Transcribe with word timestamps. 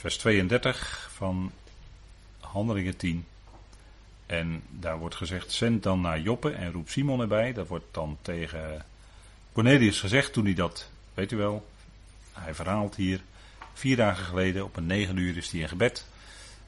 vers 0.00 0.16
32 0.16 1.10
van 1.12 1.52
Handelingen 2.40 2.96
10. 2.96 3.26
En 4.26 4.62
daar 4.68 4.98
wordt 4.98 5.14
gezegd: 5.14 5.52
zend 5.52 5.82
dan 5.82 6.00
naar 6.00 6.20
Joppe 6.20 6.50
en 6.50 6.72
roep 6.72 6.88
Simon 6.88 7.20
erbij. 7.20 7.52
Dat 7.52 7.68
wordt 7.68 7.84
dan 7.90 8.18
tegen 8.22 8.84
Cornelius 9.52 10.00
gezegd 10.00 10.32
toen 10.32 10.44
hij 10.44 10.54
dat, 10.54 10.90
weet 11.14 11.32
u 11.32 11.36
wel, 11.36 11.66
hij 12.32 12.54
verhaalt 12.54 12.94
hier. 12.94 13.20
Vier 13.72 13.96
dagen 13.96 14.24
geleden, 14.24 14.64
op 14.64 14.76
een 14.76 14.86
negen 14.86 15.16
uur, 15.16 15.36
is 15.36 15.50
hij 15.50 15.60
in 15.60 15.68
gebed. 15.68 16.06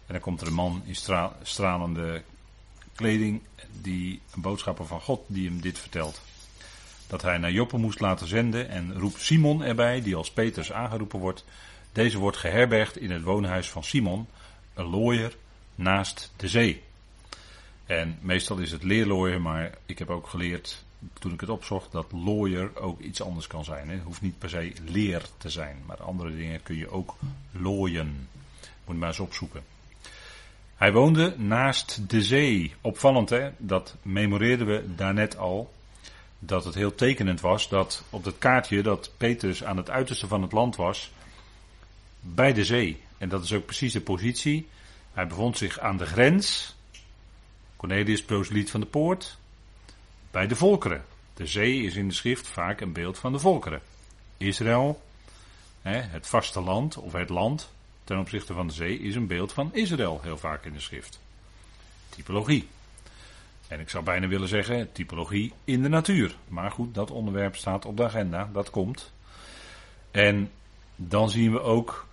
En 0.07 0.12
dan 0.12 0.21
komt 0.23 0.41
er 0.41 0.46
een 0.46 0.53
man 0.53 0.83
in 0.85 0.96
stralende 1.43 2.23
kleding, 2.95 3.43
die 3.80 4.21
een 4.35 4.41
boodschapper 4.41 4.87
van 4.87 5.01
God, 5.01 5.25
die 5.27 5.49
hem 5.49 5.61
dit 5.61 5.79
vertelt. 5.79 6.21
Dat 7.07 7.23
hij 7.23 7.39
naar 7.39 7.53
Joppe 7.53 7.77
moest 7.77 8.01
laten 8.01 8.29
zenden 8.29 8.69
en 8.69 8.99
roept 8.99 9.21
Simon 9.21 9.62
erbij, 9.62 10.03
die 10.03 10.17
als 10.17 10.30
Peters 10.30 10.73
aangeroepen 10.73 11.19
wordt. 11.19 11.45
Deze 11.93 12.19
wordt 12.19 12.37
geherbergd 12.37 12.97
in 12.97 13.11
het 13.11 13.23
woonhuis 13.23 13.71
van 13.71 13.85
Simon, 13.85 14.27
een 14.75 14.87
looier 14.87 15.37
naast 15.75 16.33
de 16.37 16.49
zee. 16.49 16.83
En 17.87 18.19
meestal 18.21 18.59
is 18.59 18.71
het 18.71 18.83
leerlooier, 18.83 19.41
maar 19.41 19.75
ik 19.87 19.99
heb 19.99 20.11
ook 20.11 20.27
geleerd 20.27 20.85
toen 21.19 21.33
ik 21.33 21.41
het 21.41 21.50
opzocht 21.50 21.93
dat 21.93 22.13
lawyer 22.13 22.77
ook 22.77 23.00
iets 23.00 23.23
anders 23.23 23.47
kan 23.47 23.64
zijn. 23.64 23.89
Het 23.89 24.03
hoeft 24.03 24.21
niet 24.21 24.39
per 24.39 24.49
se 24.49 24.73
leer 24.85 25.23
te 25.39 25.50
zijn, 25.50 25.77
maar 25.86 26.03
andere 26.03 26.36
dingen 26.36 26.63
kun 26.63 26.77
je 26.77 26.91
ook 26.91 27.14
looien. 27.50 28.29
Moet 28.61 28.95
je 28.95 28.95
maar 28.95 29.09
eens 29.09 29.21
opzoeken. 29.21 29.63
Hij 30.77 30.93
woonde 30.93 31.35
naast 31.36 32.11
de 32.11 32.22
zee. 32.22 32.75
Opvallend 32.81 33.31
hè, 33.31 33.50
dat 33.59 33.97
memoreerden 34.03 34.67
we 34.67 34.95
daarnet 34.95 35.36
al. 35.36 35.72
Dat 36.39 36.64
het 36.64 36.75
heel 36.75 36.95
tekenend 36.95 37.41
was 37.41 37.69
dat 37.69 38.05
op 38.11 38.25
het 38.25 38.39
kaartje 38.39 38.83
dat 38.83 39.11
Petrus 39.17 39.64
aan 39.64 39.77
het 39.77 39.91
uiterste 39.91 40.27
van 40.27 40.42
het 40.42 40.53
land 40.53 40.77
was. 40.77 41.12
Bij 42.25 42.53
de 42.53 42.64
zee. 42.64 43.00
En 43.19 43.28
dat 43.28 43.44
is 43.44 43.53
ook 43.53 43.64
precies 43.64 43.92
de 43.92 44.00
positie. 44.00 44.69
Hij 45.12 45.27
bevond 45.27 45.58
zich 45.58 45.78
aan 45.78 45.97
de 45.97 46.06
grens. 46.06 46.77
Cornelius 47.77 48.24
proseliet 48.24 48.70
van 48.70 48.80
de 48.80 48.86
poort 48.86 49.38
bij 50.30 50.47
de 50.47 50.56
volkeren. 50.56 51.05
De 51.34 51.47
zee 51.47 51.82
is 51.82 51.94
in 51.94 52.08
de 52.08 52.14
schrift 52.14 52.48
vaak 52.48 52.80
een 52.80 52.92
beeld 52.92 53.19
van 53.19 53.32
de 53.32 53.38
volkeren. 53.38 53.80
Israël, 54.36 55.02
het 55.82 56.27
vasteland 56.27 56.97
of 56.97 57.12
het 57.12 57.28
land 57.28 57.72
ten 58.05 58.19
opzichte 58.19 58.54
van 58.54 58.66
de 58.66 58.72
zee, 58.72 58.98
is 58.98 59.14
een 59.14 59.27
beeld 59.27 59.52
van 59.52 59.75
Israël 59.75 60.20
heel 60.22 60.38
vaak 60.38 60.64
in 60.64 60.72
de 60.72 60.80
schrift. 60.80 61.20
Typologie. 62.08 62.69
En 63.69 63.80
ik 63.80 63.88
zou 63.88 64.04
bijna 64.04 64.27
willen 64.27 64.48
zeggen 64.48 64.92
typologie 64.92 65.52
in 65.64 65.82
de 65.82 65.88
natuur. 65.88 66.36
Maar 66.48 66.70
goed, 66.70 66.94
dat 66.94 67.10
onderwerp 67.10 67.56
staat 67.56 67.84
op 67.84 67.97
de 67.97 68.04
agenda, 68.04 68.50
dat 68.52 68.70
komt. 68.70 69.12
En 70.10 70.50
dan 70.97 71.30
zien 71.30 71.52
we 71.52 71.60
ook 71.60 72.06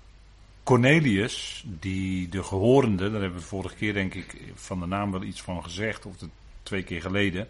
Cornelius, 0.69 1.63
die 1.65 2.29
de 2.29 2.43
gehorende, 2.43 3.11
daar 3.11 3.21
hebben 3.21 3.39
we 3.39 3.45
vorige 3.45 3.75
keer 3.75 3.93
denk 3.93 4.13
ik 4.13 4.41
van 4.53 4.79
de 4.79 4.85
naam 4.85 5.11
wel 5.11 5.23
iets 5.23 5.41
van 5.41 5.63
gezegd, 5.63 6.05
of 6.05 6.15
twee 6.63 6.83
keer 6.83 7.01
geleden. 7.01 7.49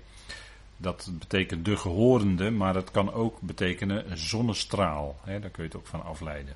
Dat 0.78 1.10
betekent 1.20 1.66
de 1.66 1.78
gehorende, 1.78 2.52
maar 2.52 2.76
het 2.76 2.92
kan 2.92 3.14
ook 3.14 3.42
betekenen 3.42 4.18
zonnestraal. 4.18 5.20
Hè, 5.24 5.40
daar 5.40 5.50
kun 5.50 5.64
je 5.64 5.70
het 5.70 5.78
ook 5.78 5.88
van 5.88 6.04
afleiden. 6.04 6.56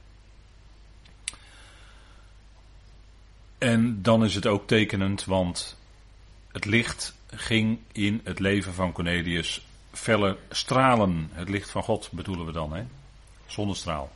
En 3.57 4.01
dan 4.01 4.23
is 4.23 4.35
het 4.35 4.45
ook 4.45 4.67
tekenend, 4.67 5.25
want 5.25 5.77
het 6.51 6.65
licht 6.65 7.15
ging 7.27 7.79
in 7.91 8.21
het 8.23 8.39
leven 8.39 8.73
van 8.73 8.91
Cornelius 8.91 9.65
felle 9.91 10.37
stralen. 10.49 11.29
Het 11.31 11.49
licht 11.49 11.69
van 11.69 11.83
God 11.83 12.09
bedoelen 12.11 12.45
we 12.45 12.51
dan, 12.51 12.73
hè? 12.73 12.83
Zonnestraal. 13.45 14.11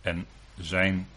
En 0.00 0.26
zijn, 0.60 1.08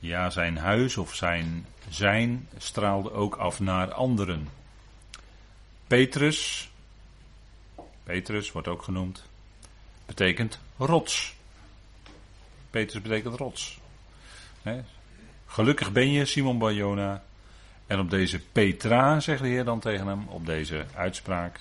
ja, 0.00 0.30
zijn 0.30 0.56
huis 0.56 0.96
of 0.96 1.14
zijn 1.14 1.66
zijn 1.88 2.48
straalde 2.58 3.12
ook 3.12 3.36
af 3.36 3.60
naar 3.60 3.92
anderen. 3.92 4.48
Petrus, 5.86 6.70
Petrus 8.02 8.52
wordt 8.52 8.68
ook 8.68 8.82
genoemd, 8.82 9.24
betekent 10.06 10.58
rots. 10.76 11.34
Petrus 12.70 13.02
betekent 13.02 13.34
rots. 13.34 13.78
Gelukkig 15.46 15.92
ben 15.92 16.10
je, 16.10 16.24
Simon 16.24 16.58
Barjona. 16.58 17.22
En 17.86 17.98
op 17.98 18.10
deze 18.10 18.40
Petra, 18.52 19.20
zegt 19.20 19.42
de 19.42 19.48
Heer 19.48 19.64
dan 19.64 19.80
tegen 19.80 20.06
hem, 20.06 20.28
op 20.28 20.46
deze 20.46 20.86
uitspraak, 20.94 21.60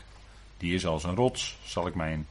die 0.57 0.73
is 0.73 0.85
als 0.85 1.03
een 1.03 1.15
rots, 1.15 1.57
zal 1.63 1.87
ik 1.87 1.95
mijn 1.95 2.27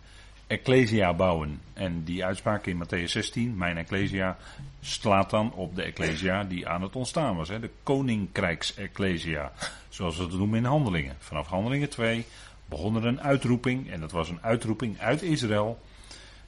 Ecclesia 0.47 1.15
bouwen. 1.15 1.61
En 1.73 2.05
die 2.05 2.25
uitspraak 2.25 2.67
in 2.67 2.85
Matthäus 2.85 3.11
16, 3.11 3.57
mijn 3.57 3.77
Ecclesia, 3.77 4.37
slaat 4.81 5.31
dan 5.31 5.53
op 5.53 5.75
de 5.75 5.83
Ecclesia 5.83 6.45
die 6.45 6.69
aan 6.69 6.83
het 6.83 6.97
ontstaan 6.97 7.37
was. 7.37 7.49
Hè? 7.49 7.61
De 7.61 7.71
Koninkrijks-Ecclesia, 7.83 9.53
zoals 9.89 10.17
we 10.17 10.23
het 10.23 10.33
noemen 10.33 10.59
in 10.59 10.65
Handelingen. 10.65 11.17
Vanaf 11.19 11.47
Handelingen 11.47 11.89
2 11.89 12.25
begon 12.67 12.97
er 12.97 13.07
een 13.07 13.21
uitroeping, 13.21 13.91
en 13.91 14.01
dat 14.01 14.13
was 14.13 14.29
een 14.29 14.43
uitroeping 14.43 15.01
uit 15.01 15.23
Israël. 15.23 15.81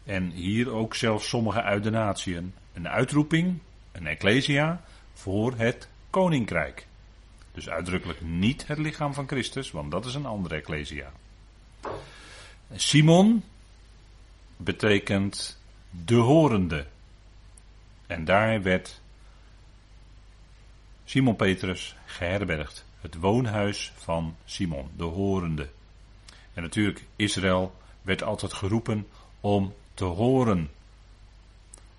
En 0.05 0.31
hier 0.31 0.71
ook 0.71 0.95
zelfs 0.95 1.29
sommige 1.29 1.63
uit 1.63 1.83
de 1.83 1.91
natieën. 1.91 2.55
Een 2.73 2.89
uitroeping, 2.89 3.59
een 3.93 4.07
Ecclesia, 4.07 4.81
voor 5.13 5.55
het 5.57 5.89
Koninkrijk. 6.11 6.87
Dus 7.53 7.69
uitdrukkelijk 7.69 8.21
niet 8.21 8.67
het 8.67 8.79
lichaam 8.79 9.15
van 9.15 9.29
Christus, 9.29 9.71
want 9.71 9.91
dat 9.91 10.05
is 10.05 10.15
een 10.15 10.27
andere 10.27 10.55
Ecclesia. 10.55 11.13
Simon, 12.75 13.43
betekent 14.59 15.59
de 15.91 16.15
horende. 16.15 16.87
En 18.07 18.25
daar 18.25 18.63
werd 18.63 19.01
Simon 21.05 21.37
Petrus 21.37 21.97
geherbergd. 22.07 22.85
Het 23.01 23.15
woonhuis 23.15 23.93
van 23.97 24.37
Simon, 24.45 24.91
de 24.97 25.05
horende. 25.05 25.69
En 26.55 26.63
natuurlijk, 26.63 27.05
Israël 27.17 27.75
werd 28.03 28.23
altijd 28.23 28.53
geroepen 28.53 29.07
om 29.41 29.75
te 29.95 30.05
horen. 30.05 30.71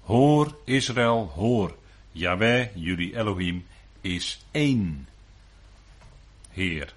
Hoor 0.01 0.57
Israël, 0.63 1.31
hoor. 1.35 1.77
Yahweh, 2.11 2.75
jullie 2.75 3.17
Elohim, 3.17 3.65
is 4.01 4.45
één 4.51 5.07
Heer. 6.49 6.93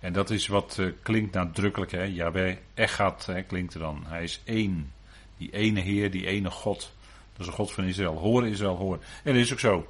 En 0.00 0.12
dat 0.12 0.30
is 0.30 0.46
wat 0.46 0.76
uh, 0.80 0.92
klinkt 1.02 1.34
nadrukkelijk, 1.34 1.92
hè. 1.92 2.02
Yahweh, 2.02 2.56
Echad, 2.74 3.26
hè, 3.26 3.42
klinkt 3.42 3.74
er 3.74 3.80
dan. 3.80 4.04
Hij 4.06 4.22
is 4.22 4.40
één. 4.44 4.92
Die 5.36 5.52
ene 5.52 5.80
Heer, 5.80 6.10
die 6.10 6.26
ene 6.26 6.50
God. 6.50 6.92
Dat 7.32 7.40
is 7.40 7.46
de 7.46 7.52
God 7.52 7.72
van 7.72 7.84
Israël. 7.84 8.16
Hoor 8.16 8.46
Israël, 8.46 8.76
hoor. 8.76 8.98
En 9.22 9.32
dat 9.32 9.42
is 9.42 9.52
ook 9.52 9.60
zo. 9.60 9.86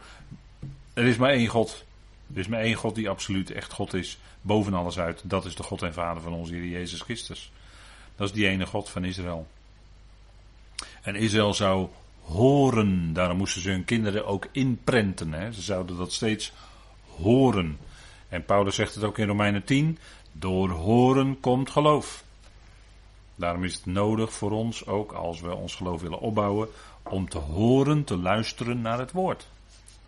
Er 0.95 1.05
is 1.05 1.17
maar 1.17 1.31
één 1.31 1.47
God. 1.47 1.85
Er 2.33 2.39
is 2.39 2.47
maar 2.47 2.61
één 2.61 2.75
God 2.75 2.95
die 2.95 3.09
absoluut 3.09 3.51
echt 3.51 3.73
God 3.73 3.95
is. 3.95 4.19
Boven 4.41 4.75
alles 4.75 4.99
uit. 4.99 5.21
Dat 5.25 5.45
is 5.45 5.55
de 5.55 5.63
God 5.63 5.83
en 5.83 5.95
Vader 5.95 6.23
van 6.23 6.33
onze 6.33 6.55
Heer 6.55 6.67
Jezus 6.67 7.01
Christus. 7.01 7.53
Dat 8.17 8.29
is 8.29 8.35
die 8.35 8.49
ene 8.49 8.67
God 8.67 8.89
van 8.89 9.05
Israël. 9.05 9.47
En 11.03 11.15
Israël 11.15 11.55
zou 11.55 11.89
horen. 12.21 13.13
Daarom 13.13 13.37
moesten 13.37 13.63
ze 13.63 13.71
hun 13.71 13.85
kinderen 13.85 14.27
ook 14.27 14.47
inprenten. 14.53 15.33
Hè. 15.33 15.53
Ze 15.53 15.63
zouden 15.63 15.97
dat 15.97 16.13
steeds 16.13 16.53
horen. 17.17 17.79
En 18.29 18.45
Paulus 18.45 18.75
zegt 18.75 18.95
het 18.95 19.05
ook 19.05 19.19
in 19.19 19.27
Romeinen 19.27 19.65
10. 19.65 19.99
Door 20.33 20.71
horen 20.71 21.41
komt 21.41 21.71
geloof. 21.71 22.25
Daarom 23.35 23.65
is 23.65 23.75
het 23.75 23.87
nodig 23.87 24.33
voor 24.33 24.51
ons, 24.51 24.87
ook 24.87 25.13
als 25.13 25.41
we 25.41 25.55
ons 25.55 25.75
geloof 25.75 26.01
willen 26.01 26.21
opbouwen, 26.21 26.69
om 27.03 27.29
te 27.29 27.39
horen, 27.39 28.05
te 28.05 28.17
luisteren 28.17 28.81
naar 28.81 28.99
het 28.99 29.13
woord. 29.13 29.47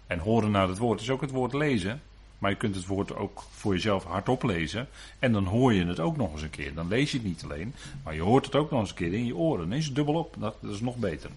En 0.06 0.18
horen 0.18 0.50
naar 0.50 0.68
het 0.68 0.78
woord 0.78 1.00
is 1.00 1.10
ook 1.10 1.20
het 1.20 1.30
woord 1.30 1.52
lezen. 1.52 2.02
Maar 2.38 2.50
je 2.50 2.56
kunt 2.56 2.74
het 2.74 2.86
woord 2.86 3.16
ook 3.16 3.42
voor 3.50 3.72
jezelf 3.72 4.04
hardop 4.04 4.42
lezen. 4.42 4.88
En 5.18 5.32
dan 5.32 5.44
hoor 5.44 5.74
je 5.74 5.86
het 5.86 6.00
ook 6.00 6.16
nog 6.16 6.32
eens 6.32 6.42
een 6.42 6.50
keer. 6.50 6.74
Dan 6.74 6.88
lees 6.88 7.10
je 7.10 7.18
het 7.18 7.26
niet 7.26 7.44
alleen, 7.44 7.74
maar 8.04 8.14
je 8.14 8.20
hoort 8.20 8.44
het 8.44 8.54
ook 8.54 8.70
nog 8.70 8.80
eens 8.80 8.90
een 8.90 8.96
keer 8.96 9.12
in 9.12 9.26
je 9.26 9.36
oren. 9.36 9.68
Dan 9.68 9.78
is 9.78 9.86
het 9.86 9.94
dubbelop. 9.94 10.34
Dat, 10.38 10.56
dat 10.60 10.72
is 10.72 10.80
nog 10.80 10.96
beter. 10.96 11.30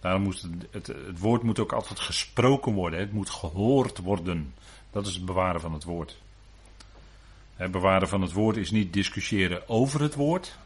Daarom 0.00 0.22
moet 0.22 0.42
het, 0.42 0.52
het, 0.70 0.86
het, 0.86 1.18
woord 1.18 1.42
moet 1.42 1.58
ook 1.58 1.72
altijd 1.72 2.00
gesproken 2.00 2.72
worden. 2.72 2.98
Het 2.98 3.12
moet 3.12 3.30
gehoord 3.30 3.98
worden. 3.98 4.54
Dat 4.96 5.06
is 5.06 5.14
het 5.14 5.24
bewaren 5.24 5.60
van 5.60 5.72
het 5.72 5.84
woord. 5.84 6.16
Het 7.56 7.70
bewaren 7.70 8.08
van 8.08 8.22
het 8.22 8.32
woord 8.32 8.56
is 8.56 8.70
niet 8.70 8.92
discussiëren 8.92 9.68
over 9.68 10.00
het 10.00 10.14
woord. 10.14 10.58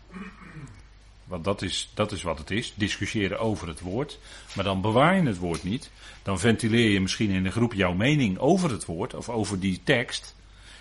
Want 1.25 1.45
dat 1.45 1.63
is, 1.63 1.91
dat 1.95 2.13
is 2.13 2.23
wat 2.23 2.39
het 2.39 2.51
is. 2.51 2.75
Discussiëren 2.77 3.39
over 3.39 3.69
het 3.69 3.81
woord. 3.81 4.19
Maar 4.55 4.65
dan 4.65 4.81
bewaar 4.81 5.17
je 5.17 5.23
het 5.23 5.39
woord 5.39 5.63
niet. 5.63 5.91
Dan 6.23 6.39
ventileer 6.39 6.91
je 6.91 7.01
misschien 7.01 7.31
in 7.31 7.45
een 7.45 7.53
groep 7.53 7.73
jouw 7.73 7.93
mening 7.93 8.39
over 8.39 8.71
het 8.71 8.85
woord. 8.85 9.15
Of 9.15 9.29
over 9.29 9.61
die 9.61 9.81
tekst. 9.85 10.37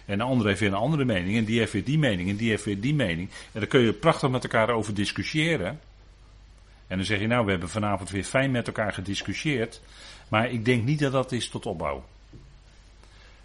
En 0.05 0.17
de 0.17 0.23
andere 0.23 0.49
heeft 0.49 0.61
weer 0.61 0.69
een 0.69 0.75
andere 0.75 1.05
mening. 1.05 1.37
En 1.37 1.45
die 1.45 1.59
heeft 1.59 1.73
weer 1.73 1.85
die 1.85 1.99
mening. 1.99 2.29
En 2.29 2.35
die 2.35 2.49
heeft 2.49 2.65
weer 2.65 2.81
die 2.81 2.95
mening. 2.95 3.29
En 3.29 3.59
daar 3.59 3.69
kun 3.69 3.81
je 3.81 3.93
prachtig 3.93 4.29
met 4.29 4.43
elkaar 4.43 4.69
over 4.69 4.93
discussiëren. 4.93 5.79
En 6.87 6.97
dan 6.97 7.05
zeg 7.05 7.19
je 7.19 7.27
nou, 7.27 7.45
we 7.45 7.51
hebben 7.51 7.69
vanavond 7.69 8.09
weer 8.09 8.23
fijn 8.23 8.51
met 8.51 8.67
elkaar 8.67 8.93
gediscussieerd. 8.93 9.81
Maar 10.27 10.51
ik 10.51 10.65
denk 10.65 10.83
niet 10.83 10.99
dat 10.99 11.11
dat 11.11 11.31
is 11.31 11.49
tot 11.49 11.65
opbouw. 11.65 12.03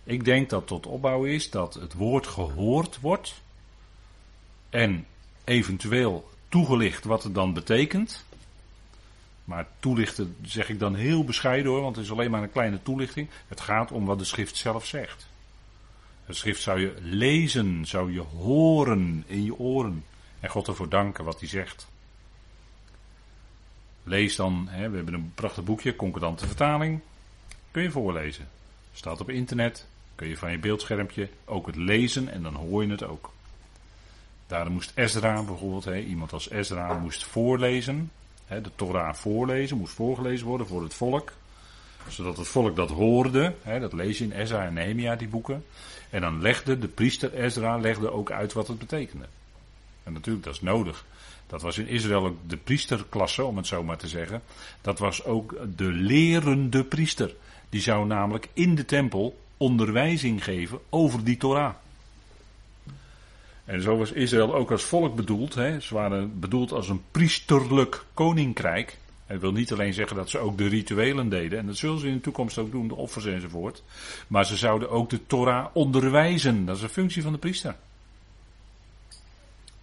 Ik 0.04 0.24
denk 0.24 0.50
dat 0.50 0.66
tot 0.66 0.86
opbouw 0.86 1.24
is 1.24 1.50
dat 1.50 1.74
het 1.74 1.92
woord 1.92 2.26
gehoord 2.26 3.00
wordt 3.00 3.42
en 4.70 5.06
eventueel 5.44 6.30
toegelicht 6.48 7.04
wat 7.04 7.22
het 7.22 7.34
dan 7.34 7.52
betekent. 7.52 8.24
Maar 9.44 9.66
toelichten 9.80 10.36
zeg 10.42 10.68
ik 10.68 10.78
dan 10.78 10.94
heel 10.94 11.24
bescheiden 11.24 11.72
hoor, 11.72 11.80
want 11.80 11.96
het 11.96 12.04
is 12.04 12.10
alleen 12.10 12.30
maar 12.30 12.42
een 12.42 12.52
kleine 12.52 12.82
toelichting. 12.82 13.28
Het 13.48 13.60
gaat 13.60 13.92
om 13.92 14.04
wat 14.04 14.18
de 14.18 14.24
schrift 14.24 14.56
zelf 14.56 14.86
zegt. 14.86 15.26
Het 16.24 16.36
schrift 16.36 16.62
zou 16.62 16.80
je 16.80 16.94
lezen, 17.00 17.86
zou 17.86 18.12
je 18.12 18.20
horen 18.20 19.24
in 19.26 19.44
je 19.44 19.58
oren. 19.58 20.04
En 20.40 20.50
God 20.50 20.68
ervoor 20.68 20.88
danken 20.88 21.24
wat 21.24 21.40
hij 21.40 21.48
zegt. 21.48 21.86
Lees 24.02 24.36
dan, 24.36 24.66
hè, 24.70 24.88
we 24.90 24.96
hebben 24.96 25.14
een 25.14 25.32
prachtig 25.34 25.64
boekje, 25.64 25.96
concordante 25.96 26.46
vertaling. 26.46 27.00
Kun 27.70 27.82
je 27.82 27.90
voorlezen. 27.90 28.48
Staat 28.92 29.20
op 29.20 29.30
internet, 29.30 29.86
kun 30.14 30.28
je 30.28 30.36
van 30.36 30.50
je 30.50 30.58
beeldschermpje 30.58 31.28
ook 31.44 31.66
het 31.66 31.76
lezen 31.76 32.28
en 32.28 32.42
dan 32.42 32.54
hoor 32.54 32.84
je 32.84 32.90
het 32.90 33.04
ook. 33.04 33.32
Daarom 34.46 34.72
moest 34.72 34.92
Ezra 34.94 35.42
bijvoorbeeld, 35.42 35.84
hè, 35.84 36.00
iemand 36.00 36.32
als 36.32 36.50
Ezra 36.50 36.98
moest 36.98 37.24
voorlezen, 37.24 38.10
hè, 38.46 38.60
de 38.60 38.70
Torah 38.74 39.14
voorlezen, 39.14 39.76
moest 39.76 39.94
voorgelezen 39.94 40.46
worden 40.46 40.66
voor 40.66 40.82
het 40.82 40.94
volk. 40.94 41.32
Zodat 42.08 42.36
het 42.36 42.48
volk 42.48 42.76
dat 42.76 42.90
hoorde, 42.90 43.54
hè, 43.62 43.80
dat 43.80 43.92
lees 43.92 44.18
je 44.18 44.24
in 44.24 44.32
Ezra 44.32 44.64
en 44.64 44.74
Nehemia, 44.74 45.16
die 45.16 45.28
boeken. 45.28 45.64
En 46.10 46.20
dan 46.20 46.42
legde 46.42 46.78
de 46.78 46.88
priester 46.88 47.34
Ezra 47.34 47.76
legde 47.76 48.10
ook 48.10 48.30
uit 48.30 48.52
wat 48.52 48.68
het 48.68 48.78
betekende. 48.78 49.24
En 50.02 50.12
natuurlijk, 50.12 50.44
dat 50.44 50.54
is 50.54 50.60
nodig. 50.60 51.04
Dat 51.46 51.62
was 51.62 51.78
in 51.78 51.88
Israël 51.88 52.26
ook 52.26 52.36
de 52.46 52.56
priesterklasse, 52.56 53.44
om 53.44 53.56
het 53.56 53.66
zo 53.66 53.82
maar 53.82 53.96
te 53.96 54.08
zeggen. 54.08 54.42
Dat 54.80 54.98
was 54.98 55.24
ook 55.24 55.56
de 55.76 55.92
lerende 55.92 56.84
priester. 56.84 57.34
Die 57.68 57.80
zou 57.80 58.06
namelijk 58.06 58.48
in 58.52 58.74
de 58.74 58.84
tempel 58.84 59.43
onderwijzing 59.56 60.44
geven 60.44 60.78
over 60.88 61.24
die 61.24 61.36
Torah. 61.36 61.74
En 63.64 63.82
zo 63.82 63.96
was 63.96 64.12
Israël 64.12 64.54
ook 64.54 64.70
als 64.70 64.82
volk 64.82 65.16
bedoeld. 65.16 65.54
Hè. 65.54 65.80
Ze 65.80 65.94
waren 65.94 66.40
bedoeld 66.40 66.72
als 66.72 66.88
een 66.88 67.02
priesterlijk 67.10 68.04
koninkrijk. 68.14 68.98
Dat 69.26 69.40
wil 69.40 69.52
niet 69.52 69.72
alleen 69.72 69.94
zeggen 69.94 70.16
dat 70.16 70.30
ze 70.30 70.38
ook 70.38 70.58
de 70.58 70.66
rituelen 70.66 71.28
deden. 71.28 71.58
En 71.58 71.66
dat 71.66 71.76
zullen 71.76 71.98
ze 71.98 72.06
in 72.06 72.14
de 72.14 72.20
toekomst 72.20 72.58
ook 72.58 72.70
doen, 72.70 72.88
de 72.88 72.94
offers 72.94 73.24
enzovoort. 73.24 73.82
Maar 74.26 74.46
ze 74.46 74.56
zouden 74.56 74.90
ook 74.90 75.10
de 75.10 75.26
Torah 75.26 75.66
onderwijzen. 75.72 76.64
Dat 76.64 76.76
is 76.76 76.82
een 76.82 76.88
functie 76.88 77.22
van 77.22 77.32
de 77.32 77.38
priester. 77.38 77.76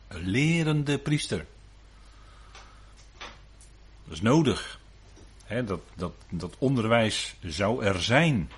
Een 0.07 0.27
lerende 0.27 0.97
priester. 0.97 1.45
Dat 4.03 4.13
is 4.13 4.21
nodig. 4.21 4.79
dat, 5.47 5.81
dat, 5.95 6.13
dat 6.29 6.55
onderwijs 6.57 7.35
zou 7.41 7.83
er 7.83 8.01
zijn. 8.01 8.49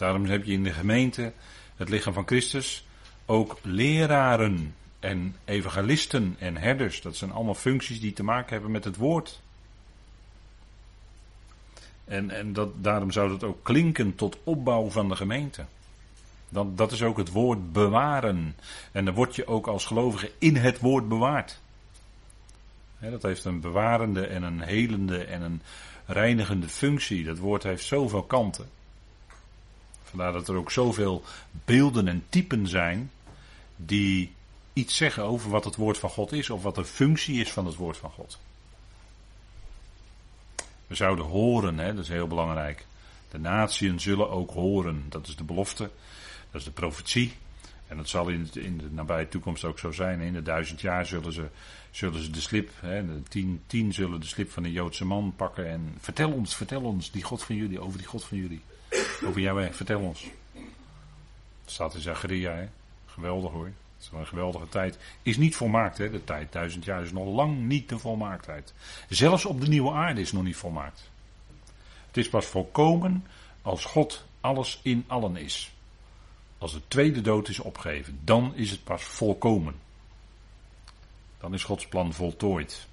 Daarom 0.00 0.24
heb 0.24 0.44
je 0.44 0.52
in 0.52 0.64
de 0.64 0.72
gemeente, 0.72 1.32
het 1.76 1.88
lichaam 1.88 2.12
van 2.12 2.26
Christus, 2.26 2.86
ook 3.26 3.58
leraren 3.62 4.74
en 4.98 5.36
evangelisten 5.44 6.36
en 6.38 6.56
herders. 6.56 7.02
Dat 7.02 7.16
zijn 7.16 7.32
allemaal 7.32 7.54
functies 7.54 8.00
die 8.00 8.12
te 8.12 8.22
maken 8.22 8.52
hebben 8.52 8.70
met 8.70 8.84
het 8.84 8.96
woord. 8.96 9.40
En, 12.04 12.30
en 12.30 12.52
dat, 12.52 12.70
daarom 12.76 13.10
zou 13.10 13.28
dat 13.28 13.44
ook 13.44 13.64
klinken 13.64 14.14
tot 14.14 14.38
opbouw 14.44 14.90
van 14.90 15.08
de 15.08 15.16
gemeente. 15.16 15.64
Dat, 16.48 16.76
dat 16.76 16.92
is 16.92 17.02
ook 17.02 17.16
het 17.16 17.30
woord 17.30 17.72
bewaren. 17.72 18.56
En 18.92 19.04
dan 19.04 19.14
word 19.14 19.36
je 19.36 19.46
ook 19.46 19.66
als 19.66 19.86
gelovige 19.86 20.32
in 20.38 20.56
het 20.56 20.78
woord 20.78 21.08
bewaard. 21.08 21.60
dat 22.98 23.22
heeft 23.22 23.44
een 23.44 23.60
bewarende 23.60 24.26
en 24.26 24.42
een 24.42 24.60
helende 24.60 25.24
en 25.24 25.42
een 25.42 25.62
reinigende 26.06 26.68
functie. 26.68 27.24
Dat 27.24 27.38
woord 27.38 27.62
heeft 27.62 27.84
zoveel 27.84 28.22
kanten. 28.22 28.78
Vandaar 30.10 30.32
dat 30.32 30.48
er 30.48 30.56
ook 30.56 30.70
zoveel 30.70 31.24
beelden 31.64 32.08
en 32.08 32.24
typen 32.28 32.66
zijn 32.66 33.10
die 33.76 34.32
iets 34.72 34.96
zeggen 34.96 35.22
over 35.24 35.50
wat 35.50 35.64
het 35.64 35.76
woord 35.76 35.98
van 35.98 36.10
God 36.10 36.32
is 36.32 36.50
of 36.50 36.62
wat 36.62 36.74
de 36.74 36.84
functie 36.84 37.40
is 37.40 37.52
van 37.52 37.66
het 37.66 37.74
woord 37.74 37.96
van 37.96 38.10
God. 38.10 38.38
We 40.86 40.94
zouden 40.94 41.24
horen, 41.24 41.78
hè, 41.78 41.94
dat 41.94 42.04
is 42.04 42.08
heel 42.08 42.26
belangrijk. 42.26 42.86
De 43.30 43.38
natieën 43.38 44.00
zullen 44.00 44.30
ook 44.30 44.50
horen, 44.50 45.04
dat 45.08 45.26
is 45.26 45.36
de 45.36 45.44
belofte, 45.44 45.90
dat 46.50 46.60
is 46.60 46.64
de 46.64 46.70
profetie. 46.70 47.32
En 47.86 47.96
dat 47.96 48.08
zal 48.08 48.28
in, 48.28 48.48
in 48.52 48.78
de 48.78 48.90
nabije 48.90 49.28
toekomst 49.28 49.64
ook 49.64 49.78
zo 49.78 49.90
zijn. 49.90 50.20
In 50.20 50.32
de 50.32 50.42
duizend 50.42 50.80
jaar 50.80 51.06
zullen 51.06 51.32
ze, 51.32 51.48
zullen 51.90 52.22
ze 52.22 52.30
de 52.30 52.40
slip, 52.40 52.70
hè, 52.80 53.06
de 53.06 53.22
tien, 53.22 53.62
tien 53.66 53.92
zullen 53.92 54.20
de 54.20 54.26
slip 54.26 54.50
van 54.50 54.64
een 54.64 54.72
Joodse 54.72 55.04
man 55.04 55.32
pakken. 55.36 55.68
En 55.68 55.94
vertel 55.98 56.32
ons, 56.32 56.56
vertel 56.56 56.82
ons, 56.82 57.10
die 57.10 57.22
God 57.22 57.42
van 57.42 57.56
jullie, 57.56 57.80
over 57.80 57.98
die 57.98 58.06
God 58.06 58.24
van 58.24 58.38
jullie. 58.38 58.60
Over 59.24 59.40
jou, 59.40 59.72
vertel 59.72 60.00
ons. 60.00 60.22
Dat 61.64 61.72
staat 61.72 61.94
in 61.94 62.00
Zacharia, 62.00 62.52
hè. 62.52 62.68
geweldig 63.06 63.50
hoor. 63.52 63.64
Het 63.64 63.74
is 64.12 64.18
een 64.18 64.26
geweldige 64.26 64.68
tijd. 64.68 64.98
Is 65.22 65.36
niet 65.36 65.56
volmaakt, 65.56 65.98
hè? 65.98 66.10
de 66.10 66.24
tijd. 66.24 66.52
Duizend 66.52 66.84
jaar 66.84 67.02
is 67.02 67.12
nog 67.12 67.26
lang 67.26 67.58
niet 67.58 67.88
de 67.88 67.98
volmaaktheid. 67.98 68.74
Zelfs 69.08 69.44
op 69.44 69.60
de 69.60 69.68
nieuwe 69.68 69.92
aarde 69.92 70.20
is 70.20 70.32
nog 70.32 70.42
niet 70.42 70.56
volmaakt. 70.56 71.10
Het 72.06 72.16
is 72.16 72.28
pas 72.28 72.46
volkomen 72.46 73.26
als 73.62 73.84
God 73.84 74.24
alles 74.40 74.80
in 74.82 75.04
allen 75.06 75.36
is. 75.36 75.72
Als 76.58 76.72
de 76.72 76.80
tweede 76.88 77.20
dood 77.20 77.48
is 77.48 77.58
opgegeven, 77.58 78.20
dan 78.24 78.54
is 78.54 78.70
het 78.70 78.84
pas 78.84 79.02
volkomen. 79.02 79.74
Dan 81.38 81.54
is 81.54 81.64
Gods 81.64 81.86
plan 81.86 82.12
voltooid. 82.12 82.86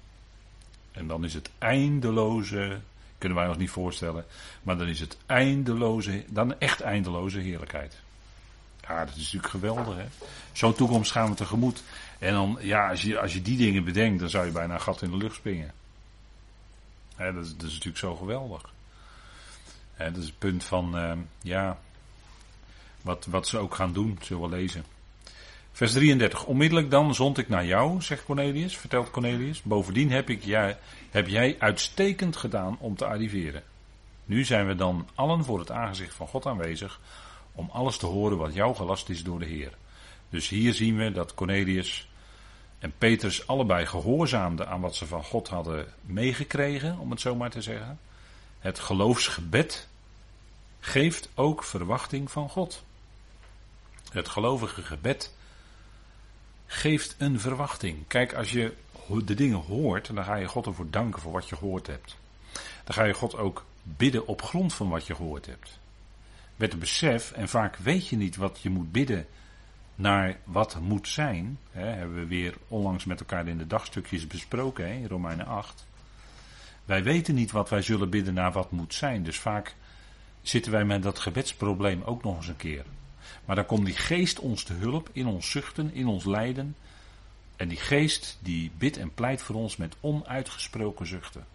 En 0.92 1.06
dan 1.06 1.24
is 1.24 1.34
het 1.34 1.50
eindeloze, 1.58 2.80
kunnen 3.18 3.38
wij 3.38 3.48
ons 3.48 3.56
niet 3.56 3.70
voorstellen, 3.70 4.24
maar 4.62 4.78
dan 4.78 4.86
is 4.86 5.00
het 5.00 5.16
eindeloze, 5.26 6.24
dan 6.28 6.58
echt 6.58 6.80
eindeloze 6.80 7.38
heerlijkheid. 7.38 7.96
Ja, 8.80 9.04
dat 9.04 9.14
is 9.14 9.22
natuurlijk 9.22 9.52
geweldig, 9.52 9.96
hè. 9.96 10.06
Zo'n 10.52 10.74
toekomst 10.74 11.12
gaan 11.12 11.28
we 11.30 11.34
tegemoet. 11.34 11.82
En 12.18 12.32
dan, 12.32 12.58
ja, 12.60 12.88
als 12.88 13.02
je, 13.02 13.20
als 13.20 13.32
je 13.32 13.42
die 13.42 13.56
dingen 13.56 13.84
bedenkt, 13.84 14.20
dan 14.20 14.30
zou 14.30 14.46
je 14.46 14.52
bijna 14.52 14.74
een 14.74 14.80
gat 14.80 15.02
in 15.02 15.10
de 15.10 15.16
lucht 15.16 15.34
springen. 15.34 15.72
Hè, 17.16 17.32
dat, 17.32 17.44
is, 17.44 17.52
natuurlijk 17.52 17.98
zo 17.98 18.16
geweldig. 18.16 18.72
Hè, 19.92 20.10
dat 20.10 20.22
is 20.22 20.28
het 20.28 20.38
punt 20.38 20.64
van, 20.64 20.98
uh, 20.98 21.12
ja, 21.42 21.78
wat, 23.02 23.26
wat 23.26 23.46
ze 23.46 23.58
ook 23.58 23.74
gaan 23.74 23.92
doen, 23.92 24.18
zullen 24.22 24.50
we 24.50 24.56
lezen. 24.56 24.84
Vers 25.78 25.92
33. 25.92 26.44
Onmiddellijk 26.44 26.90
dan 26.90 27.14
zond 27.14 27.38
ik 27.38 27.48
naar 27.48 27.66
jou, 27.66 28.02
zegt 28.02 28.24
Cornelius, 28.24 28.76
vertelt 28.76 29.10
Cornelius. 29.10 29.62
Bovendien 29.62 30.10
heb, 30.10 30.30
ik, 30.30 30.44
jij, 30.44 30.78
heb 31.10 31.28
jij 31.28 31.56
uitstekend 31.58 32.36
gedaan 32.36 32.76
om 32.80 32.96
te 32.96 33.06
arriveren. 33.06 33.62
Nu 34.24 34.44
zijn 34.44 34.66
we 34.66 34.74
dan 34.74 35.08
allen 35.14 35.44
voor 35.44 35.58
het 35.58 35.70
aangezicht 35.70 36.14
van 36.14 36.26
God 36.26 36.46
aanwezig 36.46 37.00
om 37.52 37.68
alles 37.72 37.96
te 37.96 38.06
horen 38.06 38.38
wat 38.38 38.54
jou 38.54 38.74
gelast 38.74 39.08
is 39.08 39.22
door 39.22 39.38
de 39.38 39.46
Heer. 39.46 39.72
Dus 40.30 40.48
hier 40.48 40.74
zien 40.74 40.96
we 40.96 41.12
dat 41.12 41.34
Cornelius 41.34 42.08
en 42.78 42.92
Petrus 42.98 43.46
allebei 43.46 43.86
gehoorzaamden 43.86 44.68
aan 44.68 44.80
wat 44.80 44.96
ze 44.96 45.06
van 45.06 45.24
God 45.24 45.48
hadden 45.48 45.86
meegekregen, 46.00 46.98
om 46.98 47.10
het 47.10 47.20
zo 47.20 47.34
maar 47.34 47.50
te 47.50 47.62
zeggen. 47.62 47.98
Het 48.58 48.78
geloofsgebed 48.78 49.88
geeft 50.80 51.28
ook 51.34 51.64
verwachting 51.64 52.30
van 52.30 52.48
God. 52.48 52.84
Het 54.12 54.28
gelovige 54.28 54.82
gebed 54.82 55.36
geeft 56.68 57.14
een 57.18 57.40
verwachting. 57.40 58.04
Kijk, 58.06 58.34
als 58.34 58.50
je 58.50 58.72
de 59.24 59.34
dingen 59.34 59.58
hoort, 59.58 60.14
dan 60.14 60.24
ga 60.24 60.34
je 60.34 60.48
God 60.48 60.66
ervoor 60.66 60.90
danken 60.90 61.22
voor 61.22 61.32
wat 61.32 61.48
je 61.48 61.56
gehoord 61.56 61.86
hebt. 61.86 62.16
Dan 62.84 62.94
ga 62.94 63.04
je 63.04 63.14
God 63.14 63.36
ook 63.36 63.64
bidden 63.82 64.26
op 64.26 64.42
grond 64.42 64.74
van 64.74 64.88
wat 64.88 65.06
je 65.06 65.14
gehoord 65.14 65.46
hebt 65.46 65.78
met 66.58 66.70
het 66.70 66.80
besef, 66.80 67.32
en 67.32 67.48
vaak 67.48 67.76
weet 67.76 68.08
je 68.08 68.16
niet 68.16 68.36
wat 68.36 68.58
je 68.62 68.70
moet 68.70 68.92
bidden 68.92 69.26
naar 69.94 70.36
wat 70.44 70.80
moet 70.80 71.08
zijn. 71.08 71.58
Hè, 71.70 71.86
hebben 71.86 72.16
we 72.16 72.26
weer 72.26 72.54
onlangs 72.68 73.04
met 73.04 73.20
elkaar 73.20 73.48
in 73.48 73.58
de 73.58 73.66
dagstukjes 73.66 74.26
besproken, 74.26 74.88
hè, 74.88 74.92
in 74.92 75.06
Romeinen 75.06 75.46
8. 75.46 75.86
Wij 76.84 77.02
weten 77.02 77.34
niet 77.34 77.50
wat 77.50 77.68
wij 77.68 77.82
zullen 77.82 78.10
bidden 78.10 78.34
naar 78.34 78.52
wat 78.52 78.70
moet 78.70 78.94
zijn. 78.94 79.22
Dus 79.22 79.38
vaak 79.38 79.74
zitten 80.42 80.72
wij 80.72 80.84
met 80.84 81.02
dat 81.02 81.18
gebedsprobleem 81.18 82.02
ook 82.02 82.22
nog 82.22 82.36
eens 82.36 82.48
een 82.48 82.56
keer. 82.56 82.84
Maar 83.48 83.56
dan 83.56 83.66
komt 83.66 83.86
die 83.86 83.96
geest 83.96 84.38
ons 84.38 84.62
te 84.62 84.72
hulp 84.72 85.10
in 85.12 85.26
ons 85.26 85.50
zuchten, 85.50 85.94
in 85.94 86.06
ons 86.06 86.24
lijden. 86.24 86.76
En 87.56 87.68
die 87.68 87.78
geest 87.78 88.38
die 88.40 88.70
bidt 88.78 88.96
en 88.96 89.14
pleit 89.14 89.42
voor 89.42 89.56
ons 89.56 89.76
met 89.76 89.96
onuitgesproken 90.00 91.06
zuchten. 91.06 91.46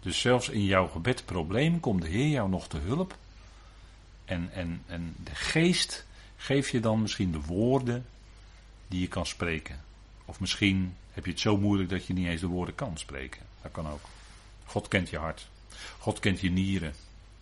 Dus 0.00 0.20
zelfs 0.20 0.48
in 0.48 0.64
jouw 0.64 0.86
gebedprobleem 0.86 1.80
komt 1.80 2.02
de 2.02 2.08
Heer 2.08 2.28
jou 2.28 2.48
nog 2.48 2.68
te 2.68 2.78
hulp 2.78 3.16
en, 4.24 4.50
en, 4.52 4.82
en 4.86 5.14
de 5.24 5.34
geest 5.34 6.06
geeft 6.36 6.70
je 6.70 6.80
dan 6.80 7.00
misschien 7.00 7.32
de 7.32 7.40
woorden 7.40 8.06
die 8.88 9.00
je 9.00 9.08
kan 9.08 9.26
spreken. 9.26 9.80
Of 10.24 10.40
misschien 10.40 10.96
heb 11.12 11.24
je 11.24 11.30
het 11.30 11.40
zo 11.40 11.56
moeilijk 11.56 11.88
dat 11.88 12.06
je 12.06 12.12
niet 12.12 12.26
eens 12.26 12.40
de 12.40 12.46
woorden 12.46 12.74
kan 12.74 12.98
spreken. 12.98 13.42
Dat 13.62 13.72
kan 13.72 13.88
ook. 13.88 14.02
God 14.64 14.88
kent 14.88 15.10
je 15.10 15.18
hart. 15.18 15.48
God 15.98 16.18
kent 16.18 16.40
je 16.40 16.50
nieren. 16.50 16.92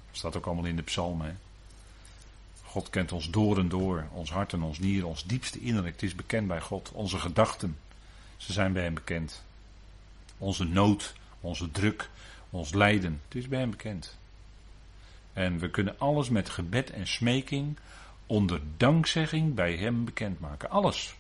Dat 0.07 0.17
staat 0.17 0.37
ook 0.37 0.47
allemaal 0.47 0.65
in 0.65 0.77
de 0.77 0.83
psalmen. 0.83 1.39
God 2.73 2.91
kent 2.91 3.13
ons 3.13 3.31
door 3.31 3.59
en 3.59 3.69
door. 3.69 4.07
Ons 4.13 4.31
hart 4.31 4.53
en 4.53 4.63
ons 4.63 4.79
nieren, 4.79 5.09
ons 5.09 5.25
diepste 5.25 5.61
innerlijk. 5.61 5.95
Het 5.95 6.03
is 6.03 6.15
bekend 6.15 6.49
bij 6.49 6.61
God. 6.61 6.91
Onze 6.93 7.19
gedachten, 7.19 7.79
ze 8.37 8.53
zijn 8.53 8.73
bij 8.73 8.83
hem 8.83 8.95
bekend. 8.95 9.45
Onze 10.39 10.65
nood, 10.65 11.15
onze 11.41 11.71
druk, 11.71 12.09
ons 12.51 12.73
lijden. 12.73 13.21
Het 13.25 13.35
is 13.35 13.49
bij 13.49 13.59
hem 13.59 13.71
bekend. 13.71 14.17
En 15.33 15.59
we 15.59 15.71
kunnen 15.71 15.99
alles 15.99 16.29
met 16.29 16.49
gebed 16.49 16.91
en 16.91 17.07
smeking 17.07 17.77
onder 18.27 18.61
dankzegging 18.77 19.55
bij 19.55 19.77
Hem 19.77 20.05
bekendmaken. 20.05 20.71
Alles. 20.71 21.15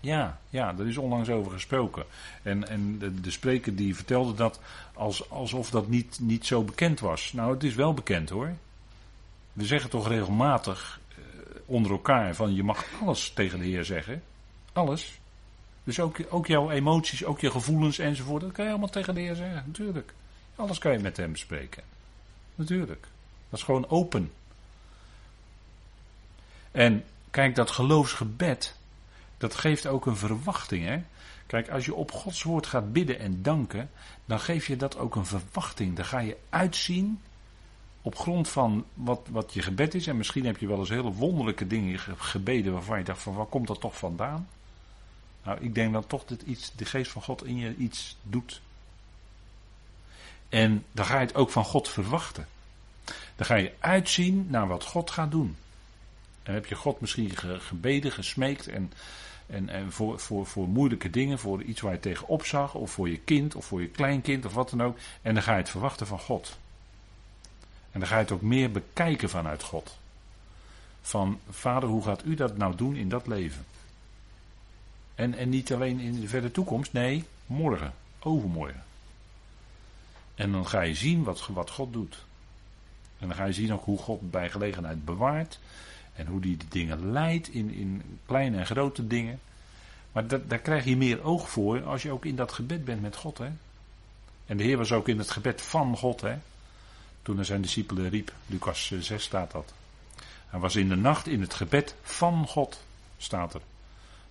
Ja, 0.00 0.40
ja, 0.50 0.72
daar 0.72 0.86
is 0.86 0.96
onlangs 0.96 1.28
over 1.28 1.52
gesproken. 1.52 2.04
En, 2.42 2.68
en 2.68 2.98
de, 2.98 3.20
de 3.20 3.30
spreker 3.30 3.76
die 3.76 3.94
vertelde 3.94 4.34
dat 4.34 4.60
als, 4.94 5.30
alsof 5.30 5.70
dat 5.70 5.88
niet, 5.88 6.18
niet 6.20 6.46
zo 6.46 6.62
bekend 6.62 7.00
was. 7.00 7.32
Nou, 7.32 7.54
het 7.54 7.64
is 7.64 7.74
wel 7.74 7.94
bekend 7.94 8.28
hoor. 8.30 8.54
We 9.52 9.66
zeggen 9.66 9.90
toch 9.90 10.08
regelmatig 10.08 11.00
eh, 11.08 11.16
onder 11.66 11.92
elkaar 11.92 12.34
van 12.34 12.54
je 12.54 12.62
mag 12.62 12.84
alles 13.02 13.30
tegen 13.30 13.58
de 13.58 13.64
Heer 13.64 13.84
zeggen. 13.84 14.22
Alles. 14.72 15.20
Dus 15.84 16.00
ook, 16.00 16.18
ook 16.28 16.46
jouw 16.46 16.70
emoties, 16.70 17.24
ook 17.24 17.40
je 17.40 17.50
gevoelens 17.50 17.98
enzovoort, 17.98 18.42
dat 18.42 18.52
kan 18.52 18.64
je 18.64 18.70
allemaal 18.70 18.88
tegen 18.88 19.14
de 19.14 19.20
Heer 19.20 19.34
zeggen, 19.34 19.64
natuurlijk. 19.66 20.12
Alles 20.56 20.78
kan 20.78 20.92
je 20.92 20.98
met 20.98 21.16
hem 21.16 21.32
bespreken. 21.32 21.82
Natuurlijk. 22.54 23.06
Dat 23.48 23.58
is 23.58 23.64
gewoon 23.64 23.88
open. 23.88 24.32
En 26.70 27.04
kijk, 27.30 27.54
dat 27.54 27.70
geloofsgebed, 27.70 28.76
dat 29.38 29.54
geeft 29.54 29.86
ook 29.86 30.06
een 30.06 30.16
verwachting. 30.16 30.84
Hè? 30.84 31.02
Kijk, 31.46 31.70
als 31.70 31.84
je 31.84 31.94
op 31.94 32.12
Gods 32.12 32.42
woord 32.42 32.66
gaat 32.66 32.92
bidden 32.92 33.18
en 33.18 33.42
danken, 33.42 33.90
dan 34.24 34.40
geef 34.40 34.66
je 34.66 34.76
dat 34.76 34.98
ook 34.98 35.16
een 35.16 35.26
verwachting. 35.26 35.96
Dan 35.96 36.04
ga 36.04 36.18
je 36.18 36.36
uitzien 36.48 37.20
op 38.02 38.18
grond 38.18 38.48
van 38.48 38.84
wat, 38.94 39.20
wat 39.30 39.54
je 39.54 39.62
gebed 39.62 39.94
is. 39.94 40.06
En 40.06 40.16
misschien 40.16 40.46
heb 40.46 40.58
je 40.58 40.66
wel 40.66 40.78
eens 40.78 40.88
hele 40.88 41.12
wonderlijke 41.12 41.66
dingen 41.66 41.98
gebeden 42.18 42.72
waarvan 42.72 42.98
je 42.98 43.04
dacht 43.04 43.22
van 43.22 43.34
waar 43.34 43.46
komt 43.46 43.66
dat 43.66 43.80
toch 43.80 43.96
vandaan? 43.96 44.48
Nou, 45.44 45.58
ik 45.60 45.74
denk 45.74 45.92
dat 45.92 46.08
toch 46.08 46.24
dit 46.24 46.42
iets, 46.42 46.72
de 46.76 46.84
geest 46.84 47.10
van 47.10 47.22
God 47.22 47.44
in 47.44 47.56
je 47.56 47.76
iets 47.76 48.16
doet. 48.22 48.60
En 50.48 50.84
dan 50.92 51.04
ga 51.04 51.14
je 51.14 51.26
het 51.26 51.34
ook 51.34 51.50
van 51.50 51.64
God 51.64 51.88
verwachten. 51.88 52.46
Dan 53.36 53.46
ga 53.46 53.54
je 53.54 53.72
uitzien 53.78 54.46
naar 54.50 54.66
wat 54.66 54.84
God 54.84 55.10
gaat 55.10 55.30
doen. 55.30 55.56
En 56.42 56.54
heb 56.54 56.66
je 56.66 56.74
God 56.74 57.00
misschien 57.00 57.36
gebeden, 57.60 58.12
gesmeekt 58.12 58.66
en, 58.66 58.92
en, 59.46 59.68
en 59.68 59.92
voor, 59.92 60.18
voor, 60.18 60.46
voor 60.46 60.68
moeilijke 60.68 61.10
dingen, 61.10 61.38
voor 61.38 61.62
iets 61.62 61.80
waar 61.80 61.92
je 61.92 62.00
tegenop 62.00 62.44
zag, 62.44 62.74
of 62.74 62.90
voor 62.90 63.08
je 63.08 63.18
kind, 63.18 63.54
of 63.54 63.64
voor 63.64 63.80
je 63.80 63.88
kleinkind, 63.88 64.44
of 64.46 64.54
wat 64.54 64.70
dan 64.70 64.82
ook. 64.82 64.98
En 65.22 65.34
dan 65.34 65.42
ga 65.42 65.52
je 65.52 65.58
het 65.58 65.70
verwachten 65.70 66.06
van 66.06 66.18
God. 66.18 66.58
En 67.92 68.00
dan 68.00 68.08
ga 68.08 68.14
je 68.14 68.22
het 68.22 68.32
ook 68.32 68.42
meer 68.42 68.70
bekijken 68.70 69.28
vanuit 69.28 69.62
God. 69.62 69.98
Van, 71.02 71.38
vader, 71.50 71.88
hoe 71.88 72.02
gaat 72.02 72.24
u 72.24 72.34
dat 72.34 72.56
nou 72.56 72.76
doen 72.76 72.96
in 72.96 73.08
dat 73.08 73.26
leven? 73.26 73.64
En, 75.14 75.34
en 75.34 75.48
niet 75.48 75.72
alleen 75.72 76.00
in 76.00 76.20
de 76.20 76.28
verre 76.28 76.50
toekomst, 76.50 76.92
nee, 76.92 77.24
morgen, 77.46 77.94
overmorgen. 78.18 78.82
En 80.34 80.52
dan 80.52 80.66
ga 80.66 80.80
je 80.80 80.94
zien 80.94 81.22
wat, 81.22 81.46
wat 81.46 81.70
God 81.70 81.92
doet. 81.92 82.24
En 83.18 83.28
dan 83.28 83.36
ga 83.36 83.44
je 83.44 83.52
zien 83.52 83.72
ook 83.72 83.84
hoe 83.84 83.98
God 83.98 84.30
bij 84.30 84.50
gelegenheid 84.50 85.04
bewaart. 85.04 85.58
En 86.14 86.26
hoe 86.26 86.40
die 86.40 86.56
de 86.56 86.64
dingen 86.68 87.12
leidt 87.12 87.48
in, 87.48 87.70
in 87.70 88.02
kleine 88.26 88.56
en 88.56 88.66
grote 88.66 89.06
dingen. 89.06 89.40
Maar 90.12 90.26
dat, 90.26 90.50
daar 90.50 90.58
krijg 90.58 90.84
je 90.84 90.96
meer 90.96 91.22
oog 91.22 91.50
voor 91.50 91.84
als 91.84 92.02
je 92.02 92.10
ook 92.12 92.24
in 92.24 92.36
dat 92.36 92.52
gebed 92.52 92.84
bent 92.84 93.00
met 93.00 93.16
God. 93.16 93.38
Hè? 93.38 93.50
En 94.46 94.56
de 94.56 94.62
Heer 94.62 94.76
was 94.76 94.92
ook 94.92 95.08
in 95.08 95.18
het 95.18 95.30
gebed 95.30 95.62
van 95.62 95.96
God. 95.96 96.20
Hè? 96.20 96.34
Toen 97.22 97.36
hij 97.36 97.44
zijn 97.44 97.62
discipelen 97.62 98.08
riep. 98.08 98.32
Lucas 98.46 98.86
6 98.86 99.10
eh, 99.10 99.18
staat 99.18 99.50
dat. 99.50 99.72
Hij 100.46 100.60
was 100.60 100.76
in 100.76 100.88
de 100.88 100.96
nacht 100.96 101.26
in 101.26 101.40
het 101.40 101.54
gebed 101.54 101.94
van 102.02 102.46
God, 102.46 102.80
staat 103.18 103.54
er. 103.54 103.60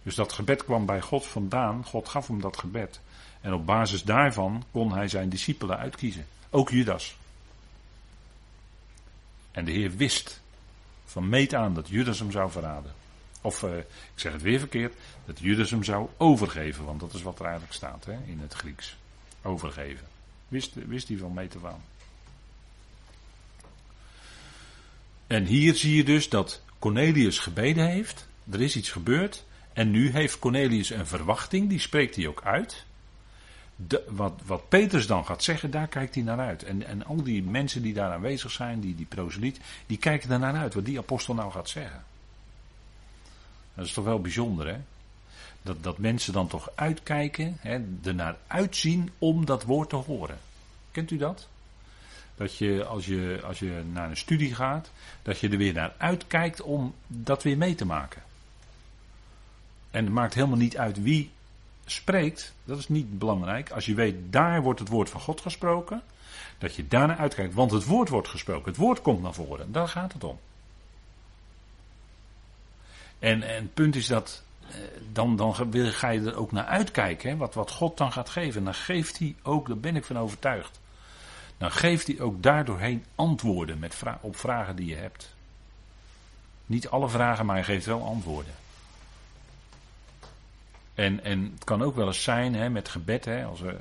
Dus 0.03 0.15
dat 0.15 0.33
gebed 0.33 0.63
kwam 0.63 0.86
bij 0.86 1.01
God 1.01 1.25
vandaan. 1.25 1.86
God 1.86 2.10
gaf 2.10 2.27
hem 2.27 2.41
dat 2.41 2.57
gebed. 2.57 3.00
En 3.41 3.53
op 3.53 3.65
basis 3.65 4.03
daarvan 4.03 4.63
kon 4.71 4.93
hij 4.93 5.07
zijn 5.07 5.29
discipelen 5.29 5.77
uitkiezen. 5.77 6.27
Ook 6.50 6.69
Judas. 6.69 7.15
En 9.51 9.65
de 9.65 9.71
Heer 9.71 9.95
wist 9.95 10.41
van 11.05 11.29
meet 11.29 11.53
aan 11.53 11.74
dat 11.74 11.88
Judas 11.88 12.19
hem 12.19 12.31
zou 12.31 12.51
verraden. 12.51 12.93
Of 13.41 13.63
uh, 13.63 13.77
ik 13.77 13.86
zeg 14.15 14.31
het 14.31 14.41
weer 14.41 14.60
verkeerd, 14.60 14.93
dat 15.25 15.39
Judas 15.39 15.69
hem 15.69 15.83
zou 15.83 16.10
overgeven, 16.17 16.86
want 16.86 17.00
dat 17.00 17.13
is 17.13 17.21
wat 17.21 17.39
er 17.39 17.45
eigenlijk 17.45 17.74
staat 17.74 18.05
hè, 18.05 18.17
in 18.25 18.39
het 18.41 18.53
Grieks. 18.53 18.98
Overgeven. 19.41 20.07
Wist, 20.48 20.74
wist 20.74 21.07
hij 21.07 21.17
van 21.17 21.33
meet 21.33 21.55
aan. 21.63 21.81
En 25.31 25.45
hier 25.45 25.75
zie 25.75 25.95
je 25.95 26.03
dus 26.03 26.29
dat 26.29 26.61
Cornelius 26.79 27.39
gebeden 27.39 27.88
heeft. 27.88 28.27
Er 28.50 28.61
is 28.61 28.75
iets 28.75 28.89
gebeurd. 28.89 29.45
En 29.73 29.91
nu 29.91 30.11
heeft 30.11 30.39
Cornelius 30.39 30.89
een 30.89 31.07
verwachting, 31.07 31.69
die 31.69 31.79
spreekt 31.79 32.15
hij 32.15 32.27
ook 32.27 32.41
uit. 32.43 32.85
Wat, 34.07 34.41
wat 34.45 34.69
Petrus 34.69 35.07
dan 35.07 35.25
gaat 35.25 35.43
zeggen, 35.43 35.71
daar 35.71 35.88
kijkt 35.88 36.15
hij 36.15 36.23
naar 36.23 36.39
uit. 36.39 36.63
En, 36.63 36.85
en 36.85 37.05
al 37.05 37.23
die 37.23 37.43
mensen 37.43 37.81
die 37.81 37.93
daar 37.93 38.11
aanwezig 38.11 38.51
zijn, 38.51 38.79
die, 38.79 38.95
die 38.95 39.05
proseliet, 39.05 39.59
die 39.85 39.97
kijken 39.97 40.31
er 40.31 40.39
naar 40.39 40.55
uit 40.55 40.73
wat 40.73 40.85
die 40.85 40.97
apostel 40.97 41.33
nou 41.33 41.51
gaat 41.51 41.69
zeggen. 41.69 42.03
Dat 43.73 43.85
is 43.85 43.93
toch 43.93 44.05
wel 44.05 44.21
bijzonder, 44.21 44.67
hè? 44.67 44.77
Dat, 45.61 45.83
dat 45.83 45.97
mensen 45.97 46.33
dan 46.33 46.47
toch 46.47 46.69
uitkijken, 46.75 47.57
hè, 47.59 47.79
er 48.03 48.15
naar 48.15 48.38
uitzien 48.47 49.09
om 49.17 49.45
dat 49.45 49.63
woord 49.63 49.89
te 49.89 49.95
horen. 49.95 50.38
Kent 50.91 51.11
u 51.11 51.17
dat? 51.17 51.47
Dat 52.41 52.57
je 52.57 52.86
als, 52.86 53.05
je 53.05 53.41
als 53.45 53.60
je 53.60 53.83
naar 53.91 54.10
een 54.10 54.17
studie 54.17 54.55
gaat, 54.55 54.91
dat 55.21 55.39
je 55.39 55.50
er 55.50 55.57
weer 55.57 55.74
naar 55.74 55.93
uitkijkt 55.98 56.62
om 56.62 56.93
dat 57.07 57.43
weer 57.43 57.57
mee 57.57 57.75
te 57.75 57.86
maken. 57.86 58.21
En 59.91 60.03
het 60.03 60.13
maakt 60.13 60.33
helemaal 60.33 60.57
niet 60.57 60.77
uit 60.77 61.01
wie 61.01 61.31
spreekt, 61.86 62.53
dat 62.63 62.77
is 62.77 62.89
niet 62.89 63.19
belangrijk. 63.19 63.71
Als 63.71 63.86
je 63.86 63.93
weet, 63.93 64.15
daar 64.29 64.62
wordt 64.62 64.79
het 64.79 64.89
woord 64.89 65.10
van 65.10 65.21
God 65.21 65.41
gesproken, 65.41 66.01
dat 66.57 66.75
je 66.75 66.88
daarna 66.88 67.17
uitkijkt, 67.17 67.53
want 67.53 67.71
het 67.71 67.86
woord 67.86 68.10
wordt 68.10 68.27
gesproken, 68.27 68.71
het 68.71 68.79
woord 68.79 69.01
komt 69.01 69.21
naar 69.21 69.33
voren, 69.33 69.71
daar 69.71 69.88
gaat 69.88 70.13
het 70.13 70.24
om. 70.24 70.39
En, 73.19 73.43
en 73.43 73.55
het 73.55 73.74
punt 73.74 73.95
is 73.95 74.07
dat, 74.07 74.43
eh, 74.67 74.75
dan, 75.12 75.36
dan 75.36 75.55
ga 75.74 76.10
je 76.10 76.21
er 76.21 76.36
ook 76.36 76.51
naar 76.51 76.65
uitkijken, 76.65 77.38
wat, 77.38 77.53
wat 77.53 77.71
God 77.71 77.98
dan 77.98 78.12
gaat 78.12 78.29
geven. 78.29 78.57
En 78.57 78.65
dan 78.65 78.74
geeft 78.74 79.19
hij 79.19 79.36
ook, 79.41 79.67
daar 79.67 79.77
ben 79.77 79.95
ik 79.95 80.05
van 80.05 80.17
overtuigd, 80.17 80.80
dan 81.62 81.72
geeft 81.72 82.08
hij 82.08 82.20
ook 82.20 82.44
daardoorheen 82.44 83.06
antwoorden 83.15 83.80
met 83.80 84.03
op 84.22 84.36
vragen 84.36 84.75
die 84.75 84.86
je 84.86 84.96
hebt. 84.96 85.36
Niet 86.65 86.89
alle 86.89 87.10
vragen, 87.10 87.46
maar 87.46 87.56
hij 87.56 87.63
geeft 87.63 87.86
wel 87.86 88.03
antwoorden. 88.03 88.53
En, 90.94 91.24
en 91.24 91.51
het 91.53 91.63
kan 91.63 91.82
ook 91.82 91.96
wel 91.96 92.08
eens 92.08 92.24
zijn 92.24 92.56
hè, 92.56 92.70
met 92.70 92.89
gebed, 92.89 93.25
hè, 93.25 93.46
als 93.46 93.60
we, 93.60 93.80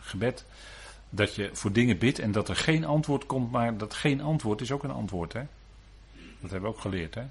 gebed, 0.00 0.44
dat 1.10 1.34
je 1.34 1.50
voor 1.52 1.72
dingen 1.72 1.98
bidt 1.98 2.18
en 2.18 2.32
dat 2.32 2.48
er 2.48 2.56
geen 2.56 2.84
antwoord 2.84 3.26
komt, 3.26 3.50
maar 3.50 3.76
dat 3.76 3.94
geen 3.94 4.20
antwoord 4.20 4.60
is 4.60 4.72
ook 4.72 4.82
een 4.82 4.90
antwoord. 4.90 5.32
Hè? 5.32 5.42
Dat 6.40 6.50
hebben 6.50 6.70
we 6.70 6.76
ook 6.76 6.82
geleerd. 6.82 7.14
Hè? 7.14 7.24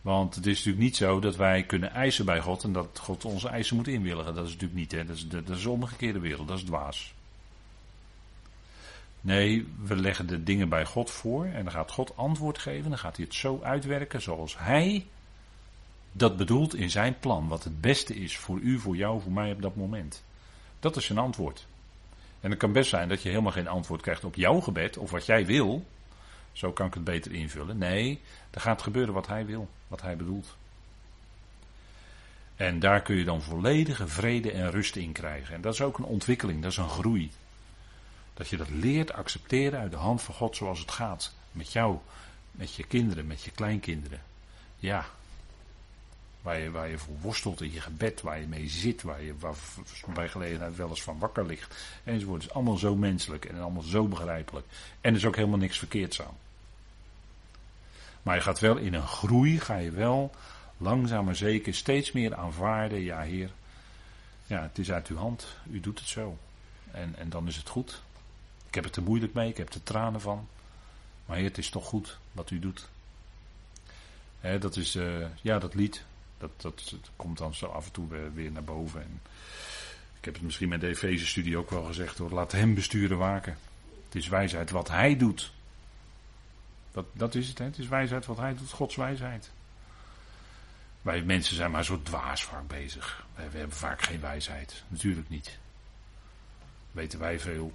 Want 0.00 0.34
het 0.34 0.46
is 0.46 0.56
natuurlijk 0.56 0.84
niet 0.84 0.96
zo 0.96 1.20
dat 1.20 1.36
wij 1.36 1.62
kunnen 1.62 1.90
eisen 1.90 2.24
bij 2.24 2.40
God 2.40 2.64
en 2.64 2.72
dat 2.72 2.98
God 2.98 3.24
onze 3.24 3.48
eisen 3.48 3.76
moet 3.76 3.88
inwilligen. 3.88 4.34
Dat 4.34 4.44
is 4.46 4.52
natuurlijk 4.52 4.80
niet, 4.80 4.92
hè? 4.92 5.04
Dat, 5.04 5.16
is 5.16 5.28
de, 5.28 5.42
dat 5.42 5.56
is 5.56 5.62
de 5.62 5.70
omgekeerde 5.70 6.18
wereld, 6.18 6.48
dat 6.48 6.58
is 6.58 6.64
dwaas. 6.64 7.14
Nee, 9.24 9.68
we 9.82 9.96
leggen 9.96 10.26
de 10.26 10.42
dingen 10.42 10.68
bij 10.68 10.84
God 10.84 11.10
voor 11.10 11.44
en 11.44 11.62
dan 11.62 11.72
gaat 11.72 11.90
God 11.90 12.16
antwoord 12.16 12.58
geven. 12.58 12.90
Dan 12.90 12.98
gaat 12.98 13.16
hij 13.16 13.24
het 13.24 13.34
zo 13.34 13.60
uitwerken 13.62 14.22
zoals 14.22 14.58
hij 14.58 15.06
dat 16.12 16.36
bedoelt 16.36 16.74
in 16.74 16.90
zijn 16.90 17.18
plan 17.18 17.48
wat 17.48 17.64
het 17.64 17.80
beste 17.80 18.14
is 18.14 18.36
voor 18.36 18.58
u, 18.58 18.78
voor 18.78 18.96
jou, 18.96 19.20
voor 19.20 19.32
mij 19.32 19.52
op 19.52 19.62
dat 19.62 19.76
moment. 19.76 20.24
Dat 20.80 20.96
is 20.96 21.04
zijn 21.04 21.18
antwoord. 21.18 21.66
En 22.40 22.50
het 22.50 22.58
kan 22.58 22.72
best 22.72 22.90
zijn 22.90 23.08
dat 23.08 23.22
je 23.22 23.28
helemaal 23.28 23.52
geen 23.52 23.68
antwoord 23.68 24.02
krijgt 24.02 24.24
op 24.24 24.34
jouw 24.34 24.60
gebed 24.60 24.96
of 24.96 25.10
wat 25.10 25.26
jij 25.26 25.46
wil. 25.46 25.86
Zo 26.52 26.72
kan 26.72 26.86
ik 26.86 26.94
het 26.94 27.04
beter 27.04 27.32
invullen. 27.32 27.78
Nee, 27.78 28.20
er 28.50 28.60
gaat 28.60 28.82
gebeuren 28.82 29.14
wat 29.14 29.26
hij 29.26 29.46
wil, 29.46 29.68
wat 29.88 30.02
hij 30.02 30.16
bedoelt. 30.16 30.56
En 32.56 32.78
daar 32.78 33.02
kun 33.02 33.16
je 33.16 33.24
dan 33.24 33.42
volledige 33.42 34.08
vrede 34.08 34.52
en 34.52 34.70
rust 34.70 34.96
in 34.96 35.12
krijgen. 35.12 35.54
En 35.54 35.60
dat 35.60 35.72
is 35.72 35.80
ook 35.80 35.98
een 35.98 36.04
ontwikkeling, 36.04 36.62
dat 36.62 36.70
is 36.70 36.76
een 36.76 36.88
groei. 36.88 37.30
Dat 38.34 38.48
je 38.48 38.56
dat 38.56 38.70
leert 38.70 39.12
accepteren 39.12 39.80
uit 39.80 39.90
de 39.90 39.96
hand 39.96 40.22
van 40.22 40.34
God 40.34 40.56
zoals 40.56 40.78
het 40.78 40.90
gaat. 40.90 41.32
Met 41.52 41.72
jou, 41.72 41.98
met 42.50 42.74
je 42.74 42.84
kinderen, 42.84 43.26
met 43.26 43.42
je 43.42 43.50
kleinkinderen. 43.50 44.22
Ja, 44.76 45.06
Waar 46.42 46.58
je, 46.58 46.70
waar 46.70 46.88
je 46.88 46.98
voor 46.98 47.14
worstelt 47.20 47.60
in 47.60 47.72
je 47.72 47.80
gebed, 47.80 48.20
waar 48.20 48.40
je 48.40 48.46
mee 48.46 48.68
zit, 48.68 49.02
waar 49.02 49.22
je 49.22 49.34
waar, 49.38 49.54
bij 50.14 50.28
gelegenheid 50.28 50.76
wel 50.76 50.88
eens 50.88 51.02
van 51.02 51.18
wakker 51.18 51.46
ligt. 51.46 51.74
Enzovoort. 52.04 52.42
Het 52.42 52.50
is 52.50 52.56
allemaal 52.56 52.76
zo 52.76 52.96
menselijk 52.96 53.44
en 53.44 53.60
allemaal 53.60 53.82
zo 53.82 54.06
begrijpelijk. 54.06 54.66
En 55.00 55.10
er 55.10 55.16
is 55.16 55.24
ook 55.24 55.36
helemaal 55.36 55.58
niks 55.58 55.78
verkeerds 55.78 56.22
aan. 56.22 56.36
Maar 58.22 58.34
je 58.34 58.40
gaat 58.40 58.60
wel 58.60 58.76
in 58.76 58.94
een 58.94 59.06
groei, 59.06 59.60
ga 59.60 59.76
je 59.76 59.90
wel 59.90 60.34
langzaam 60.76 61.24
maar 61.24 61.36
zeker 61.36 61.74
steeds 61.74 62.12
meer 62.12 62.34
aanvaarden. 62.34 63.00
Ja, 63.00 63.20
Heer, 63.20 63.50
ja, 64.46 64.62
het 64.62 64.78
is 64.78 64.92
uit 64.92 65.08
uw 65.08 65.16
hand. 65.16 65.46
U 65.70 65.80
doet 65.80 65.98
het 65.98 66.08
zo. 66.08 66.38
En, 66.90 67.14
en 67.18 67.28
dan 67.28 67.48
is 67.48 67.56
het 67.56 67.68
goed. 67.68 68.02
Ik 68.72 68.78
heb 68.78 68.86
het 68.86 68.96
er 68.96 69.02
moeilijk 69.02 69.32
mee, 69.32 69.48
ik 69.48 69.56
heb 69.56 69.72
er 69.72 69.82
tranen 69.82 70.20
van. 70.20 70.48
Maar 71.26 71.36
Heer, 71.36 71.46
het 71.46 71.58
is 71.58 71.70
toch 71.70 71.86
goed 71.86 72.18
wat 72.32 72.50
u 72.50 72.58
doet. 72.58 72.88
dat 74.40 74.76
is, 74.76 74.96
uh, 74.96 75.26
ja, 75.42 75.58
dat 75.58 75.74
lied. 75.74 76.04
Dat, 76.38 76.50
dat, 76.56 76.94
komt 77.16 77.38
dan 77.38 77.54
zo 77.54 77.66
af 77.66 77.86
en 77.86 77.92
toe 77.92 78.30
weer, 78.34 78.52
naar 78.52 78.64
boven. 78.64 79.02
En 79.02 79.20
ik 80.18 80.24
heb 80.24 80.34
het 80.34 80.42
misschien 80.42 80.68
met 80.68 80.80
de 80.80 80.86
Efeze-studie 80.86 81.56
ook 81.56 81.70
wel 81.70 81.84
gezegd 81.84 82.18
hoor. 82.18 82.30
Laat 82.30 82.52
hem 82.52 82.74
besturen 82.74 83.18
waken. 83.18 83.58
Het 84.04 84.14
is 84.14 84.28
wijsheid 84.28 84.70
wat 84.70 84.88
hij 84.88 85.16
doet. 85.16 85.52
Dat, 86.92 87.06
dat 87.12 87.34
is 87.34 87.48
het, 87.48 87.58
het 87.58 87.78
is 87.78 87.88
wijsheid 87.88 88.26
wat 88.26 88.36
hij 88.36 88.54
doet, 88.54 88.70
Gods 88.70 88.96
wijsheid. 88.96 89.50
Wij 91.02 91.22
mensen 91.22 91.56
zijn 91.56 91.70
maar 91.70 91.84
zo 91.84 92.02
dwaas 92.02 92.44
vaak 92.44 92.68
bezig. 92.68 93.26
We 93.34 93.42
hebben 93.42 93.76
vaak 93.76 94.02
geen 94.02 94.20
wijsheid. 94.20 94.82
Natuurlijk 94.88 95.28
niet. 95.28 95.58
Weten 96.90 97.18
wij 97.18 97.40
veel. 97.40 97.72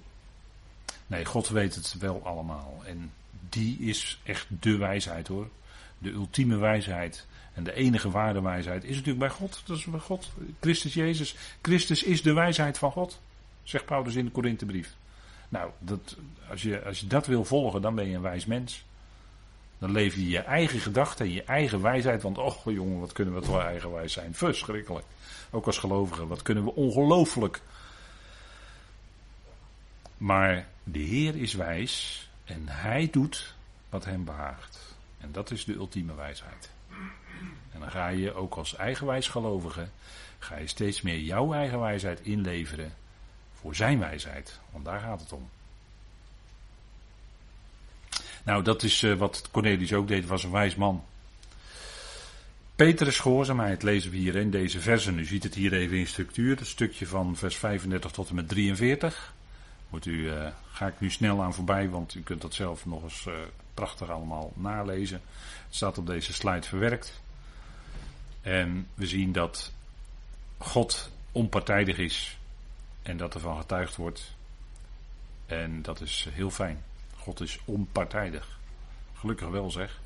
Nee, 1.08 1.24
God 1.24 1.48
weet 1.48 1.74
het 1.74 1.94
wel 1.98 2.20
allemaal. 2.24 2.82
En 2.84 3.12
die 3.48 3.78
is 3.78 4.20
echt 4.22 4.46
de 4.60 4.76
wijsheid 4.76 5.28
hoor. 5.28 5.48
De 5.98 6.10
ultieme 6.10 6.56
wijsheid. 6.56 7.26
En 7.54 7.64
de 7.64 7.72
enige 7.72 8.10
ware 8.10 8.42
wijsheid 8.42 8.84
is 8.84 8.90
natuurlijk 8.90 9.18
bij 9.18 9.30
God. 9.30 9.62
Dat 9.66 9.76
is 9.76 9.84
bij 9.84 10.00
God. 10.00 10.30
Christus 10.60 10.94
Jezus. 10.94 11.36
Christus 11.62 12.02
is 12.02 12.22
de 12.22 12.32
wijsheid 12.32 12.78
van 12.78 12.92
God. 12.92 13.20
Zegt 13.62 13.84
Paulus 13.84 14.14
in 14.14 14.24
de 14.24 14.30
Korinthebrief. 14.30 14.96
Nou, 15.48 15.70
dat, 15.78 16.16
als, 16.50 16.62
je, 16.62 16.84
als 16.84 17.00
je 17.00 17.06
dat 17.06 17.26
wil 17.26 17.44
volgen, 17.44 17.82
dan 17.82 17.94
ben 17.94 18.08
je 18.08 18.14
een 18.14 18.22
wijs 18.22 18.46
mens. 18.46 18.84
Dan 19.78 19.92
leef 19.92 20.14
je 20.14 20.28
je 20.28 20.38
eigen 20.38 20.80
gedachten, 20.80 21.32
je 21.32 21.42
eigen 21.42 21.82
wijsheid. 21.82 22.22
Want, 22.22 22.38
oh 22.38 22.56
jongen, 22.64 23.00
wat 23.00 23.12
kunnen 23.12 23.34
we 23.34 23.40
toch 23.40 23.60
eigenwijs 23.60 24.12
zijn. 24.12 24.34
Verschrikkelijk. 24.34 25.06
Ook 25.50 25.66
als 25.66 25.78
gelovigen, 25.78 26.28
wat 26.28 26.42
kunnen 26.42 26.64
we 26.64 26.74
ongelooflijk. 26.74 27.60
Maar 30.18 30.66
de 30.84 30.98
Heer 30.98 31.36
is 31.36 31.54
wijs 31.54 32.28
en 32.44 32.68
Hij 32.68 33.08
doet 33.10 33.54
wat 33.88 34.04
Hem 34.04 34.24
behaagt. 34.24 34.96
En 35.18 35.32
dat 35.32 35.50
is 35.50 35.64
de 35.64 35.74
ultieme 35.74 36.14
wijsheid. 36.14 36.70
En 37.72 37.80
dan 37.80 37.90
ga 37.90 38.08
je 38.08 38.34
ook 38.34 38.54
als 38.54 38.76
eigenwijs 38.76 39.28
gelovige, 39.28 39.88
ga 40.38 40.56
je 40.56 40.66
steeds 40.66 41.02
meer 41.02 41.18
jouw 41.18 41.52
eigen 41.52 41.80
wijsheid 41.80 42.20
inleveren 42.20 42.94
voor 43.54 43.74
Zijn 43.74 43.98
wijsheid. 43.98 44.58
Want 44.70 44.84
daar 44.84 45.00
gaat 45.00 45.20
het 45.20 45.32
om. 45.32 45.48
Nou, 48.44 48.62
dat 48.62 48.82
is 48.82 49.02
uh, 49.02 49.14
wat 49.14 49.48
Cornelius 49.50 49.92
ook 49.92 50.08
deed, 50.08 50.26
was 50.26 50.44
een 50.44 50.50
wijs 50.50 50.74
man. 50.74 51.04
Petrus 52.76 53.18
gehoorzaamheid 53.18 53.82
lezen 53.82 54.10
we 54.10 54.16
hier 54.16 54.36
in 54.36 54.50
deze 54.50 54.80
versen. 54.80 55.18
U 55.18 55.24
ziet 55.24 55.42
het 55.42 55.54
hier 55.54 55.72
even 55.72 55.96
in 55.96 56.06
structuur, 56.06 56.56
het 56.56 56.66
stukje 56.66 57.06
van 57.06 57.36
vers 57.36 57.56
35 57.56 58.10
tot 58.10 58.28
en 58.28 58.34
met 58.34 58.48
43. 58.48 59.34
U, 60.04 60.10
uh, 60.10 60.46
ga 60.72 60.86
ik 60.86 61.00
nu 61.00 61.10
snel 61.10 61.42
aan 61.42 61.54
voorbij, 61.54 61.88
want 61.88 62.14
u 62.14 62.22
kunt 62.22 62.40
dat 62.40 62.54
zelf 62.54 62.86
nog 62.86 63.02
eens 63.02 63.26
uh, 63.26 63.34
prachtig 63.74 64.10
allemaal 64.10 64.52
nalezen. 64.54 65.20
Het 65.66 65.74
staat 65.74 65.98
op 65.98 66.06
deze 66.06 66.32
slide 66.32 66.66
verwerkt. 66.66 67.20
En 68.40 68.88
we 68.94 69.06
zien 69.06 69.32
dat 69.32 69.72
God 70.58 71.10
onpartijdig 71.32 71.98
is 71.98 72.38
en 73.02 73.16
dat 73.16 73.34
er 73.34 73.40
van 73.40 73.58
getuigd 73.58 73.96
wordt. 73.96 74.34
En 75.46 75.82
dat 75.82 76.00
is 76.00 76.28
heel 76.30 76.50
fijn. 76.50 76.82
God 77.16 77.40
is 77.40 77.58
onpartijdig. 77.64 78.58
Gelukkig 79.14 79.48
wel 79.48 79.70
zeg. 79.70 80.00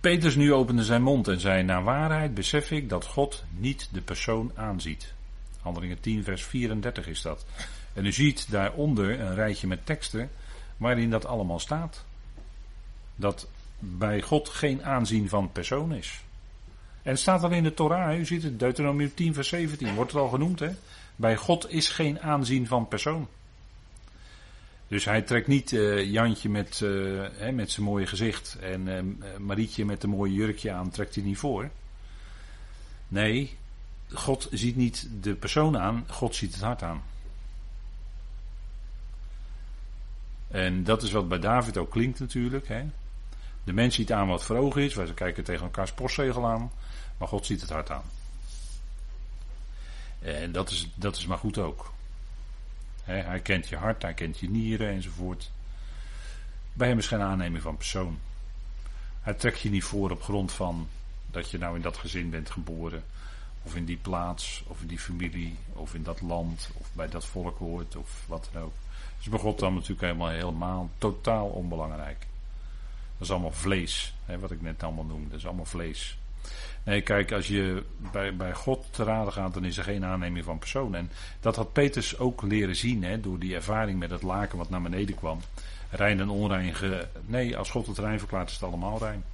Petrus 0.00 0.34
nu 0.34 0.52
opende 0.52 0.84
zijn 0.84 1.02
mond 1.02 1.28
en 1.28 1.40
zei: 1.40 1.62
Naar 1.62 1.84
waarheid 1.84 2.34
besef 2.34 2.70
ik 2.70 2.88
dat 2.88 3.06
God 3.06 3.44
niet 3.50 3.88
de 3.92 4.00
persoon 4.00 4.52
aanziet. 4.54 5.14
Handelingen 5.62 6.00
10, 6.00 6.24
vers 6.24 6.44
34 6.44 7.06
is 7.06 7.22
dat. 7.22 7.44
En 7.92 8.06
u 8.06 8.12
ziet 8.12 8.50
daaronder 8.50 9.20
een 9.20 9.34
rijtje 9.34 9.66
met 9.66 9.86
teksten 9.86 10.30
waarin 10.76 11.10
dat 11.10 11.26
allemaal 11.26 11.58
staat. 11.58 12.04
Dat 13.16 13.48
bij 13.78 14.22
God 14.22 14.48
geen 14.48 14.84
aanzien 14.84 15.28
van 15.28 15.52
persoon 15.52 15.94
is. 15.94 16.20
En 17.02 17.10
het 17.10 17.20
staat 17.20 17.42
al 17.42 17.50
in 17.50 17.62
de 17.62 17.74
Torah, 17.74 18.18
u 18.18 18.24
ziet 18.24 18.42
het, 18.42 18.58
Deuteronomium 18.58 19.14
10, 19.14 19.34
vers 19.34 19.48
17, 19.48 19.94
wordt 19.94 20.12
het 20.12 20.20
al 20.20 20.28
genoemd. 20.28 20.58
Hè? 20.58 20.70
Bij 21.16 21.36
God 21.36 21.70
is 21.70 21.88
geen 21.88 22.20
aanzien 22.20 22.66
van 22.66 22.88
persoon. 22.88 23.28
Dus 24.88 25.04
hij 25.04 25.22
trekt 25.22 25.46
niet 25.46 25.72
uh, 25.72 26.04
Jantje 26.12 26.48
met, 26.48 26.80
uh, 26.84 27.26
hè, 27.32 27.52
met 27.52 27.70
zijn 27.70 27.86
mooie 27.86 28.06
gezicht 28.06 28.58
en 28.60 28.86
uh, 28.86 29.38
Marietje 29.38 29.84
met 29.84 30.02
een 30.02 30.10
mooie 30.10 30.32
jurkje 30.32 30.72
aan, 30.72 30.90
trekt 30.90 31.14
hij 31.14 31.24
niet 31.24 31.38
voor. 31.38 31.70
Nee, 33.08 33.56
God 34.14 34.48
ziet 34.50 34.76
niet 34.76 35.08
de 35.20 35.34
persoon 35.34 35.78
aan, 35.78 36.04
God 36.08 36.34
ziet 36.34 36.54
het 36.54 36.62
hart 36.62 36.82
aan. 36.82 37.02
En 40.48 40.84
dat 40.84 41.02
is 41.02 41.10
wat 41.10 41.28
bij 41.28 41.38
David 41.38 41.76
ook 41.76 41.90
klinkt 41.90 42.20
natuurlijk. 42.20 42.68
Hè. 42.68 42.84
De 43.64 43.72
mens 43.72 43.94
ziet 43.94 44.12
aan 44.12 44.28
wat 44.28 44.44
voor 44.44 44.56
ogen 44.56 44.82
is, 44.82 44.94
wij 44.94 45.14
kijken 45.14 45.44
tegen 45.44 45.64
elkaars 45.64 45.92
postzegel 45.92 46.46
aan, 46.46 46.70
maar 47.18 47.28
God 47.28 47.46
ziet 47.46 47.60
het 47.60 47.70
hart 47.70 47.90
aan. 47.90 48.04
En 50.18 50.52
dat 50.52 50.70
is, 50.70 50.90
dat 50.94 51.16
is 51.16 51.26
maar 51.26 51.38
goed 51.38 51.58
ook 51.58 51.92
hij 53.04 53.40
kent 53.40 53.68
je 53.68 53.76
hart, 53.76 54.02
hij 54.02 54.14
kent 54.14 54.38
je 54.38 54.50
nieren 54.50 54.88
enzovoort. 54.88 55.50
Bij 56.72 56.88
hem 56.88 56.98
is 56.98 57.06
geen 57.06 57.20
aanneming 57.20 57.62
van 57.62 57.76
persoon. 57.76 58.18
Hij 59.20 59.34
trekt 59.34 59.60
je 59.60 59.70
niet 59.70 59.84
voor 59.84 60.10
op 60.10 60.22
grond 60.22 60.52
van 60.52 60.88
dat 61.30 61.50
je 61.50 61.58
nou 61.58 61.76
in 61.76 61.82
dat 61.82 61.96
gezin 61.96 62.30
bent 62.30 62.50
geboren. 62.50 63.04
Of 63.62 63.76
in 63.76 63.84
die 63.84 63.96
plaats, 63.96 64.64
of 64.66 64.80
in 64.80 64.86
die 64.86 64.98
familie, 64.98 65.56
of 65.72 65.94
in 65.94 66.02
dat 66.02 66.20
land, 66.20 66.70
of 66.78 66.88
bij 66.92 67.08
dat 67.08 67.24
volk 67.24 67.58
hoort, 67.58 67.96
of 67.96 68.24
wat 68.26 68.48
dan 68.52 68.62
ook. 68.62 68.72
Dus 69.18 69.28
bij 69.28 69.38
God 69.38 69.58
dan 69.58 69.74
natuurlijk 69.74 70.00
helemaal, 70.00 70.28
helemaal 70.28 70.90
totaal 70.98 71.46
onbelangrijk. 71.46 72.18
Dat 73.18 73.28
is 73.28 73.30
allemaal 73.30 73.52
vlees, 73.52 74.14
hè, 74.24 74.38
wat 74.38 74.50
ik 74.50 74.62
net 74.62 74.82
allemaal 74.82 75.04
noemde. 75.04 75.28
Dat 75.28 75.38
is 75.38 75.46
allemaal 75.46 75.64
vlees. 75.64 76.18
Nee, 76.84 77.00
kijk, 77.00 77.32
als 77.32 77.46
je 77.46 77.84
bij, 78.12 78.36
bij 78.36 78.54
God 78.54 78.86
te 78.90 79.04
raden 79.04 79.32
gaat, 79.32 79.54
dan 79.54 79.64
is 79.64 79.76
er 79.76 79.84
geen 79.84 80.04
aanneming 80.04 80.44
van 80.44 80.58
persoon. 80.58 80.94
En 80.94 81.10
dat 81.40 81.56
had 81.56 81.72
Peters 81.72 82.18
ook 82.18 82.42
leren 82.42 82.76
zien, 82.76 83.04
hè, 83.04 83.20
door 83.20 83.38
die 83.38 83.54
ervaring 83.54 83.98
met 83.98 84.10
het 84.10 84.22
laken 84.22 84.58
wat 84.58 84.70
naar 84.70 84.82
beneden 84.82 85.14
kwam. 85.14 85.40
Rein 85.90 86.20
en 86.20 86.28
onrein. 86.28 86.74
Nee, 87.26 87.56
als 87.56 87.70
God 87.70 87.86
het 87.86 87.98
rein 87.98 88.18
verklaart, 88.18 88.48
is 88.48 88.54
het 88.54 88.62
allemaal 88.62 88.98
rein. 88.98 89.24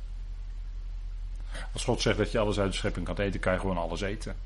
Als 1.72 1.84
God 1.84 2.00
zegt 2.00 2.18
dat 2.18 2.32
je 2.32 2.38
alles 2.38 2.58
uit 2.58 2.70
de 2.70 2.76
schepping 2.76 3.06
kan 3.06 3.16
eten, 3.18 3.40
kan 3.40 3.52
je 3.52 3.58
gewoon 3.58 3.78
alles 3.78 4.00
eten. 4.00 4.36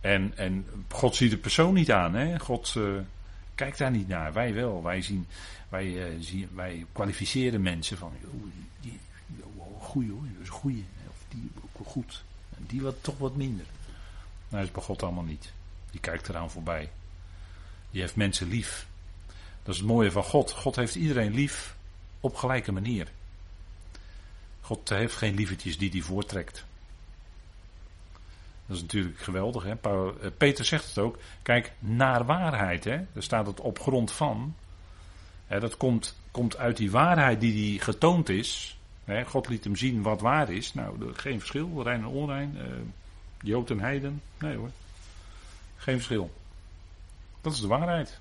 En, 0.00 0.32
en 0.36 0.66
God 0.88 1.16
ziet 1.16 1.30
de 1.30 1.36
persoon 1.36 1.74
niet 1.74 1.92
aan. 1.92 2.14
Hè? 2.14 2.38
God 2.38 2.74
uh, 2.76 2.98
kijkt 3.54 3.78
daar 3.78 3.90
niet 3.90 4.08
naar. 4.08 4.32
Wij 4.32 4.54
wel. 4.54 4.82
Wij, 4.82 5.02
zien, 5.02 5.26
wij, 5.68 5.86
uh, 5.86 6.04
zien, 6.20 6.48
wij 6.54 6.86
kwalificeren 6.92 7.62
mensen 7.62 7.98
van. 7.98 8.12
die, 8.80 9.00
goeie 9.78 10.10
hoor, 10.10 10.22
dat 10.32 10.42
is 10.42 10.48
een 10.48 10.54
goeie 10.54 10.84
die 11.28 11.50
ook 11.72 11.86
goed. 11.86 12.22
En 12.56 12.64
die 12.66 12.82
wat, 12.82 12.94
toch 13.00 13.18
wat 13.18 13.36
minder. 13.36 13.66
Nou, 14.48 14.62
dat 14.62 14.62
is 14.62 14.70
bij 14.70 14.82
God 14.82 15.02
allemaal 15.02 15.24
niet. 15.24 15.52
Die 15.90 16.00
kijkt 16.00 16.28
eraan 16.28 16.50
voorbij. 16.50 16.90
Die 17.90 18.00
heeft 18.00 18.16
mensen 18.16 18.48
lief. 18.48 18.86
Dat 19.62 19.74
is 19.74 19.80
het 19.80 19.90
mooie 19.90 20.10
van 20.10 20.24
God. 20.24 20.50
God 20.50 20.76
heeft 20.76 20.94
iedereen 20.94 21.34
lief 21.34 21.76
op 22.20 22.36
gelijke 22.36 22.72
manier. 22.72 23.08
God 24.66 24.88
heeft 24.88 25.16
geen 25.16 25.34
lievertjes 25.34 25.78
die 25.78 25.90
hij 25.90 26.00
voortrekt. 26.00 26.64
Dat 28.66 28.76
is 28.76 28.82
natuurlijk 28.82 29.18
geweldig. 29.18 29.62
Hè? 29.62 29.74
Eh, 29.80 30.30
Peter 30.36 30.64
zegt 30.64 30.88
het 30.88 30.98
ook. 30.98 31.18
Kijk, 31.42 31.72
naar 31.78 32.24
waarheid. 32.24 32.84
Hè? 32.84 32.96
Daar 33.12 33.22
staat 33.22 33.46
het 33.46 33.60
op 33.60 33.78
grond 33.78 34.12
van. 34.12 34.54
Hè, 35.46 35.60
dat 35.60 35.76
komt, 35.76 36.16
komt 36.30 36.56
uit 36.56 36.76
die 36.76 36.90
waarheid 36.90 37.40
die, 37.40 37.52
die 37.52 37.80
getoond 37.80 38.28
is. 38.28 38.78
God 39.26 39.48
liet 39.48 39.64
hem 39.64 39.76
zien 39.76 40.02
wat 40.02 40.20
waar 40.20 40.50
is. 40.50 40.74
Nou, 40.74 41.14
geen 41.14 41.38
verschil. 41.38 41.82
Rein 41.82 42.00
en 42.00 42.06
onrein. 42.06 42.56
Uh, 42.56 42.62
Jood 43.40 43.70
en 43.70 43.80
heiden. 43.80 44.22
Nee 44.38 44.56
hoor. 44.56 44.70
Geen 45.76 45.96
verschil. 45.96 46.30
Dat 47.40 47.52
is 47.52 47.60
de 47.60 47.66
waarheid. 47.66 48.18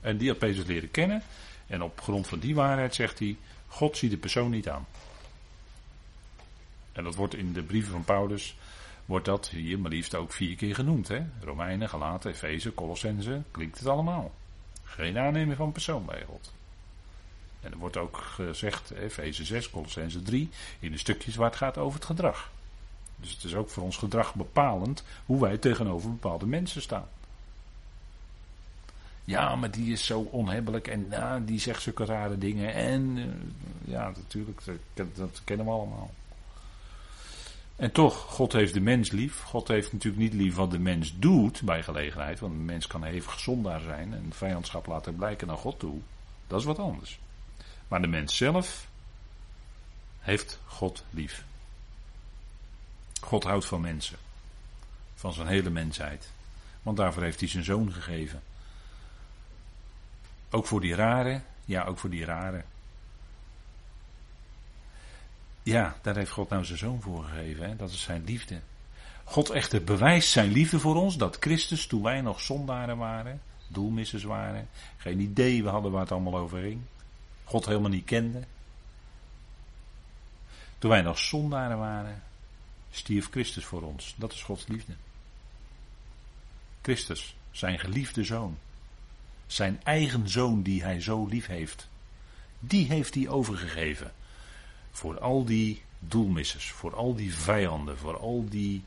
En 0.00 0.16
die 0.16 0.28
had 0.28 0.38
Petrus 0.38 0.66
leren 0.66 0.90
kennen. 0.90 1.22
En 1.66 1.82
op 1.82 2.00
grond 2.00 2.26
van 2.26 2.38
die 2.38 2.54
waarheid 2.54 2.94
zegt 2.94 3.18
hij: 3.18 3.36
God 3.68 3.96
ziet 3.96 4.10
de 4.10 4.16
persoon 4.16 4.50
niet 4.50 4.68
aan. 4.68 4.86
En 6.92 7.04
dat 7.04 7.14
wordt 7.14 7.34
in 7.34 7.52
de 7.52 7.62
brieven 7.62 7.92
van 7.92 8.04
Paulus, 8.04 8.56
wordt 9.04 9.24
dat 9.24 9.48
hier 9.48 9.78
maar 9.78 9.90
liefst 9.90 10.14
ook 10.14 10.32
vier 10.32 10.56
keer 10.56 10.74
genoemd. 10.74 11.08
Hè? 11.08 11.22
Romeinen, 11.40 11.88
Galaten, 11.88 12.30
Efeze, 12.30 12.74
Colossense, 12.74 13.42
klinkt 13.50 13.78
het 13.78 13.88
allemaal. 13.88 14.32
Geen 14.84 15.18
aanneming 15.18 15.56
van 15.56 15.72
persoon. 15.72 16.10
En 17.60 17.72
er 17.72 17.78
wordt 17.78 17.96
ook 17.96 18.16
gezegd, 18.16 18.90
Efeze 18.90 19.44
6, 19.44 19.70
Colossense 19.70 20.22
3, 20.22 20.50
in 20.78 20.90
de 20.90 20.98
stukjes 20.98 21.36
waar 21.36 21.48
het 21.48 21.58
gaat 21.58 21.78
over 21.78 21.94
het 21.98 22.04
gedrag. 22.04 22.50
Dus 23.16 23.30
het 23.30 23.44
is 23.44 23.54
ook 23.54 23.70
voor 23.70 23.82
ons 23.82 23.96
gedrag 23.96 24.34
bepalend 24.34 25.04
hoe 25.26 25.40
wij 25.40 25.58
tegenover 25.58 26.10
bepaalde 26.10 26.46
mensen 26.46 26.82
staan. 26.82 27.08
Ja, 29.24 29.56
maar 29.56 29.70
die 29.70 29.92
is 29.92 30.06
zo 30.06 30.20
onhebbelijk 30.20 30.88
en 30.88 31.08
nou, 31.08 31.44
die 31.44 31.60
zegt 31.60 31.82
zulke 31.82 32.04
rare 32.04 32.38
dingen. 32.38 32.74
En 32.74 33.16
uh, 33.16 33.24
ja, 33.84 34.12
natuurlijk, 34.16 34.60
dat, 34.94 35.40
kennen 35.44 35.66
we 35.66 35.72
allemaal. 35.72 36.10
En 37.82 37.92
toch, 37.92 38.16
God 38.16 38.52
heeft 38.52 38.74
de 38.74 38.80
mens 38.80 39.10
lief. 39.10 39.40
God 39.40 39.68
heeft 39.68 39.92
natuurlijk 39.92 40.22
niet 40.22 40.32
lief 40.32 40.54
wat 40.54 40.70
de 40.70 40.78
mens 40.78 41.18
doet 41.18 41.62
bij 41.62 41.82
gelegenheid. 41.82 42.40
Want 42.40 42.52
een 42.52 42.64
mens 42.64 42.86
kan 42.86 43.02
hevig 43.04 43.38
zondaar 43.38 43.80
zijn 43.80 44.14
en 44.14 44.32
vijandschap 44.32 44.86
laten 44.86 45.16
blijken 45.16 45.46
naar 45.46 45.56
God 45.56 45.78
toe. 45.78 46.00
Dat 46.46 46.60
is 46.60 46.66
wat 46.66 46.78
anders. 46.78 47.18
Maar 47.88 48.00
de 48.00 48.06
mens 48.06 48.36
zelf 48.36 48.88
heeft 50.18 50.60
God 50.66 51.04
lief. 51.10 51.44
God 53.20 53.44
houdt 53.44 53.66
van 53.66 53.80
mensen. 53.80 54.16
Van 55.14 55.32
zijn 55.32 55.46
hele 55.46 55.70
mensheid. 55.70 56.30
Want 56.82 56.96
daarvoor 56.96 57.22
heeft 57.22 57.40
hij 57.40 57.48
zijn 57.48 57.64
zoon 57.64 57.92
gegeven. 57.92 58.42
Ook 60.50 60.66
voor 60.66 60.80
die 60.80 60.94
rare, 60.94 61.40
ja, 61.64 61.84
ook 61.84 61.98
voor 61.98 62.10
die 62.10 62.24
rare. 62.24 62.64
Ja, 65.62 65.96
daar 66.02 66.16
heeft 66.16 66.30
God 66.30 66.48
nou 66.48 66.64
zijn 66.64 66.78
zoon 66.78 67.00
voor 67.00 67.24
gegeven. 67.24 67.68
Hè? 67.68 67.76
Dat 67.76 67.90
is 67.90 68.02
zijn 68.02 68.24
liefde. 68.24 68.60
God 69.24 69.50
echter 69.50 69.84
bewijst 69.84 70.30
zijn 70.30 70.52
liefde 70.52 70.80
voor 70.80 70.96
ons. 70.96 71.16
Dat 71.16 71.36
Christus, 71.40 71.86
toen 71.86 72.02
wij 72.02 72.20
nog 72.20 72.40
zondaren 72.40 72.96
waren, 72.96 73.40
doelmissers 73.68 74.22
waren, 74.22 74.68
geen 74.96 75.20
idee 75.20 75.62
we 75.62 75.68
hadden 75.68 75.92
waar 75.92 76.00
het 76.00 76.12
allemaal 76.12 76.36
over 76.36 76.60
ging. 76.60 76.80
God 77.44 77.66
helemaal 77.66 77.90
niet 77.90 78.04
kende. 78.04 78.42
Toen 80.78 80.90
wij 80.90 81.02
nog 81.02 81.18
zondaren 81.18 81.78
waren, 81.78 82.22
stierf 82.90 83.30
Christus 83.30 83.64
voor 83.64 83.82
ons. 83.82 84.14
Dat 84.16 84.32
is 84.32 84.42
Gods 84.42 84.66
liefde. 84.66 84.92
Christus, 86.82 87.36
zijn 87.50 87.78
geliefde 87.78 88.24
zoon. 88.24 88.58
Zijn 89.46 89.80
eigen 89.84 90.28
zoon 90.28 90.62
die 90.62 90.82
hij 90.82 91.00
zo 91.00 91.26
lief 91.26 91.46
heeft. 91.46 91.88
Die 92.58 92.86
heeft 92.86 93.14
hij 93.14 93.28
overgegeven. 93.28 94.12
Voor 94.92 95.20
al 95.20 95.44
die 95.44 95.82
doelmissers, 95.98 96.70
voor 96.70 96.94
al 96.94 97.14
die 97.14 97.34
vijanden, 97.34 97.98
voor 97.98 98.18
al 98.18 98.44
die. 98.48 98.84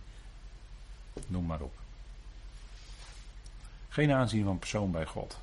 Noem 1.28 1.46
maar 1.46 1.62
op. 1.62 1.74
Geen 3.90 4.12
aanzien 4.12 4.44
van 4.44 4.60
persoon 4.60 4.92
bij 4.92 5.06
God. 5.06 5.38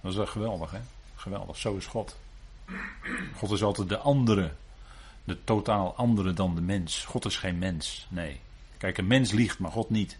Dat 0.00 0.10
is 0.10 0.16
wel 0.16 0.26
geweldig, 0.26 0.70
hè? 0.70 0.80
Geweldig, 1.14 1.56
zo 1.56 1.76
is 1.76 1.86
God. 1.86 2.16
God 3.36 3.50
is 3.50 3.62
altijd 3.62 3.88
de 3.88 3.98
andere, 3.98 4.52
de 5.24 5.44
totaal 5.44 5.94
andere 5.96 6.32
dan 6.32 6.54
de 6.54 6.60
mens. 6.60 7.04
God 7.04 7.24
is 7.24 7.36
geen 7.36 7.58
mens, 7.58 8.06
nee. 8.10 8.40
Kijk, 8.76 8.98
een 8.98 9.06
mens 9.06 9.32
liegt, 9.32 9.58
maar 9.58 9.70
God 9.70 9.90
niet. 9.90 10.18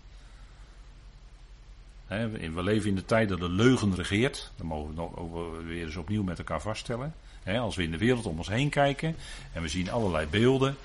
We 2.06 2.62
leven 2.62 2.88
in 2.88 2.94
de 2.94 3.04
tijd 3.04 3.28
dat 3.28 3.38
de 3.38 3.48
leugen 3.48 3.94
regeert. 3.94 4.50
Dat 4.56 4.66
mogen 4.66 4.88
we 4.88 4.94
nog 4.94 5.62
weer 5.64 5.84
eens 5.84 5.96
opnieuw 5.96 6.22
met 6.22 6.38
elkaar 6.38 6.60
vaststellen. 6.60 7.14
Als 7.46 7.76
we 7.76 7.82
in 7.82 7.90
de 7.90 7.98
wereld 7.98 8.26
om 8.26 8.38
ons 8.38 8.48
heen 8.48 8.68
kijken 8.68 9.16
en 9.52 9.62
we 9.62 9.68
zien 9.68 9.90
allerlei 9.90 10.26
beelden 10.26 10.76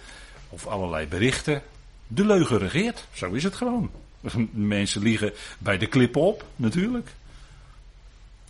of 0.50 0.67
allerlei 0.67 1.08
berichten. 1.08 1.62
De 2.08 2.26
leugen 2.26 2.58
regeert, 2.58 3.08
zo 3.13 3.32
is 3.32 3.43
het 3.43 3.56
gewoon. 3.56 3.89
Mensen 4.52 5.02
liegen 5.02 5.34
bij 5.58 5.78
de 5.78 5.88
klippen 5.88 6.22
op, 6.22 6.46
natuurlijk. 6.56 7.10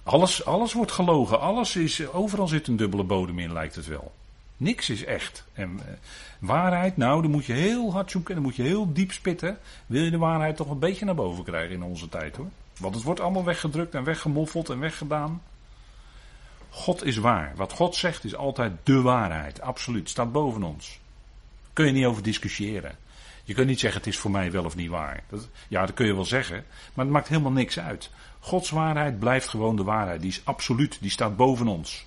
Alles, 0.03 0.45
alles 0.45 0.73
wordt 0.73 0.91
gelogen, 0.91 1.39
alles 1.39 1.75
is, 1.75 2.07
overal 2.07 2.47
zit 2.47 2.67
een 2.67 2.75
dubbele 2.75 3.03
bodem 3.03 3.39
in, 3.39 3.53
lijkt 3.53 3.75
het 3.75 3.87
wel. 3.87 4.13
Niks 4.57 4.89
is 4.89 5.03
echt. 5.03 5.43
En 5.53 5.79
eh, 5.85 5.93
waarheid, 6.39 6.97
nou, 6.97 7.21
dan 7.21 7.31
moet 7.31 7.45
je 7.45 7.53
heel 7.53 7.91
hard 7.91 8.11
zoeken, 8.11 8.33
dan 8.33 8.43
moet 8.43 8.55
je 8.55 8.63
heel 8.63 8.93
diep 8.93 9.11
spitten. 9.11 9.57
Wil 9.85 10.03
je 10.03 10.11
de 10.11 10.17
waarheid 10.17 10.55
toch 10.55 10.69
een 10.69 10.79
beetje 10.79 11.05
naar 11.05 11.15
boven 11.15 11.43
krijgen 11.43 11.75
in 11.75 11.83
onze 11.83 12.09
tijd 12.09 12.35
hoor. 12.35 12.49
Want 12.79 12.95
het 12.95 13.03
wordt 13.03 13.19
allemaal 13.19 13.43
weggedrukt 13.43 13.95
en 13.95 14.03
weggemoffeld 14.03 14.69
en 14.69 14.79
weggedaan. 14.79 15.41
God 16.69 17.03
is 17.03 17.17
waar. 17.17 17.53
Wat 17.55 17.71
God 17.71 17.95
zegt 17.95 18.23
is 18.23 18.35
altijd 18.35 18.73
de 18.83 19.01
waarheid. 19.01 19.61
Absoluut. 19.61 20.09
Staat 20.09 20.31
boven 20.31 20.63
ons. 20.63 20.99
Kun 21.73 21.85
je 21.85 21.91
niet 21.91 22.05
over 22.05 22.23
discussiëren. 22.23 22.97
Je 23.43 23.53
kunt 23.53 23.67
niet 23.67 23.79
zeggen 23.79 23.99
het 23.99 24.09
is 24.09 24.17
voor 24.17 24.31
mij 24.31 24.51
wel 24.51 24.65
of 24.65 24.75
niet 24.75 24.89
waar. 24.89 25.23
Dat, 25.29 25.49
ja, 25.67 25.85
dat 25.85 25.95
kun 25.95 26.05
je 26.05 26.13
wel 26.13 26.25
zeggen. 26.25 26.65
Maar 26.93 27.05
het 27.05 27.13
maakt 27.13 27.27
helemaal 27.27 27.51
niks 27.51 27.79
uit. 27.79 28.09
Gods 28.39 28.69
waarheid 28.69 29.19
blijft 29.19 29.47
gewoon 29.47 29.75
de 29.75 29.83
waarheid. 29.83 30.21
Die 30.21 30.29
is 30.29 30.41
absoluut. 30.43 30.97
Die 31.01 31.11
staat 31.11 31.35
boven 31.35 31.67
ons. 31.67 32.05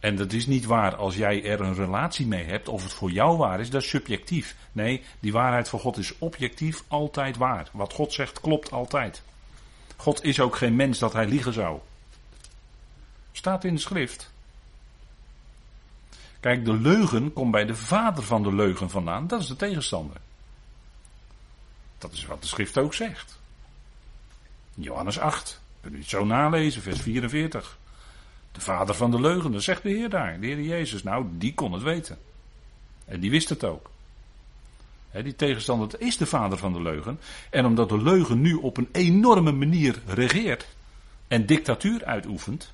En 0.00 0.16
dat 0.16 0.32
is 0.32 0.46
niet 0.46 0.64
waar 0.64 0.96
als 0.96 1.16
jij 1.16 1.44
er 1.44 1.60
een 1.60 1.74
relatie 1.74 2.26
mee 2.26 2.44
hebt, 2.44 2.68
of 2.68 2.82
het 2.82 2.92
voor 2.92 3.10
jou 3.10 3.36
waar 3.36 3.60
is, 3.60 3.70
dat 3.70 3.82
is 3.82 3.88
subjectief. 3.88 4.56
Nee, 4.72 5.02
die 5.20 5.32
waarheid 5.32 5.68
van 5.68 5.78
God 5.78 5.96
is 5.96 6.18
objectief 6.18 6.84
altijd 6.88 7.36
waar. 7.36 7.68
Wat 7.72 7.92
God 7.92 8.12
zegt 8.12 8.40
klopt 8.40 8.72
altijd. 8.72 9.22
God 9.96 10.24
is 10.24 10.40
ook 10.40 10.56
geen 10.56 10.76
mens 10.76 10.98
dat 10.98 11.12
hij 11.12 11.26
liegen 11.26 11.52
zou. 11.52 11.78
Staat 13.44 13.64
in 13.64 13.74
de 13.74 13.80
schrift. 13.80 14.30
Kijk, 16.40 16.64
de 16.64 16.72
leugen 16.72 17.32
komt 17.32 17.50
bij 17.50 17.64
de 17.64 17.74
vader 17.74 18.22
van 18.22 18.42
de 18.42 18.54
leugen 18.54 18.90
vandaan, 18.90 19.26
dat 19.26 19.40
is 19.40 19.46
de 19.46 19.56
tegenstander. 19.56 20.16
Dat 21.98 22.12
is 22.12 22.26
wat 22.26 22.42
de 22.42 22.48
schrift 22.48 22.78
ook 22.78 22.94
zegt. 22.94 23.38
Johannes 24.74 25.18
8, 25.18 25.60
kunt 25.80 25.94
u 25.94 25.98
het 25.98 26.08
zo 26.08 26.24
nalezen, 26.24 26.82
vers 26.82 27.00
44. 27.00 27.78
De 28.52 28.60
vader 28.60 28.94
van 28.94 29.10
de 29.10 29.20
leugen, 29.20 29.52
dat 29.52 29.62
zegt 29.62 29.82
de 29.82 29.90
Heer 29.90 30.10
daar, 30.10 30.40
de 30.40 30.46
Heer 30.46 30.60
Jezus. 30.60 31.02
Nou, 31.02 31.26
die 31.30 31.54
kon 31.54 31.72
het 31.72 31.82
weten. 31.82 32.18
En 33.04 33.20
die 33.20 33.30
wist 33.30 33.48
het 33.48 33.64
ook. 33.64 33.90
die 35.12 35.36
tegenstander 35.36 36.00
is 36.00 36.16
de 36.16 36.26
vader 36.26 36.58
van 36.58 36.72
de 36.72 36.82
leugen. 36.82 37.20
En 37.50 37.66
omdat 37.66 37.88
de 37.88 38.02
leugen 38.02 38.40
nu 38.40 38.54
op 38.54 38.76
een 38.76 38.88
enorme 38.92 39.52
manier 39.52 40.02
regeert 40.06 40.66
en 41.28 41.46
dictatuur 41.46 42.04
uitoefent, 42.04 42.72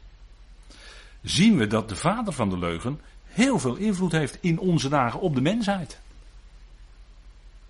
zien 1.22 1.56
we 1.56 1.66
dat 1.66 1.88
de 1.88 1.96
vader 1.96 2.32
van 2.32 2.48
de 2.48 2.58
leugen 2.58 3.00
heel 3.24 3.58
veel 3.58 3.76
invloed 3.76 4.12
heeft 4.12 4.38
in 4.40 4.58
onze 4.58 4.88
dagen 4.88 5.20
op 5.20 5.34
de 5.34 5.40
mensheid. 5.40 6.00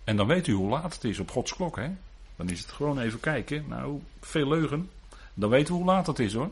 En 0.04 0.16
dan 0.16 0.26
weet 0.26 0.46
u 0.46 0.52
hoe 0.52 0.68
laat 0.68 0.94
het 0.94 1.04
is 1.04 1.18
op 1.18 1.30
Gods 1.30 1.54
klok, 1.54 1.76
hè? 1.76 1.90
Dan 2.36 2.48
is 2.48 2.60
het 2.60 2.72
gewoon 2.72 2.98
even 2.98 3.20
kijken. 3.20 3.64
Nou, 3.68 4.02
veel 4.20 4.48
leugen. 4.48 4.90
Dan 5.34 5.50
weten 5.50 5.72
we 5.72 5.78
hoe 5.78 5.88
laat 5.88 6.06
het 6.06 6.18
is 6.18 6.34
hoor. 6.34 6.50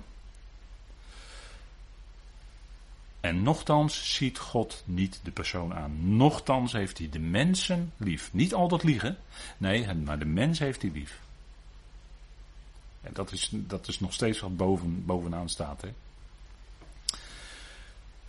En 3.20 3.42
nochtans 3.42 4.14
ziet 4.14 4.38
God 4.38 4.82
niet 4.84 5.20
de 5.22 5.30
persoon 5.30 5.74
aan. 5.74 6.16
Nochtans 6.16 6.72
heeft 6.72 6.98
hij 6.98 7.08
de 7.08 7.18
mensen 7.18 7.92
lief. 7.96 8.30
Niet 8.32 8.54
altijd 8.54 8.82
liegen. 8.82 9.16
Nee, 9.56 9.94
maar 9.94 10.18
de 10.18 10.24
mens 10.24 10.58
heeft 10.58 10.82
hij 10.82 10.90
lief. 10.90 11.20
En 13.00 13.12
dat 13.12 13.32
is, 13.32 13.50
dat 13.52 13.88
is 13.88 14.00
nog 14.00 14.12
steeds 14.12 14.40
wat 14.40 14.56
boven, 14.56 15.04
bovenaan 15.06 15.48
staat. 15.48 15.80
Hè? 15.82 15.88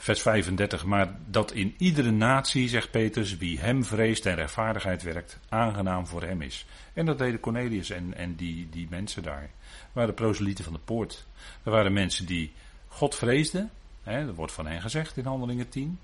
Vers 0.02 0.22
35. 0.22 0.86
Maar 0.86 1.16
dat 1.26 1.52
in 1.52 1.76
iedere 1.78 2.12
natie, 2.12 2.70
zegt 2.70 2.92
Petrus, 2.92 3.38
wie 3.38 3.60
hem 3.60 3.84
vreest 3.84 4.26
en 4.26 4.36
rechtvaardigheid 4.36 5.04
werkt, 5.04 5.40
aangenaam 5.50 6.08
voor 6.08 6.24
hem 6.24 6.42
is. 6.42 6.66
En 6.94 7.06
dat 7.06 7.18
deden 7.18 7.40
Cornelius 7.40 7.90
en, 7.90 8.14
en 8.16 8.36
die, 8.36 8.70
die 8.70 8.88
mensen 8.90 9.24
daar. 9.24 9.42
Dat 9.42 9.50
waren 9.92 10.14
proselieten 10.14 10.64
van 10.64 10.74
de 10.74 10.80
poort. 10.86 11.26
Er 11.64 11.72
waren 11.72 11.94
mensen 11.94 12.26
die 12.26 12.52
God 12.88 13.16
vreesden 13.16 13.72
Hè, 14.10 14.26
dat 14.26 14.36
wordt 14.36 14.52
van 14.52 14.68
hen 14.68 14.82
gezegd 14.82 15.18
in 15.18 15.26
Handelingen 15.26 15.70
10. 15.70 16.00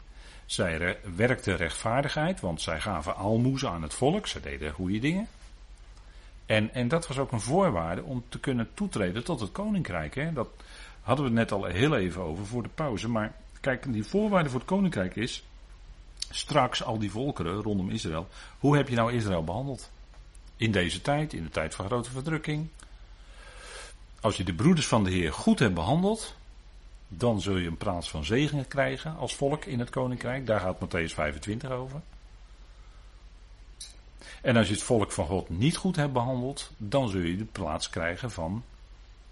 Zij 0.45 0.97
werkten 1.15 1.57
rechtvaardigheid, 1.57 2.39
want 2.39 2.61
zij 2.61 2.81
gaven 2.81 3.15
almoezen 3.15 3.69
aan 3.69 3.81
het 3.81 3.93
volk. 3.93 4.27
Ze 4.27 4.39
deden 4.39 4.73
goede 4.73 4.99
dingen. 4.99 5.27
En, 6.45 6.73
en 6.73 6.87
dat 6.87 7.07
was 7.07 7.17
ook 7.17 7.31
een 7.31 7.41
voorwaarde 7.41 8.03
om 8.03 8.23
te 8.29 8.39
kunnen 8.39 8.69
toetreden 8.73 9.23
tot 9.23 9.39
het 9.39 9.51
koninkrijk. 9.51 10.15
Hè. 10.15 10.33
Dat 10.33 10.49
hadden 11.01 11.25
we 11.25 11.31
het 11.31 11.39
net 11.39 11.51
al 11.51 11.65
heel 11.65 11.95
even 11.95 12.21
over 12.21 12.45
voor 12.45 12.63
de 12.63 12.69
pauze. 12.75 13.09
Maar 13.09 13.33
kijk, 13.65 13.93
die 13.93 14.03
voorwaarde 14.03 14.49
voor 14.49 14.59
het 14.59 14.67
koninkrijk 14.67 15.15
is. 15.15 15.43
Straks 16.29 16.83
al 16.83 16.99
die 16.99 17.11
volkeren 17.11 17.61
rondom 17.61 17.89
Israël. 17.89 18.27
Hoe 18.59 18.75
heb 18.75 18.89
je 18.89 18.95
nou 18.95 19.13
Israël 19.13 19.43
behandeld? 19.43 19.91
In 20.57 20.71
deze 20.71 21.01
tijd, 21.01 21.33
in 21.33 21.43
de 21.43 21.49
tijd 21.49 21.75
van 21.75 21.85
grote 21.85 22.11
verdrukking. 22.11 22.67
Als 24.21 24.37
je 24.37 24.43
de 24.43 24.53
broeders 24.53 24.87
van 24.87 25.03
de 25.03 25.11
Heer 25.11 25.33
goed 25.33 25.59
hebt 25.59 25.73
behandeld, 25.73 26.35
dan 27.07 27.41
zul 27.41 27.57
je 27.57 27.67
een 27.67 27.77
plaats 27.77 28.09
van 28.09 28.25
zegen 28.25 28.67
krijgen 28.67 29.17
als 29.17 29.35
volk 29.35 29.65
in 29.65 29.79
het 29.79 29.89
koninkrijk. 29.89 30.45
Daar 30.45 30.59
gaat 30.59 30.79
Matthäus 30.79 31.13
25 31.13 31.69
over. 31.69 32.01
En 34.41 34.57
als 34.57 34.67
je 34.67 34.73
het 34.73 34.83
volk 34.83 35.11
van 35.11 35.25
God 35.25 35.49
niet 35.49 35.77
goed 35.77 35.95
hebt 35.95 36.13
behandeld, 36.13 36.71
dan 36.77 37.09
zul 37.09 37.21
je 37.21 37.37
de 37.37 37.45
plaats 37.45 37.89
krijgen 37.89 38.31
van 38.31 38.63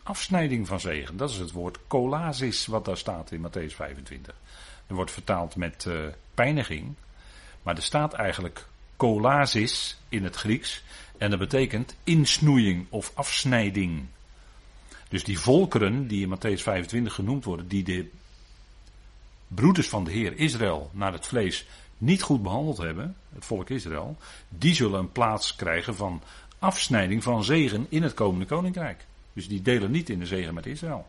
afsnijding 0.03 0.67
van 0.67 0.79
zegen. 0.79 1.17
Dat 1.17 1.29
is 1.29 1.37
het 1.37 1.51
woord 1.51 1.77
kolasis 1.87 2.65
wat 2.65 2.85
daar 2.85 2.97
staat 2.97 3.31
in 3.31 3.47
Matthäus 3.47 3.75
25. 3.75 4.35
Er 4.87 4.95
wordt 4.95 5.11
vertaald 5.11 5.55
met 5.55 5.85
uh, 5.85 5.99
pijniging, 6.33 6.95
maar 7.63 7.75
er 7.75 7.83
staat 7.83 8.13
eigenlijk 8.13 8.67
kolasis 8.95 9.97
in 10.09 10.23
het 10.23 10.35
Grieks 10.35 10.83
en 11.17 11.29
dat 11.29 11.39
betekent 11.39 11.95
insnoeiing 12.03 12.85
of 12.89 13.11
afsnijding. 13.13 14.05
Dus 15.09 15.23
die 15.23 15.39
volkeren 15.39 16.07
die 16.07 16.27
in 16.27 16.37
Matthäus 16.37 16.61
25 16.61 17.13
genoemd 17.13 17.43
worden, 17.43 17.67
die 17.67 17.83
de 17.83 18.09
broeders 19.47 19.89
van 19.89 20.03
de 20.03 20.11
Heer 20.11 20.37
Israël 20.37 20.89
naar 20.93 21.13
het 21.13 21.27
vlees 21.27 21.67
niet 21.97 22.21
goed 22.21 22.43
behandeld 22.43 22.77
hebben, 22.77 23.15
het 23.33 23.45
volk 23.45 23.69
Israël, 23.69 24.17
die 24.49 24.75
zullen 24.75 24.99
een 24.99 25.11
plaats 25.11 25.55
krijgen 25.55 25.95
van 25.95 26.21
afsnijding 26.59 27.23
van 27.23 27.43
zegen 27.43 27.85
in 27.89 28.03
het 28.03 28.13
komende 28.13 28.45
koninkrijk. 28.45 29.05
Dus 29.33 29.47
die 29.47 29.61
delen 29.61 29.91
niet 29.91 30.09
in 30.09 30.19
de 30.19 30.25
zegen 30.25 30.53
met 30.53 30.65
Israël. 30.65 31.07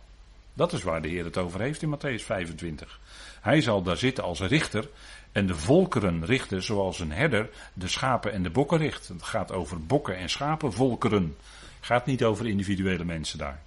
Dat 0.55 0.73
is 0.73 0.83
waar 0.83 1.03
de 1.03 1.09
Heer 1.09 1.25
het 1.25 1.37
over 1.37 1.61
heeft 1.61 1.83
in 1.83 1.97
Matthäus 1.97 2.25
25. 2.25 3.01
Hij 3.41 3.61
zal 3.61 3.83
daar 3.83 3.97
zitten 3.97 4.25
als 4.25 4.41
richter 4.41 4.89
en 5.33 5.47
de 5.47 5.55
volkeren 5.55 6.25
richten 6.25 6.63
zoals 6.63 7.01
een 7.01 7.13
herder 7.13 7.51
de 7.73 7.89
schapen 7.89 8.33
en 8.33 8.43
de 8.43 8.51
bokken 8.51 8.79
richt. 8.79 9.09
Het 9.09 9.23
gaat 9.23 9.53
over 9.53 9.87
bokken 9.87 10.17
en 10.17 10.31
schapen, 10.31 10.73
volkeren. 10.73 11.37
Het 11.77 11.87
gaat 11.87 12.07
niet 12.07 12.25
over 12.25 12.47
individuele 12.47 13.05
mensen 13.05 13.39
daar. 13.39 13.61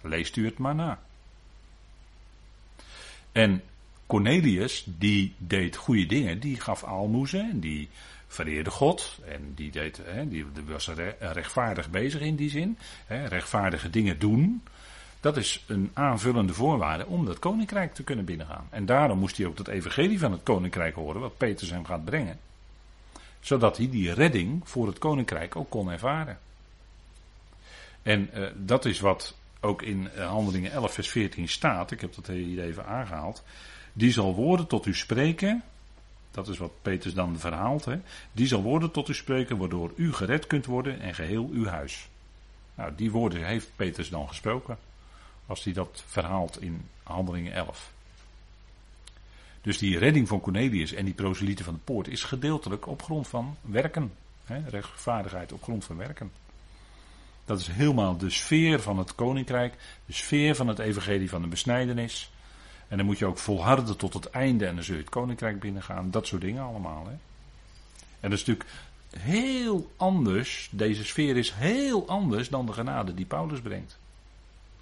Leest 0.00 0.36
u 0.36 0.44
het 0.44 0.58
maar 0.58 0.74
na. 0.74 0.98
En 3.32 3.62
Cornelius, 4.06 4.84
die 4.86 5.34
deed 5.38 5.76
goede 5.76 6.06
dingen. 6.06 6.40
Die 6.40 6.60
gaf 6.60 6.84
aalmoezen 6.84 7.50
en 7.50 7.60
die 7.60 7.88
vereerde 8.30 8.70
God. 8.70 9.18
En 9.24 9.52
die, 9.54 9.70
deed, 9.70 10.00
hè, 10.04 10.28
die 10.28 10.46
was 10.66 10.90
rechtvaardig 11.18 11.90
bezig 11.90 12.20
in 12.20 12.36
die 12.36 12.50
zin. 12.50 12.78
Hè, 13.06 13.26
rechtvaardige 13.26 13.90
dingen 13.90 14.18
doen. 14.18 14.62
Dat 15.20 15.36
is 15.36 15.64
een 15.66 15.90
aanvullende 15.92 16.54
voorwaarde 16.54 17.06
om 17.06 17.24
dat 17.24 17.38
koninkrijk 17.38 17.94
te 17.94 18.02
kunnen 18.02 18.24
binnengaan. 18.24 18.66
En 18.70 18.86
daarom 18.86 19.18
moest 19.18 19.36
hij 19.36 19.46
ook 19.46 19.56
dat 19.56 19.68
evangelie 19.68 20.18
van 20.18 20.32
het 20.32 20.42
koninkrijk 20.42 20.94
horen, 20.94 21.20
wat 21.20 21.36
Petrus 21.36 21.70
hem 21.70 21.84
gaat 21.84 22.04
brengen. 22.04 22.38
Zodat 23.40 23.76
hij 23.76 23.90
die 23.90 24.12
redding 24.12 24.68
voor 24.68 24.86
het 24.86 24.98
koninkrijk 24.98 25.56
ook 25.56 25.70
kon 25.70 25.90
ervaren. 25.90 26.38
En 28.02 28.30
uh, 28.34 28.46
dat 28.56 28.84
is 28.84 29.00
wat 29.00 29.36
ook 29.60 29.82
in 29.82 30.10
eh, 30.10 30.26
Handelingen 30.26 30.72
11, 30.72 30.92
vers 30.92 31.08
14 31.08 31.48
staat. 31.48 31.90
Ik 31.90 32.00
heb 32.00 32.14
dat 32.14 32.26
hier 32.26 32.62
even 32.62 32.86
aangehaald. 32.86 33.42
Die 33.92 34.12
zal 34.12 34.34
woorden 34.34 34.66
tot 34.66 34.86
u 34.86 34.94
spreken. 34.94 35.62
Dat 36.30 36.48
is 36.48 36.58
wat 36.58 36.82
Petrus 36.82 37.14
dan 37.14 37.38
verhaalt. 37.38 37.84
Hè? 37.84 38.00
Die 38.32 38.46
zal 38.46 38.62
woorden 38.62 38.90
tot 38.90 39.08
u 39.08 39.14
spreken, 39.14 39.58
waardoor 39.58 39.92
u 39.96 40.12
gered 40.12 40.46
kunt 40.46 40.66
worden 40.66 41.00
en 41.00 41.14
geheel 41.14 41.48
uw 41.52 41.66
huis. 41.66 42.08
Nou, 42.74 42.92
die 42.96 43.10
woorden 43.10 43.46
heeft 43.46 43.70
Petrus 43.76 44.08
dan 44.08 44.28
gesproken. 44.28 44.78
Als 45.46 45.64
hij 45.64 45.72
dat 45.72 46.02
verhaalt 46.06 46.60
in 46.60 46.88
Handelingen 47.02 47.52
11. 47.52 47.92
Dus 49.60 49.78
die 49.78 49.98
redding 49.98 50.28
van 50.28 50.40
Cornelius 50.40 50.92
en 50.92 51.04
die 51.04 51.14
proselieten 51.14 51.64
van 51.64 51.74
de 51.74 51.80
poort 51.84 52.08
is 52.08 52.24
gedeeltelijk 52.24 52.86
op 52.86 53.02
grond 53.02 53.28
van 53.28 53.56
werken. 53.60 54.12
Hè? 54.44 54.68
Rechtvaardigheid 54.68 55.52
op 55.52 55.62
grond 55.62 55.84
van 55.84 55.96
werken. 55.96 56.30
Dat 57.44 57.60
is 57.60 57.66
helemaal 57.66 58.16
de 58.16 58.30
sfeer 58.30 58.80
van 58.80 58.98
het 58.98 59.14
koninkrijk, 59.14 59.74
de 60.06 60.12
sfeer 60.12 60.54
van 60.54 60.68
het 60.68 60.78
evangelie 60.78 61.28
van 61.28 61.42
de 61.42 61.48
besnijdenis. 61.48 62.30
En 62.90 62.96
dan 62.96 63.06
moet 63.06 63.18
je 63.18 63.26
ook 63.26 63.38
volharden 63.38 63.96
tot 63.96 64.14
het 64.14 64.30
einde 64.30 64.66
en 64.66 64.74
dan 64.74 64.84
zul 64.84 64.94
je 64.94 65.00
het 65.00 65.10
koninkrijk 65.10 65.60
binnengaan. 65.60 66.10
Dat 66.10 66.26
soort 66.26 66.40
dingen 66.40 66.62
allemaal. 66.62 67.04
Hè? 67.06 67.12
En 68.20 68.30
dat 68.30 68.32
is 68.32 68.44
natuurlijk 68.44 68.70
heel 69.18 69.90
anders. 69.96 70.68
Deze 70.72 71.04
sfeer 71.04 71.36
is 71.36 71.52
heel 71.52 72.08
anders 72.08 72.48
dan 72.48 72.66
de 72.66 72.72
genade 72.72 73.14
die 73.14 73.26
Paulus 73.26 73.60
brengt. 73.60 73.98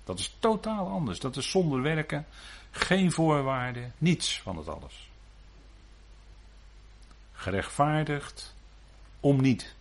Dat 0.04 0.18
is 0.18 0.36
totaal 0.38 0.88
anders. 0.88 1.20
Dat 1.20 1.36
is 1.36 1.50
zonder 1.50 1.82
werken, 1.82 2.26
geen 2.70 3.12
voorwaarden, 3.12 3.92
niets 3.98 4.40
van 4.40 4.56
het 4.56 4.68
alles. 4.68 5.10
Gerechtvaardigd 7.32 8.54
om 9.20 9.40
niet. 9.40 9.74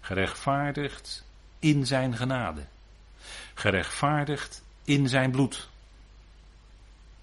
Gerechtvaardigd 0.00 1.24
in 1.58 1.86
zijn 1.86 2.16
genade. 2.16 2.66
Gerechtvaardigd 3.54 4.62
in 4.84 5.08
zijn 5.08 5.30
bloed. 5.30 5.68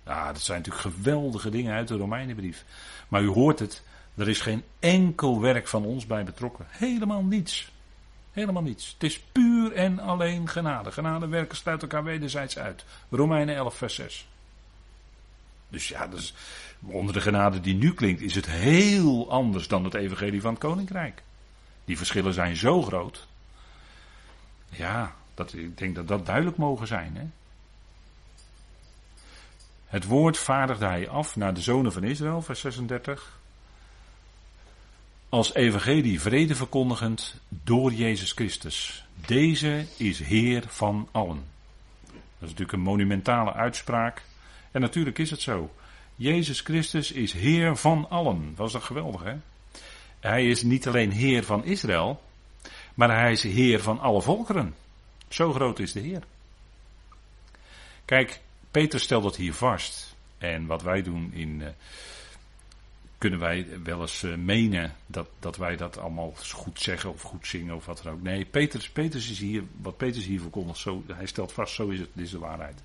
Ja, 0.06 0.34
dat 0.34 0.42
zijn 0.42 0.58
natuurlijk 0.58 0.96
geweldige 0.96 1.50
dingen 1.50 1.74
uit 1.74 1.88
de 1.88 1.98
Romeinenbrief. 1.98 2.66
Maar 3.08 3.22
u 3.22 3.28
hoort 3.28 3.60
het, 3.60 3.84
er 4.16 4.30
is 4.30 4.42
geen 4.42 4.64
enkel 4.80 5.42
werk 5.42 5.68
van 5.68 5.86
ons 5.86 6.06
bij 6.06 6.24
betrokken. 6.24 6.66
Helemaal 6.70 7.24
niets. 7.24 7.72
Helemaal 8.32 8.64
niets. 8.64 8.92
Het 8.94 9.04
is 9.04 9.20
puur 9.20 9.72
en 9.72 10.00
alleen 10.00 10.50
genade. 10.50 10.92
Genade 10.92 11.28
werken 11.28 11.58
sluit 11.58 11.82
elkaar 11.82 12.04
wederzijds 12.04 12.58
uit. 12.58 12.86
Romeinen 13.10 13.56
11, 13.56 13.76
vers 13.76 13.96
6. 13.96 14.28
Dus 15.70 15.88
ja, 15.88 16.08
dus 16.08 16.34
onder 16.80 17.14
de 17.14 17.22
genade 17.22 17.60
die 17.60 17.76
nu 17.76 17.94
klinkt, 17.94 18.22
is 18.22 18.36
het 18.36 18.46
heel 18.46 19.32
anders 19.32 19.68
dan 19.68 19.84
het 19.84 19.94
evangelie 19.94 20.42
van 20.42 20.52
het 20.52 20.60
koninkrijk. 20.60 21.24
Die 21.86 21.98
verschillen 21.98 22.34
zijn 22.34 22.56
zo 22.56 22.82
groot. 22.82 23.28
Ja, 24.70 25.16
dat, 25.34 25.54
ik 25.54 25.78
denk 25.78 25.96
dat 25.96 26.08
dat 26.08 26.26
duidelijk 26.26 26.58
mogen 26.58 26.88
zijn. 26.88 27.16
Hè? 27.16 27.26
Het 29.94 30.06
woord 30.06 30.38
vaardigde 30.38 30.86
hij 30.86 31.10
af 31.10 31.36
naar 31.36 31.54
de 31.54 31.62
zonen 31.62 31.92
van 31.92 32.04
Israël, 32.04 32.42
vers 32.42 32.60
36. 32.60 33.40
Als 35.30 35.54
evangelie 35.54 36.22
vrede 36.22 36.56
verkondigend 36.56 37.36
door 37.50 37.92
Jezus 37.92 38.32
Christus. 38.32 39.06
Deze 39.26 39.86
is 39.98 40.20
Heer 40.20 40.64
van 40.68 41.08
allen. 41.12 41.44
Dat 42.04 42.14
is 42.40 42.40
natuurlijk 42.40 42.72
een 42.72 42.80
monumentale 42.80 43.54
uitspraak. 43.54 44.24
En 44.72 44.82
natuurlijk 44.82 45.20
is 45.20 45.30
het 45.30 45.42
zo. 45.42 45.74
Jezus 46.16 46.62
Christus 46.62 47.12
is 47.12 47.34
Heer 47.34 47.76
van 47.76 48.10
allen. 48.10 48.54
Was 48.56 48.72
dat 48.72 48.84
geweldig, 48.84 49.24
hè? 49.24 49.36
Hij 50.20 50.46
is 50.46 50.64
niet 50.64 50.88
alleen 50.88 51.12
Heer 51.12 51.44
van 51.44 51.66
Israël, 51.66 52.24
maar 52.94 53.20
hij 53.20 53.32
is 53.32 53.44
Heer 53.44 53.82
van 53.82 54.00
alle 54.00 54.22
volkeren. 54.22 54.76
Zo 55.28 55.54
groot 55.54 55.80
is 55.80 55.92
de 55.92 56.00
Heer. 56.00 56.24
Kijk, 58.06 58.42
Peter 58.74 59.00
stelt 59.00 59.24
dat 59.24 59.36
hier 59.36 59.54
vast. 59.54 60.16
En 60.38 60.66
wat 60.66 60.82
wij 60.82 61.02
doen 61.02 61.34
in. 61.34 61.60
Uh, 61.60 61.68
kunnen 63.18 63.40
wij 63.40 63.68
wel 63.84 64.02
eens 64.02 64.24
uh, 64.24 64.36
menen 64.36 64.96
dat, 65.06 65.28
dat 65.40 65.58
wij 65.58 65.76
dat 65.76 65.98
allemaal 65.98 66.34
goed 66.52 66.82
zeggen 66.82 67.10
of 67.10 67.22
goed 67.22 67.48
zingen 67.48 67.76
of 67.76 67.86
wat 67.86 68.02
dan 68.04 68.14
ook. 68.14 68.22
Nee, 68.22 68.46
Peters, 68.46 68.90
Peters 68.90 69.30
is 69.30 69.40
hier, 69.40 69.64
wat 69.82 69.98
Peters 69.98 70.26
hier 70.26 70.40
verkondigt, 70.40 70.80
zo, 70.80 71.04
hij 71.08 71.26
stelt 71.26 71.52
vast, 71.52 71.74
zo 71.74 71.90
is 71.90 72.00
het, 72.00 72.10
dit 72.14 72.26
is 72.26 72.32
de 72.32 72.40
waarheid. 72.40 72.84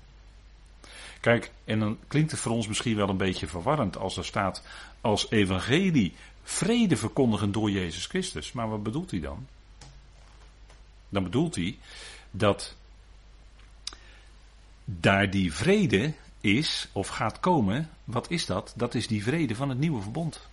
Kijk, 1.19 1.51
en 1.65 1.79
dan 1.79 1.97
klinkt 2.07 2.31
het 2.31 2.39
voor 2.39 2.51
ons 2.51 2.67
misschien 2.67 2.95
wel 2.95 3.09
een 3.09 3.17
beetje 3.17 3.47
verwarrend 3.47 3.97
als 3.97 4.17
er 4.17 4.25
staat 4.25 4.63
als 5.01 5.31
evangelie 5.31 6.13
vrede 6.43 6.97
verkondigen 6.97 7.51
door 7.51 7.71
Jezus 7.71 8.05
Christus. 8.05 8.51
Maar 8.51 8.69
wat 8.69 8.83
bedoelt 8.83 9.11
hij 9.11 9.19
dan? 9.19 9.47
Dan 11.09 11.23
bedoelt 11.23 11.55
hij 11.55 11.77
dat 12.31 12.75
daar 14.97 15.29
die 15.29 15.53
vrede 15.53 16.13
is 16.41 16.87
of 16.91 17.07
gaat 17.07 17.39
komen, 17.39 17.89
wat 18.03 18.31
is 18.31 18.45
dat? 18.45 18.73
Dat 18.75 18.95
is 18.95 19.07
die 19.07 19.23
vrede 19.23 19.55
van 19.55 19.69
het 19.69 19.79
nieuwe 19.79 20.01
verbond. 20.01 20.47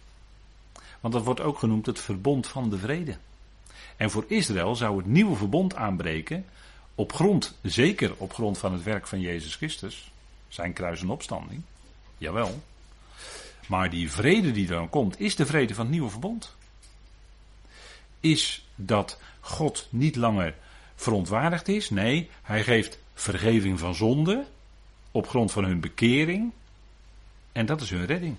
Want 1.01 1.15
dat 1.15 1.25
wordt 1.25 1.41
ook 1.41 1.59
genoemd 1.59 1.87
het 1.87 2.01
verbond 2.01 2.47
van 2.47 2.71
de 2.71 2.79
vrede. 2.79 3.17
En 3.97 4.11
voor 4.11 4.25
Israël 4.29 4.77
zou 4.77 4.97
het 4.97 5.07
nieuwe 5.07 5.37
verbond 5.37 5.75
aanbreken 5.75 6.45
op 6.95 7.13
grond, 7.13 7.59
zeker 7.63 8.15
op 8.17 8.33
grond 8.33 8.59
van 8.59 8.73
het 8.73 8.83
werk 8.83 9.07
van 9.07 9.21
Jezus 9.21 9.55
Christus, 9.55 10.11
zijn 10.49 10.73
kruis 10.73 11.01
en 11.01 11.11
opstanding. 11.11 11.63
Jawel. 12.19 12.63
Maar 13.69 13.91
die 13.91 14.11
vrede 14.11 14.53
die 14.53 14.67
dan 14.67 14.89
komt, 14.89 15.21
is 15.21 15.37
de 15.37 15.47
vrede 15.47 15.75
van 15.75 15.85
het 15.85 15.93
nieuwe 15.93 16.11
verbond. 16.11 16.55
Is 18.21 18.67
dat 18.75 19.19
God 19.41 19.87
niet 19.91 20.17
langer 20.17 20.55
verontwaardigd 20.95 21.69
is. 21.69 21.91
Nee, 21.91 22.31
hij 22.43 22.63
geeft 22.63 22.99
vergeving 23.17 23.79
van 23.79 23.95
zonde 23.95 24.47
op 25.11 25.29
grond 25.29 25.53
van 25.53 25.65
hun 25.65 25.81
bekering. 25.81 26.53
En 27.53 27.67
dat 27.67 27.81
is 27.81 27.91
hun 27.91 28.07
redding. 28.07 28.37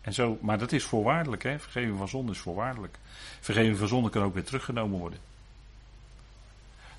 En 0.00 0.12
zo, 0.12 0.38
maar 0.40 0.58
dat 0.58 0.72
is 0.72 0.84
voorwaardelijk, 0.84 1.42
hè? 1.42 1.58
vergeving 1.58 1.98
van 1.98 2.08
zonde 2.08 2.32
is 2.32 2.38
voorwaardelijk. 2.38 2.98
Vergeving 3.40 3.78
van 3.78 3.88
zonde 3.88 4.10
kan 4.10 4.22
ook 4.22 4.34
weer 4.34 4.44
teruggenomen 4.44 4.98
worden. 4.98 5.18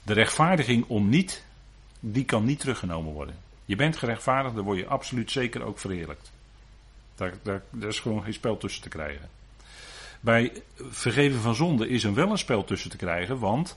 De 0.03 0.13
rechtvaardiging 0.13 0.85
om 0.87 1.09
niet, 1.09 1.43
die 1.99 2.25
kan 2.25 2.45
niet 2.45 2.59
teruggenomen 2.59 3.13
worden. 3.13 3.35
Je 3.65 3.75
bent 3.75 3.97
gerechtvaardigd, 3.97 4.55
dan 4.55 4.63
word 4.63 4.77
je 4.77 4.87
absoluut 4.87 5.31
zeker 5.31 5.61
ook 5.61 5.79
verheerlijkt. 5.79 6.31
Daar, 7.15 7.33
daar, 7.41 7.61
is 7.89 7.99
gewoon 7.99 8.23
geen 8.23 8.33
spel 8.33 8.57
tussen 8.57 8.81
te 8.81 8.89
krijgen. 8.89 9.29
Bij 10.19 10.51
vergeven 10.75 11.41
van 11.41 11.55
zonde 11.55 11.87
is 11.87 12.03
er 12.03 12.13
wel 12.13 12.31
een 12.31 12.37
spel 12.37 12.63
tussen 12.63 12.89
te 12.89 12.97
krijgen, 12.97 13.39
want 13.39 13.75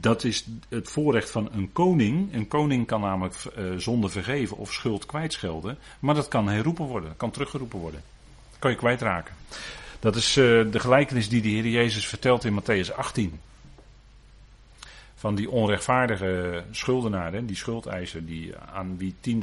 dat 0.00 0.24
is 0.24 0.46
het 0.68 0.88
voorrecht 0.88 1.30
van 1.30 1.48
een 1.52 1.72
koning. 1.72 2.34
Een 2.34 2.48
koning 2.48 2.86
kan 2.86 3.00
namelijk 3.00 3.34
uh, 3.58 3.76
zonde 3.76 4.08
vergeven 4.08 4.56
of 4.56 4.72
schuld 4.72 5.06
kwijtschelden. 5.06 5.78
Maar 5.98 6.14
dat 6.14 6.28
kan 6.28 6.48
herroepen 6.48 6.84
worden, 6.84 7.16
kan 7.16 7.30
teruggeroepen 7.30 7.78
worden. 7.78 8.02
Dat 8.50 8.58
kan 8.58 8.70
je 8.70 8.76
kwijtraken. 8.76 9.34
Dat 10.00 10.16
is 10.16 10.36
uh, 10.36 10.72
de 10.72 10.80
gelijkenis 10.80 11.28
die 11.28 11.42
de 11.42 11.48
Heer 11.48 11.66
Jezus 11.66 12.06
vertelt 12.06 12.44
in 12.44 12.60
Matthäus 12.60 12.94
18. 12.94 13.40
Van 15.14 15.34
die 15.34 15.50
onrechtvaardige 15.50 16.64
schuldenaar, 16.70 17.46
die 17.46 17.56
schuldeiser, 17.56 18.26
die 18.26 18.56
aan 18.56 18.98
wie 18.98 19.14
10.000 19.14 19.40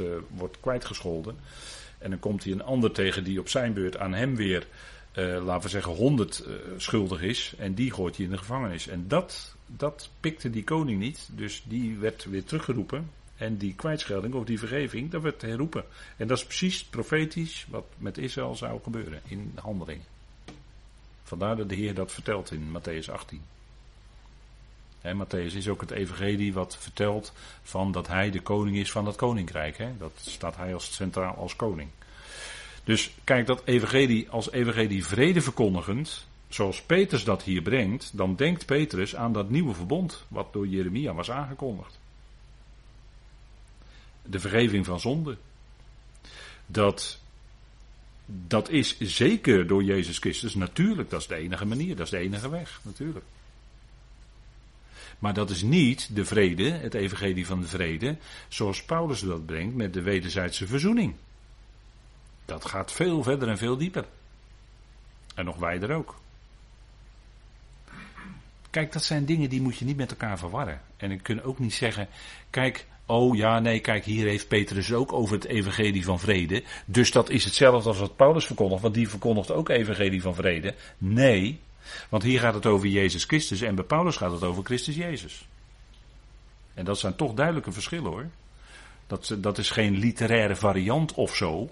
uh, 0.00 0.06
wordt 0.28 0.60
kwijtgescholden. 0.60 1.36
En 1.98 2.10
dan 2.10 2.18
komt 2.18 2.44
hij 2.44 2.52
een 2.52 2.62
ander 2.62 2.92
tegen 2.92 3.24
die 3.24 3.40
op 3.40 3.48
zijn 3.48 3.72
beurt 3.72 3.98
aan 3.98 4.14
hem 4.14 4.36
weer, 4.36 4.66
laten 5.14 5.62
we 5.62 5.68
zeggen, 5.68 5.92
100 5.92 6.44
schuldig 6.76 7.22
is. 7.22 7.54
En 7.58 7.74
die 7.74 7.92
gooit 7.92 8.16
hij 8.16 8.24
in 8.24 8.30
de 8.30 8.38
gevangenis. 8.38 8.88
En 8.88 9.04
dat 9.08 9.54
dat 9.76 10.10
pikte 10.20 10.50
die 10.50 10.64
koning 10.64 10.98
niet, 10.98 11.28
dus 11.32 11.62
die 11.66 11.96
werd 11.96 12.24
weer 12.24 12.44
teruggeroepen. 12.44 13.10
En 13.36 13.56
die 13.56 13.74
kwijtschelding 13.74 14.34
of 14.34 14.44
die 14.44 14.58
vergeving, 14.58 15.10
dat 15.10 15.22
werd 15.22 15.42
herroepen. 15.42 15.84
En 16.16 16.26
dat 16.26 16.38
is 16.38 16.44
precies 16.44 16.84
profetisch 16.84 17.66
wat 17.68 17.84
met 17.96 18.18
Israël 18.18 18.56
zou 18.56 18.80
gebeuren 18.82 19.20
in 19.24 19.52
handelingen. 19.54 20.04
Vandaar 21.22 21.56
dat 21.56 21.68
de 21.68 21.74
Heer 21.74 21.94
dat 21.94 22.12
vertelt 22.12 22.50
in 22.50 22.78
Matthäus 22.78 23.10
18. 23.10 23.40
He, 25.00 25.14
Matthäus 25.14 25.54
is 25.54 25.68
ook 25.68 25.80
het 25.80 25.90
evangelie 25.90 26.52
wat 26.52 26.76
vertelt 26.76 27.32
van 27.62 27.92
dat 27.92 28.08
hij 28.08 28.30
de 28.30 28.40
koning 28.40 28.76
is 28.76 28.90
van 28.90 29.04
dat 29.04 29.16
koninkrijk. 29.16 29.78
Dat 29.98 30.12
staat 30.14 30.56
hij 30.56 30.74
als 30.74 30.94
centraal 30.94 31.34
als 31.34 31.56
koning. 31.56 31.88
Dus 32.84 33.10
kijk, 33.24 33.46
dat 33.46 33.62
evangelie 33.64 34.30
als 34.30 34.50
evangelie 34.50 35.06
vrede 35.06 35.40
verkondigend, 35.40 36.26
zoals 36.50 36.82
Petrus 36.82 37.24
dat 37.24 37.42
hier 37.42 37.62
brengt, 37.62 38.16
dan 38.16 38.36
denkt 38.36 38.66
Petrus 38.66 39.16
aan 39.16 39.32
dat 39.32 39.50
nieuwe 39.50 39.74
verbond 39.74 40.24
wat 40.28 40.52
door 40.52 40.66
Jeremia 40.66 41.14
was 41.14 41.30
aangekondigd. 41.30 41.98
De 44.22 44.40
vergeving 44.40 44.86
van 44.86 45.00
zonde. 45.00 45.36
Dat, 46.66 47.20
dat 48.26 48.68
is 48.68 49.00
zeker 49.00 49.66
door 49.66 49.82
Jezus 49.82 50.18
Christus, 50.18 50.54
natuurlijk, 50.54 51.10
dat 51.10 51.20
is 51.20 51.26
de 51.26 51.34
enige 51.34 51.64
manier, 51.64 51.96
dat 51.96 52.04
is 52.04 52.10
de 52.10 52.18
enige 52.18 52.48
weg, 52.48 52.80
natuurlijk. 52.82 53.24
Maar 55.18 55.34
dat 55.34 55.50
is 55.50 55.62
niet 55.62 56.14
de 56.14 56.24
vrede, 56.24 56.70
het 56.70 56.94
evangelie 56.94 57.46
van 57.46 57.60
de 57.60 57.66
vrede, 57.66 58.16
zoals 58.48 58.84
Paulus 58.84 59.20
dat 59.20 59.46
brengt 59.46 59.74
met 59.74 59.92
de 59.92 60.02
wederzijdse 60.02 60.66
verzoening. 60.66 61.14
Dat 62.44 62.64
gaat 62.64 62.92
veel 62.92 63.22
verder 63.22 63.48
en 63.48 63.58
veel 63.58 63.76
dieper. 63.76 64.04
En 65.34 65.44
nog 65.44 65.56
wijder 65.56 65.94
ook. 65.94 66.14
Kijk, 68.70 68.92
dat 68.92 69.04
zijn 69.04 69.24
dingen 69.24 69.48
die 69.48 69.62
moet 69.62 69.76
je 69.76 69.84
niet 69.84 69.96
met 69.96 70.10
elkaar 70.10 70.38
verwarren. 70.38 70.80
En 70.96 71.10
ik 71.10 71.22
kun 71.22 71.42
ook 71.42 71.58
niet 71.58 71.74
zeggen, 71.74 72.08
kijk, 72.50 72.86
oh 73.06 73.36
ja, 73.36 73.58
nee, 73.58 73.80
kijk, 73.80 74.04
hier 74.04 74.26
heeft 74.26 74.48
Petrus 74.48 74.92
ook 74.92 75.12
over 75.12 75.34
het 75.34 75.44
evangelie 75.44 76.04
van 76.04 76.18
vrede. 76.18 76.62
Dus 76.84 77.10
dat 77.10 77.30
is 77.30 77.44
hetzelfde 77.44 77.88
als 77.88 77.98
wat 77.98 78.16
Paulus 78.16 78.46
verkondigt, 78.46 78.82
want 78.82 78.94
die 78.94 79.08
verkondigt 79.08 79.50
ook 79.50 79.68
evangelie 79.68 80.22
van 80.22 80.34
vrede. 80.34 80.74
Nee, 80.98 81.60
want 82.08 82.22
hier 82.22 82.40
gaat 82.40 82.54
het 82.54 82.66
over 82.66 82.88
Jezus 82.88 83.24
Christus 83.24 83.60
en 83.60 83.74
bij 83.74 83.84
Paulus 83.84 84.16
gaat 84.16 84.32
het 84.32 84.42
over 84.42 84.64
Christus 84.64 84.96
Jezus. 84.96 85.48
En 86.74 86.84
dat 86.84 86.98
zijn 86.98 87.16
toch 87.16 87.34
duidelijke 87.34 87.72
verschillen 87.72 88.10
hoor. 88.10 88.26
Dat, 89.06 89.36
dat 89.38 89.58
is 89.58 89.70
geen 89.70 89.96
literaire 89.96 90.56
variant 90.56 91.14
of 91.14 91.36
zo. 91.36 91.70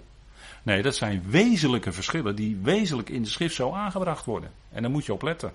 Nee, 0.63 0.81
dat 0.81 0.95
zijn 0.95 1.23
wezenlijke 1.27 1.91
verschillen 1.91 2.35
die 2.35 2.59
wezenlijk 2.63 3.09
in 3.09 3.23
de 3.23 3.29
schrift 3.29 3.55
zo 3.55 3.73
aangebracht 3.73 4.25
worden. 4.25 4.51
En 4.71 4.81
daar 4.81 4.91
moet 4.91 5.05
je 5.05 5.13
op 5.13 5.21
letten. 5.21 5.53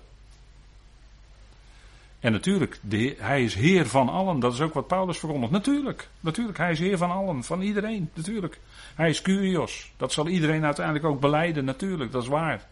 En 2.25 2.31
natuurlijk, 2.31 2.79
de, 2.81 3.15
hij 3.19 3.43
is 3.43 3.55
Heer 3.55 3.87
van 3.87 4.09
allen. 4.09 4.39
Dat 4.39 4.53
is 4.53 4.61
ook 4.61 4.73
wat 4.73 4.87
Paulus 4.87 5.17
verkondigt. 5.17 5.51
Natuurlijk, 5.51 6.09
natuurlijk. 6.19 6.57
Hij 6.57 6.71
is 6.71 6.79
Heer 6.79 6.97
van 6.97 7.11
allen, 7.11 7.43
van 7.43 7.61
iedereen. 7.61 8.09
Natuurlijk. 8.13 8.59
Hij 8.95 9.09
is 9.09 9.21
Curios. 9.21 9.91
Dat 9.97 10.11
zal 10.11 10.27
iedereen 10.27 10.63
uiteindelijk 10.65 11.05
ook 11.05 11.19
beleiden. 11.19 11.65
Natuurlijk, 11.65 12.11
dat 12.11 12.23
is 12.23 12.29
waar. 12.29 12.67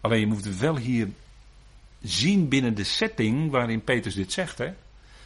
Alleen 0.00 0.20
je 0.20 0.26
moet 0.26 0.44
het 0.44 0.58
wel 0.58 0.76
hier 0.76 1.08
zien 2.02 2.48
binnen 2.48 2.74
de 2.74 2.84
setting 2.84 3.50
waarin 3.50 3.84
Petrus 3.84 4.14
dit 4.14 4.32
zegt. 4.32 4.58
Hè? 4.58 4.72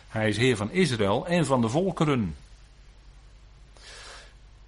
Hij 0.08 0.28
is 0.28 0.36
Heer 0.36 0.56
van 0.56 0.70
Israël 0.70 1.26
en 1.26 1.46
van 1.46 1.60
de 1.60 1.68
volkeren. 1.68 2.36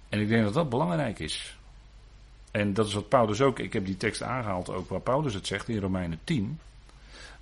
En 0.09 0.19
ik 0.19 0.27
denk 0.27 0.43
dat 0.43 0.53
dat 0.53 0.69
belangrijk 0.69 1.19
is. 1.19 1.57
En 2.51 2.73
dat 2.73 2.87
is 2.87 2.93
wat 2.93 3.09
Paulus 3.09 3.41
ook, 3.41 3.59
ik 3.59 3.73
heb 3.73 3.85
die 3.85 3.97
tekst 3.97 4.21
aangehaald 4.21 4.69
ook 4.69 4.89
waar 4.89 4.99
Paulus 4.99 5.33
het 5.33 5.47
zegt 5.47 5.69
in 5.69 5.79
Romeinen 5.79 6.19
10. 6.23 6.59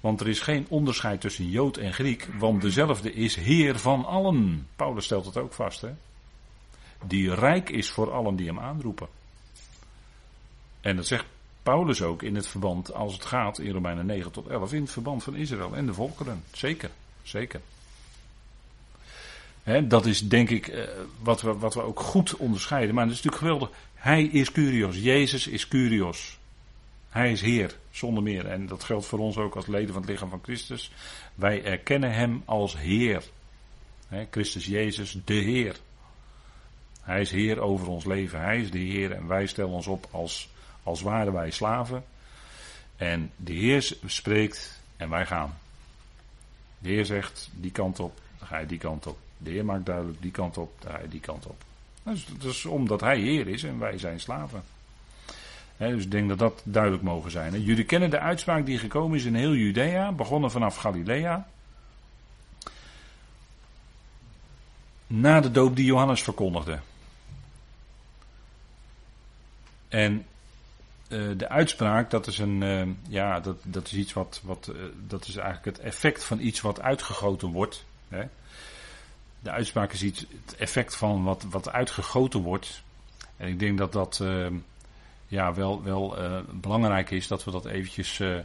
Want 0.05 0.19
er 0.21 0.27
is 0.27 0.39
geen 0.39 0.65
onderscheid 0.69 1.21
tussen 1.21 1.49
Jood 1.49 1.77
en 1.77 1.93
Griek, 1.93 2.27
want 2.37 2.61
dezelfde 2.61 3.13
is 3.13 3.35
Heer 3.35 3.79
van 3.79 4.05
allen. 4.05 4.67
Paulus 4.75 5.05
stelt 5.05 5.25
het 5.25 5.37
ook 5.37 5.53
vast, 5.53 5.81
hè? 5.81 5.89
Die 7.05 7.33
rijk 7.33 7.69
is 7.69 7.89
voor 7.89 8.11
allen 8.11 8.35
die 8.35 8.47
hem 8.47 8.59
aanroepen. 8.59 9.07
En 10.81 10.95
dat 10.95 11.07
zegt 11.07 11.25
Paulus 11.63 12.01
ook 12.01 12.23
in 12.23 12.35
het 12.35 12.47
verband, 12.47 12.93
als 12.93 13.13
het 13.13 13.25
gaat 13.25 13.59
in 13.59 13.71
Romeinen 13.71 14.05
9 14.05 14.31
tot 14.31 14.47
11, 14.47 14.73
in 14.73 14.81
het 14.81 14.91
verband 14.91 15.23
van 15.23 15.35
Israël 15.35 15.75
en 15.75 15.85
de 15.85 15.93
volkeren. 15.93 16.43
Zeker, 16.51 16.89
zeker. 17.23 17.61
dat 19.83 20.05
is 20.05 20.27
denk 20.27 20.49
ik 20.49 20.67
eh, 20.67 20.83
wat, 21.21 21.41
we, 21.41 21.57
wat 21.57 21.73
we 21.73 21.81
ook 21.81 21.99
goed 21.99 22.35
onderscheiden. 22.35 22.95
Maar 22.95 23.05
het 23.05 23.13
is 23.13 23.21
natuurlijk 23.21 23.43
geweldig. 23.43 23.77
Hij 23.93 24.23
is 24.23 24.51
Curios. 24.51 24.97
Jezus 24.97 25.47
is 25.47 25.67
Curios. 25.67 26.37
Hij 27.15 27.31
is 27.31 27.41
Heer, 27.41 27.77
zonder 27.91 28.23
meer. 28.23 28.47
En 28.47 28.65
dat 28.65 28.83
geldt 28.83 29.05
voor 29.05 29.19
ons 29.19 29.37
ook 29.37 29.55
als 29.55 29.67
leden 29.67 29.93
van 29.93 30.01
het 30.01 30.11
lichaam 30.11 30.29
van 30.29 30.43
Christus. 30.43 30.91
Wij 31.35 31.63
erkennen 31.63 32.13
Hem 32.13 32.41
als 32.45 32.77
Heer. 32.77 33.23
Christus 34.31 34.65
Jezus, 34.65 35.17
de 35.25 35.33
Heer. 35.33 35.75
Hij 37.01 37.21
is 37.21 37.31
Heer 37.31 37.59
over 37.59 37.87
ons 37.87 38.05
leven. 38.05 38.41
Hij 38.41 38.59
is 38.59 38.71
de 38.71 38.79
Heer 38.79 39.11
en 39.11 39.27
wij 39.27 39.45
stellen 39.45 39.71
ons 39.71 39.87
op 39.87 40.07
als, 40.11 40.49
als 40.83 41.01
waren 41.01 41.33
wij 41.33 41.51
slaven. 41.51 42.03
En 42.95 43.31
de 43.35 43.53
Heer 43.53 43.97
spreekt 44.05 44.81
en 44.97 45.09
wij 45.09 45.25
gaan. 45.25 45.57
De 46.77 46.89
Heer 46.89 47.05
zegt 47.05 47.49
die 47.53 47.71
kant 47.71 47.99
op, 47.99 48.19
dan 48.39 48.47
ga 48.47 48.57
je 48.57 48.65
die 48.65 48.79
kant 48.79 49.07
op. 49.07 49.17
De 49.37 49.49
Heer 49.49 49.65
maakt 49.65 49.85
duidelijk 49.85 50.21
die 50.21 50.31
kant 50.31 50.57
op, 50.57 50.71
dan 50.79 50.91
ga 50.91 50.99
je 51.01 51.07
die 51.07 51.19
kant 51.19 51.45
op. 51.45 51.63
Dus, 52.03 52.25
dus 52.39 52.65
omdat 52.65 53.01
Hij 53.01 53.19
Heer 53.19 53.47
is 53.47 53.63
en 53.63 53.79
wij 53.79 53.97
zijn 53.97 54.19
slaven 54.19 54.63
dus 55.77 56.03
ik 56.03 56.11
denk 56.11 56.29
dat 56.29 56.39
dat 56.39 56.61
duidelijk 56.63 57.03
mogen 57.03 57.31
zijn. 57.31 57.61
Jullie 57.61 57.85
kennen 57.85 58.09
de 58.09 58.19
uitspraak 58.19 58.65
die 58.65 58.77
gekomen 58.77 59.17
is 59.17 59.25
in 59.25 59.35
heel 59.35 59.53
Judea, 59.53 60.11
begonnen 60.11 60.51
vanaf 60.51 60.75
Galilea. 60.75 61.47
Na 65.07 65.39
de 65.39 65.51
doop 65.51 65.75
die 65.75 65.85
Johannes 65.85 66.23
verkondigde. 66.23 66.79
En 69.87 70.25
uh, 71.09 71.37
de 71.37 71.49
uitspraak, 71.49 72.09
dat 72.09 72.27
is 72.27 72.37
een, 72.37 72.61
uh, 72.61 72.87
ja, 73.07 73.39
dat, 73.39 73.57
dat 73.63 73.85
is 73.85 73.93
iets 73.93 74.13
wat, 74.13 74.41
wat 74.43 74.69
uh, 74.75 74.83
dat 75.07 75.27
is 75.27 75.35
eigenlijk 75.35 75.77
het 75.77 75.85
effect 75.85 76.23
van 76.23 76.39
iets 76.39 76.61
wat 76.61 76.81
uitgegoten 76.81 77.47
wordt. 77.51 77.85
De 79.39 79.51
uitspraak 79.51 79.93
is 79.93 80.03
iets, 80.03 80.25
het 80.45 80.55
effect 80.55 80.95
van 80.95 81.23
wat, 81.23 81.45
wat 81.49 81.71
uitgegoten 81.71 82.41
wordt. 82.41 82.83
En 83.37 83.47
ik 83.47 83.59
denk 83.59 83.77
dat 83.77 83.91
dat 83.91 84.23
ja, 85.27 85.53
wel, 85.53 85.83
wel 85.83 86.23
uh, 86.23 86.39
belangrijk 86.51 87.11
is 87.11 87.27
dat 87.27 87.43
we 87.43 87.51
dat 87.51 87.65
eventjes 87.65 88.19
uh, 88.19 88.37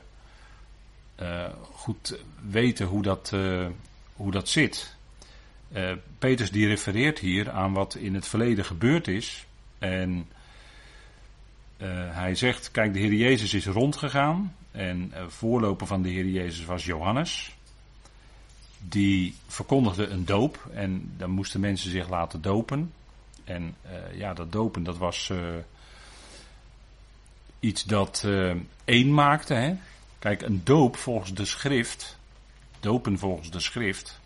uh, 1.22 1.44
goed 1.72 2.18
weten 2.48 2.86
hoe 2.86 3.02
dat, 3.02 3.34
hoe 4.12 4.30
dat 4.30 4.48
zit. 4.48 4.96
Peters 6.18 6.50
die 6.50 6.66
refereert 6.66 7.18
hier 7.18 7.50
aan 7.50 7.72
wat 7.72 7.94
in 7.94 8.14
het 8.14 8.26
verleden 8.26 8.64
gebeurd 8.64 9.08
is. 9.08 9.46
En 9.78 10.28
hij 12.08 12.34
zegt, 12.34 12.70
kijk 12.70 12.92
de 12.92 12.98
Heer 12.98 13.12
Jezus 13.12 13.54
is 13.54 13.66
rondgegaan. 13.66 14.54
En 14.70 15.12
voorloper 15.28 15.86
van 15.86 16.02
de 16.02 16.08
Heer 16.08 16.26
Jezus 16.26 16.64
was 16.64 16.84
Johannes. 16.84 17.56
Die 18.78 19.34
verkondigde 19.46 20.06
een 20.06 20.24
doop 20.24 20.68
en 20.74 21.12
dan 21.16 21.30
moesten 21.30 21.60
mensen 21.60 21.90
zich 21.90 22.08
laten 22.08 22.42
dopen. 22.42 22.92
En 23.44 23.74
ja, 24.14 24.34
dat 24.34 24.52
dopen 24.52 24.82
dat 24.82 24.98
was 24.98 25.32
iets 27.60 27.84
dat 27.84 28.22
uh, 28.26 28.54
één 28.84 29.14
maakte. 29.14 29.54
Hè? 29.54 29.74
Kijk, 30.18 30.42
een 30.42 30.60
doop 30.64 30.96
volgens 30.96 31.34
de 31.34 31.44
schrift, 31.44 32.18
dopen 32.80 33.18
volgens 33.18 33.50
de 33.50 33.60
schrift, 33.60 34.20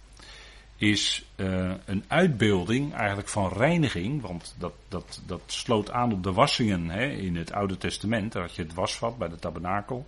is 0.77 1.25
uh, 1.37 1.73
een 1.85 2.05
uitbeelding 2.07 2.95
eigenlijk 2.95 3.29
van 3.29 3.53
reiniging. 3.53 4.21
Want 4.21 4.55
dat, 4.59 4.75
dat, 4.89 5.23
dat 5.27 5.41
sloot 5.47 5.91
aan 5.91 6.13
op 6.13 6.23
de 6.23 6.33
wassingen 6.33 6.89
hè, 6.89 7.07
in 7.07 7.37
het 7.37 7.53
Oude 7.53 7.79
Testament. 7.79 8.33
Daar 8.33 8.43
had 8.43 8.55
je 8.55 8.63
het 8.63 8.75
wasvat 8.75 9.19
bij 9.19 9.29
de 9.29 9.39
tabernakel. 9.39 10.07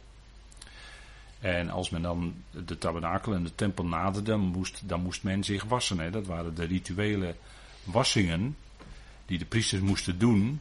En 1.41 1.71
als 1.71 1.91
men 1.91 2.03
dan 2.03 2.35
de 2.51 2.79
tabernakel 2.79 3.35
en 3.35 3.43
de 3.43 3.55
tempel 3.55 3.85
naderde, 3.85 4.31
dan 4.31 4.41
moest, 4.41 4.89
dan 4.89 5.03
moest 5.03 5.23
men 5.23 5.45
zich 5.45 5.65
wassen. 5.65 5.99
Hè. 5.99 6.11
Dat 6.11 6.27
waren 6.27 6.55
de 6.55 6.65
rituele 6.65 7.35
wassingen 7.85 8.57
die 9.27 9.39
de 9.39 9.45
priesters 9.45 9.83
moesten 9.83 10.19
doen. 10.19 10.61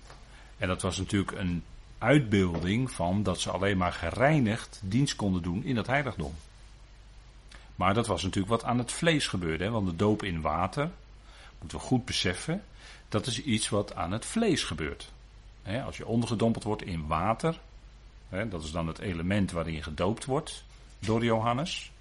En 0.57 0.67
dat 0.67 0.81
was 0.81 0.97
natuurlijk 0.97 1.37
een 1.37 1.63
uitbeelding 1.97 2.91
van 2.91 3.23
dat 3.23 3.39
ze 3.39 3.51
alleen 3.51 3.77
maar 3.77 3.93
gereinigd 3.93 4.79
dienst 4.83 5.15
konden 5.15 5.41
doen 5.41 5.63
in 5.63 5.75
dat 5.75 5.87
heiligdom. 5.87 6.33
Maar 7.75 7.93
dat 7.93 8.07
was 8.07 8.23
natuurlijk 8.23 8.53
wat 8.53 8.63
aan 8.63 8.77
het 8.77 8.91
vlees 8.91 9.27
gebeurde, 9.27 9.63
hè? 9.63 9.69
want 9.69 9.87
de 9.87 9.95
doop 9.95 10.23
in 10.23 10.41
water, 10.41 10.89
moeten 11.59 11.77
we 11.77 11.83
goed 11.83 12.05
beseffen, 12.05 12.63
dat 13.09 13.27
is 13.27 13.41
iets 13.41 13.69
wat 13.69 13.95
aan 13.95 14.11
het 14.11 14.25
vlees 14.25 14.63
gebeurt. 14.63 15.11
als 15.85 15.97
je 15.97 16.05
ondergedompeld 16.05 16.63
wordt 16.63 16.81
in 16.81 17.07
water, 17.07 17.59
dat 18.29 18.63
is 18.63 18.71
dan 18.71 18.87
het 18.87 18.99
element 18.99 19.51
waarin 19.51 19.83
gedoopt 19.83 20.25
wordt 20.25 20.63
door 20.99 21.23
Johannes. 21.23 21.91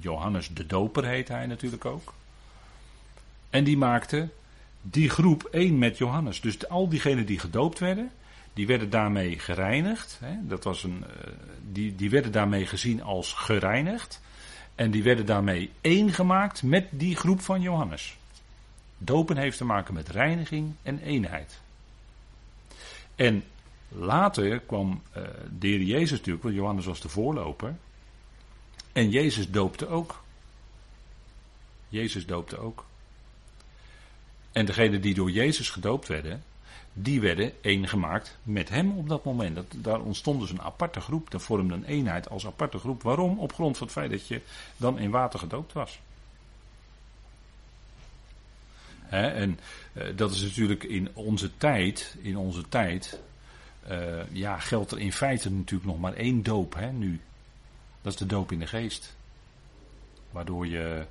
Johannes 0.00 0.48
de 0.48 0.66
Doper 0.66 1.04
heet 1.04 1.28
hij 1.28 1.46
natuurlijk 1.46 1.84
ook. 1.84 2.14
En 3.50 3.64
die 3.64 3.76
maakte 3.76 4.28
die 4.82 5.10
groep 5.10 5.44
één 5.44 5.78
met 5.78 5.98
Johannes. 5.98 6.40
Dus 6.40 6.68
al 6.68 6.88
diegenen 6.88 7.26
die 7.26 7.38
gedoopt 7.38 7.78
werden, 7.78 8.10
die 8.52 8.66
werden 8.66 8.90
daarmee 8.90 9.38
gereinigd. 9.38 10.18
Hè, 10.20 10.36
dat 10.42 10.64
was 10.64 10.84
een, 10.84 11.04
eh, 11.04 11.32
die, 11.72 11.94
die 11.94 12.10
werden 12.10 12.32
daarmee 12.32 12.66
gezien 12.66 13.02
als 13.02 13.32
gereinigd. 13.32 14.20
En 14.74 14.90
die 14.90 15.02
werden 15.02 15.26
daarmee 15.26 15.70
één 15.80 16.12
gemaakt 16.12 16.62
met 16.62 16.86
die 16.90 17.16
groep 17.16 17.40
van 17.40 17.60
Johannes. 17.60 18.16
Dopen 18.98 19.36
heeft 19.36 19.56
te 19.56 19.64
maken 19.64 19.94
met 19.94 20.08
reiniging 20.08 20.74
en 20.82 20.98
eenheid. 20.98 21.60
En 23.14 23.44
later 23.88 24.60
kwam 24.60 25.02
uh, 25.16 25.22
de 25.58 25.66
heer 25.66 25.82
Jezus 25.82 26.10
natuurlijk, 26.10 26.42
want 26.42 26.54
Johannes 26.54 26.84
was 26.84 27.00
de 27.00 27.08
voorloper. 27.08 27.76
En 28.92 29.10
Jezus 29.10 29.50
doopte 29.50 29.88
ook. 29.88 30.22
Jezus 31.88 32.26
doopte 32.26 32.58
ook. 32.58 32.84
En 34.52 34.66
degenen 34.66 35.00
die 35.00 35.14
door 35.14 35.30
Jezus 35.30 35.70
gedoopt 35.70 36.08
werden, 36.08 36.42
die 36.92 37.20
werden 37.20 37.52
één 37.60 37.88
gemaakt 37.88 38.38
met 38.42 38.68
hem 38.68 38.96
op 38.96 39.08
dat 39.08 39.24
moment. 39.24 39.54
Dat, 39.54 39.66
daar 39.76 40.00
ontstond 40.00 40.40
dus 40.40 40.50
een 40.50 40.62
aparte 40.62 41.00
groep, 41.00 41.30
dat 41.30 41.42
vormde 41.42 41.74
een 41.74 41.84
eenheid 41.84 42.30
als 42.30 42.46
aparte 42.46 42.78
groep. 42.78 43.02
Waarom? 43.02 43.38
Op 43.38 43.52
grond 43.52 43.76
van 43.76 43.86
het 43.86 43.96
feit 43.96 44.10
dat 44.10 44.26
je 44.26 44.40
dan 44.76 44.98
in 44.98 45.10
water 45.10 45.38
gedoopt 45.38 45.72
was. 45.72 46.00
en 49.08 49.58
uh, 49.92 50.04
dat 50.16 50.30
is 50.30 50.42
natuurlijk 50.42 50.82
in 50.82 51.08
onze 51.12 51.50
tijd, 51.56 52.16
in 52.20 52.36
onze 52.36 52.68
tijd, 52.68 53.20
uh, 53.90 54.32
ja, 54.32 54.58
geldt 54.58 54.90
er 54.90 54.98
in 54.98 55.12
feite 55.12 55.50
natuurlijk 55.50 55.90
nog 55.90 56.00
maar 56.00 56.14
één 56.14 56.42
doop 56.42 56.74
hè, 56.74 56.92
nu. 56.92 57.20
Dat 58.02 58.12
is 58.12 58.18
de 58.18 58.26
doop 58.26 58.52
in 58.52 58.58
de 58.58 58.66
geest. 58.66 59.16
Waardoor 60.30 60.66
je 60.66 61.04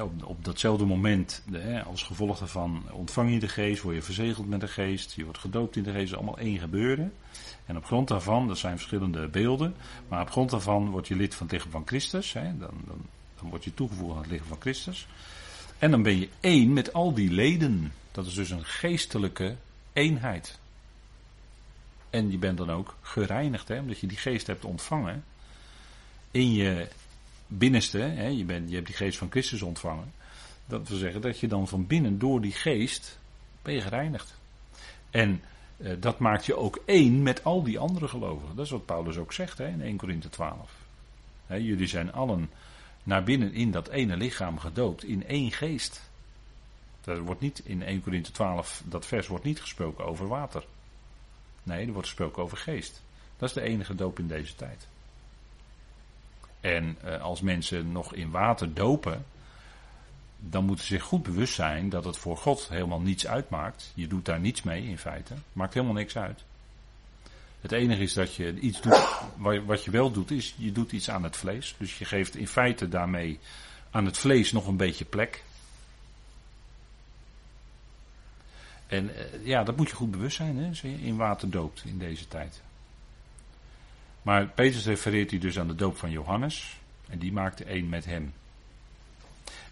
op, 0.00 0.24
op, 0.24 0.44
datzelfde 0.44 0.84
moment, 0.84 1.42
als 1.86 2.02
gevolg 2.02 2.38
daarvan, 2.38 2.82
ontvang 2.90 3.32
je 3.32 3.38
de 3.38 3.48
geest, 3.48 3.82
word 3.82 3.94
je 3.94 4.02
verzegeld 4.02 4.48
met 4.48 4.60
de 4.60 4.68
geest, 4.68 5.12
je 5.12 5.24
wordt 5.24 5.38
gedoopt 5.38 5.76
in 5.76 5.82
de 5.82 5.92
geest, 5.92 6.14
allemaal 6.14 6.38
één 6.38 6.58
gebeuren. 6.58 7.12
En 7.66 7.76
op 7.76 7.84
grond 7.84 8.08
daarvan, 8.08 8.48
dat 8.48 8.58
zijn 8.58 8.76
verschillende 8.76 9.28
beelden, 9.28 9.74
maar 10.08 10.22
op 10.22 10.30
grond 10.30 10.50
daarvan 10.50 10.90
word 10.90 11.08
je 11.08 11.16
lid 11.16 11.34
van 11.34 11.46
het 11.46 11.54
lichaam 11.54 11.70
van 11.70 11.86
Christus. 11.86 12.32
dan, 12.32 12.58
dan, 12.58 13.00
dan 13.40 13.50
word 13.50 13.64
je 13.64 13.74
toegevoegd 13.74 14.14
aan 14.14 14.22
het 14.22 14.30
lichaam 14.30 14.48
van 14.48 14.60
Christus. 14.60 15.06
En 15.78 15.90
dan 15.90 16.02
ben 16.02 16.18
je 16.18 16.28
één 16.40 16.72
met 16.72 16.92
al 16.92 17.14
die 17.14 17.30
leden. 17.30 17.92
Dat 18.12 18.26
is 18.26 18.34
dus 18.34 18.50
een 18.50 18.64
geestelijke 18.64 19.56
eenheid. 19.92 20.58
En 22.10 22.30
je 22.30 22.38
bent 22.38 22.58
dan 22.58 22.70
ook 22.70 22.94
gereinigd, 23.00 23.68
hè, 23.68 23.78
omdat 23.78 23.98
je 23.98 24.06
die 24.06 24.16
geest 24.16 24.46
hebt 24.46 24.64
ontvangen. 24.64 25.24
In 26.30 26.52
je 26.52 26.88
binnenste, 27.58 27.98
hè, 27.98 28.26
je, 28.26 28.44
bent, 28.44 28.68
je 28.68 28.74
hebt 28.74 28.86
die 28.86 28.96
geest 28.96 29.18
van 29.18 29.30
Christus 29.30 29.62
ontvangen. 29.62 30.12
Dat 30.66 30.88
wil 30.88 30.98
zeggen 30.98 31.20
dat 31.20 31.38
je 31.38 31.48
dan 31.48 31.68
van 31.68 31.86
binnen 31.86 32.18
door 32.18 32.40
die 32.40 32.52
geest 32.52 33.18
ben 33.62 33.74
je 33.74 33.80
gereinigd. 33.80 34.38
En 35.10 35.42
eh, 35.76 35.92
dat 36.00 36.18
maakt 36.18 36.46
je 36.46 36.56
ook 36.56 36.82
één 36.84 37.22
met 37.22 37.44
al 37.44 37.62
die 37.62 37.78
andere 37.78 38.08
gelovigen. 38.08 38.56
Dat 38.56 38.64
is 38.64 38.70
wat 38.70 38.86
Paulus 38.86 39.16
ook 39.16 39.32
zegt 39.32 39.58
hè, 39.58 39.68
in 39.68 39.82
1 39.82 39.96
Korinthe 39.96 40.28
12. 40.28 40.70
Hè, 41.46 41.56
jullie 41.56 41.86
zijn 41.86 42.12
allen 42.12 42.50
naar 43.02 43.22
binnen 43.22 43.52
in 43.52 43.70
dat 43.70 43.88
ene 43.88 44.16
lichaam 44.16 44.58
gedoopt, 44.58 45.04
in 45.04 45.26
één 45.26 45.52
geest. 45.52 46.10
Er 47.04 47.22
wordt 47.22 47.40
niet 47.40 47.60
in 47.64 47.82
1 47.82 48.02
Korinthe 48.02 48.30
12, 48.30 48.82
dat 48.84 49.06
vers 49.06 49.26
wordt 49.26 49.44
niet 49.44 49.60
gesproken 49.60 50.04
over 50.04 50.28
water. 50.28 50.64
Nee, 51.62 51.86
er 51.86 51.92
wordt 51.92 52.08
gesproken 52.08 52.42
over 52.42 52.56
geest. 52.56 53.02
Dat 53.36 53.48
is 53.48 53.54
de 53.54 53.62
enige 53.62 53.94
doop 53.94 54.18
in 54.18 54.26
deze 54.26 54.54
tijd. 54.54 54.86
En 56.62 56.96
eh, 57.04 57.20
als 57.20 57.40
mensen 57.40 57.92
nog 57.92 58.14
in 58.14 58.30
water 58.30 58.74
dopen, 58.74 59.24
dan 60.38 60.64
moeten 60.64 60.86
ze 60.86 60.94
zich 60.94 61.02
goed 61.02 61.22
bewust 61.22 61.54
zijn 61.54 61.88
dat 61.88 62.04
het 62.04 62.16
voor 62.16 62.36
God 62.36 62.68
helemaal 62.68 63.00
niets 63.00 63.26
uitmaakt. 63.26 63.92
Je 63.94 64.06
doet 64.06 64.24
daar 64.24 64.40
niets 64.40 64.62
mee 64.62 64.84
in 64.84 64.98
feite. 64.98 65.34
Maakt 65.52 65.74
helemaal 65.74 65.94
niks 65.94 66.16
uit. 66.16 66.44
Het 67.60 67.72
enige 67.72 68.02
is 68.02 68.12
dat 68.12 68.34
je 68.34 68.58
iets 68.58 68.80
doet, 68.80 69.00
wat 69.66 69.84
je 69.84 69.90
wel 69.90 70.10
doet, 70.10 70.30
is 70.30 70.54
je 70.56 70.72
doet 70.72 70.92
iets 70.92 71.10
aan 71.10 71.22
het 71.22 71.36
vlees. 71.36 71.74
Dus 71.78 71.98
je 71.98 72.04
geeft 72.04 72.36
in 72.36 72.48
feite 72.48 72.88
daarmee 72.88 73.38
aan 73.90 74.04
het 74.04 74.18
vlees 74.18 74.52
nog 74.52 74.66
een 74.66 74.76
beetje 74.76 75.04
plek. 75.04 75.42
En 78.86 79.16
eh, 79.16 79.46
ja, 79.46 79.64
dat 79.64 79.76
moet 79.76 79.88
je 79.88 79.94
goed 79.94 80.10
bewust 80.10 80.36
zijn, 80.36 80.56
hè, 80.56 80.68
als 80.68 80.80
je 80.80 81.02
in 81.02 81.16
water 81.16 81.50
doopt 81.50 81.82
in 81.84 81.98
deze 81.98 82.28
tijd. 82.28 82.60
Maar 84.22 84.46
Petrus 84.46 84.86
refereert 84.86 85.30
hij 85.30 85.38
dus 85.38 85.58
aan 85.58 85.68
de 85.68 85.74
doop 85.74 85.96
van 85.96 86.10
Johannes. 86.10 86.76
En 87.08 87.18
die 87.18 87.32
maakte 87.32 87.64
één 87.64 87.88
met 87.88 88.04
hem. 88.04 88.34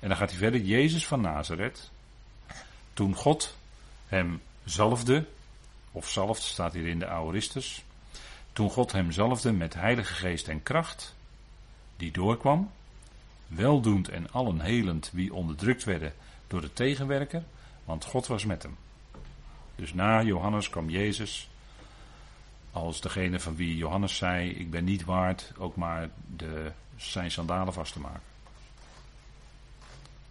En 0.00 0.08
dan 0.08 0.16
gaat 0.16 0.30
hij 0.30 0.38
verder. 0.38 0.60
Jezus 0.60 1.06
van 1.06 1.20
Nazareth. 1.20 1.90
Toen 2.92 3.14
God 3.14 3.56
hem 4.06 4.42
zalfde. 4.64 5.26
Of 5.92 6.08
zalfde 6.08 6.46
staat 6.46 6.72
hier 6.72 6.86
in 6.86 6.98
de 6.98 7.06
Aoristus. 7.06 7.84
Toen 8.52 8.70
God 8.70 8.92
hem 8.92 9.12
zalfde 9.12 9.52
met 9.52 9.74
heilige 9.74 10.14
geest 10.14 10.48
en 10.48 10.62
kracht. 10.62 11.14
Die 11.96 12.10
doorkwam. 12.10 12.70
Weldoend 13.46 14.08
en 14.08 14.30
allen 14.30 14.60
helend 14.60 15.10
wie 15.12 15.34
onderdrukt 15.34 15.84
werden 15.84 16.12
door 16.46 16.60
de 16.60 16.72
tegenwerker. 16.72 17.42
Want 17.84 18.04
God 18.04 18.26
was 18.26 18.44
met 18.44 18.62
hem. 18.62 18.76
Dus 19.74 19.94
na 19.94 20.22
Johannes 20.22 20.70
kwam 20.70 20.90
Jezus 20.90 21.48
als 22.72 23.00
degene 23.00 23.40
van 23.40 23.56
wie 23.56 23.76
Johannes 23.76 24.16
zei: 24.16 24.50
Ik 24.50 24.70
ben 24.70 24.84
niet 24.84 25.04
waard 25.04 25.52
ook 25.58 25.76
maar 25.76 26.10
de, 26.36 26.72
zijn 26.96 27.30
sandalen 27.30 27.72
vast 27.72 27.92
te 27.92 28.00
maken. 28.00 28.28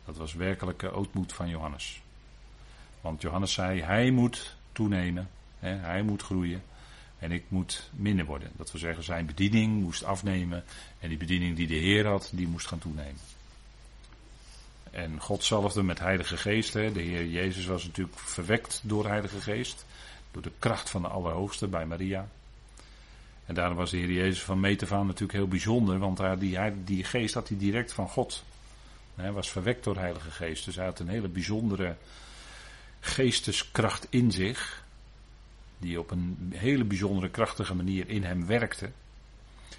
Dat 0.06 0.18
was 0.18 0.34
werkelijke 0.34 0.92
ootmoed 0.92 1.34
van 1.34 1.50
Johannes. 1.50 2.02
Want 3.02 3.22
Johannes 3.22 3.54
zei: 3.54 3.82
Hij 3.82 4.12
moet 4.12 4.56
toenemen, 4.72 5.30
hè, 5.60 5.70
hij 5.70 6.02
moet 6.02 6.22
groeien 6.22 6.64
en 7.20 7.32
ik 7.32 7.44
moet 7.48 7.90
minder 7.92 8.26
worden. 8.26 8.52
Dat 8.56 8.72
wil 8.72 8.82
zeggen, 8.82 9.04
zijn 9.04 9.26
bediening 9.26 9.82
moest 9.82 10.04
afnemen 10.04 10.64
en 11.00 11.10
die 11.10 11.18
bediening 11.18 11.56
die 11.56 11.68
de 11.68 11.74
Heer 11.74 12.08
had, 12.08 12.30
die 12.34 12.48
moest 12.48 12.68
gaan 12.68 12.80
toenemen. 12.80 13.22
En 14.92 15.20
God 15.20 15.44
zalfde 15.44 15.84
met 15.84 16.00
Heilige 16.00 16.38
Geest. 16.38 16.74
Hè. 16.74 16.92
De 16.92 17.02
Heer 17.02 17.26
Jezus 17.26 17.66
was 17.66 17.86
natuurlijk 17.86 18.20
verwekt 18.20 18.82
door 18.84 19.08
Heilige 19.08 19.42
Geest. 19.42 19.86
Door 20.32 20.42
de 20.42 20.52
kracht 20.60 20.90
van 20.90 21.02
de 21.02 21.08
Allerhoogste 21.08 21.68
bij 21.68 21.86
Maria. 21.86 22.28
En 23.46 23.56
daarom 23.56 23.78
was 23.78 23.90
de 23.90 23.98
Heer 23.98 24.12
Jezus 24.12 24.44
van 24.44 24.60
Metafaan 24.60 25.06
natuurlijk 25.06 25.34
heel 25.34 25.48
bijzonder, 25.48 26.00
want 26.00 26.40
die, 26.40 26.84
die 26.84 27.04
geest 27.04 27.34
had 27.34 27.48
hij 27.48 27.58
direct 27.58 27.94
van 27.94 28.10
God. 28.10 28.44
Hij 29.16 29.32
was 29.32 29.50
verwekt 29.50 29.84
door 29.84 29.94
de 29.94 30.00
Heilige 30.00 30.32
Geest, 30.32 30.66
dus 30.66 30.76
hij 30.76 30.86
had 30.86 31.00
een 31.00 31.08
hele 31.08 31.28
bijzondere 31.28 31.96
geesteskracht 33.00 34.08
in 34.10 34.32
zich, 34.32 34.84
die 35.78 36.00
op 36.00 36.12
een 36.12 36.54
hele 36.56 36.84
bijzondere 36.84 37.30
krachtige 37.30 37.76
manier 37.76 38.10
in 38.10 38.24
hem 38.24 38.46
werkte. 38.46 38.90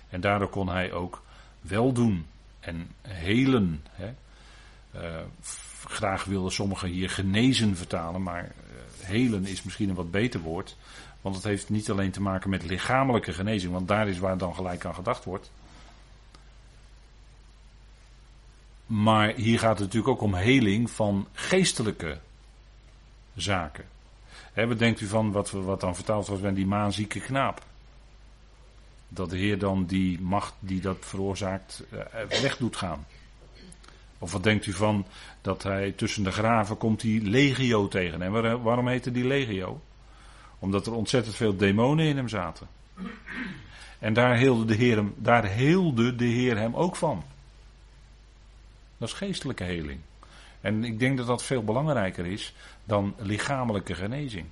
En 0.09 0.21
daardoor 0.21 0.49
kon 0.49 0.69
hij 0.69 0.93
ook 0.93 1.23
weldoen 1.61 2.27
en 2.61 2.91
helen. 3.03 3.85
Hè. 3.91 4.15
Uh, 4.97 5.21
graag 5.85 6.25
wilden 6.25 6.53
sommigen 6.53 6.89
hier 6.89 7.11
genezen 7.11 7.77
vertalen, 7.77 8.23
maar 8.23 8.53
helen 9.11 9.47
is 9.47 9.63
misschien 9.63 9.89
een 9.89 9.95
wat 9.95 10.11
beter 10.11 10.41
woord. 10.41 10.77
Want 11.21 11.35
het 11.35 11.45
heeft 11.45 11.69
niet 11.69 11.91
alleen 11.91 12.11
te 12.11 12.23
maken 12.23 12.51
met 12.51 12.65
lichamelijke 12.65 13.33
genezing, 13.33 13.73
want 13.73 13.89
daar 13.89 14.09
is 14.09 14.19
waar 14.19 14.39
dan 14.39 14.55
gelijk 14.55 14.85
aan 14.85 14.95
gedacht 14.95 15.25
wordt. 15.25 15.51
Maar 18.87 19.35
hier 19.35 19.59
gaat 19.59 19.79
het 19.79 19.87
natuurlijk 19.87 20.09
ook 20.09 20.21
om 20.21 20.35
heling 20.35 20.91
van 20.91 21.27
geestelijke 21.33 22.19
zaken. 23.35 23.85
He, 24.53 24.67
wat 24.67 24.79
denkt 24.79 25.01
u 25.01 25.07
van 25.07 25.33
wat, 25.33 25.51
wat 25.51 25.81
dan 25.81 25.95
vertaald 25.95 26.27
wordt 26.27 26.43
bij 26.43 26.55
die 26.55 26.67
maanzieke 26.67 27.21
knaap? 27.21 27.63
Dat 29.09 29.31
de 29.31 29.37
Heer 29.37 29.59
dan 29.59 29.85
die 29.85 30.21
macht 30.21 30.55
die 30.59 30.81
dat 30.81 30.97
veroorzaakt 31.01 31.83
eh, 31.91 32.41
weg 32.41 32.57
doet 32.57 32.77
gaan. 32.77 33.07
Of 34.23 34.33
wat 34.33 34.43
denkt 34.43 34.66
u 34.66 34.73
van 34.73 35.07
dat 35.41 35.62
hij 35.62 35.93
tussen 35.93 36.23
de 36.23 36.33
graven 36.33 36.77
komt 36.77 37.01
die 37.01 37.23
legio 37.23 37.89
tegen 37.89 38.21
hem? 38.21 38.62
Waarom 38.62 38.89
heette 38.89 39.11
die 39.12 39.25
legio? 39.25 39.81
Omdat 40.59 40.87
er 40.87 40.93
ontzettend 40.93 41.37
veel 41.37 41.57
demonen 41.57 42.07
in 42.07 42.16
hem 42.16 42.29
zaten. 42.29 42.66
En 43.99 44.12
daar 44.12 44.37
heelde 44.37 44.64
de 44.64 44.75
Heer 44.75 44.97
hem, 44.97 45.14
daar 45.16 45.43
de 45.43 46.25
Heer 46.25 46.57
hem 46.57 46.75
ook 46.75 46.97
van. 46.97 47.23
Dat 48.99 49.09
is 49.09 49.14
geestelijke 49.14 49.64
heling. 49.64 50.01
En 50.61 50.85
ik 50.85 50.99
denk 50.99 51.16
dat 51.16 51.27
dat 51.27 51.43
veel 51.43 51.64
belangrijker 51.64 52.27
is 52.27 52.55
dan 52.85 53.14
lichamelijke 53.18 53.95
genezing. 53.95 54.47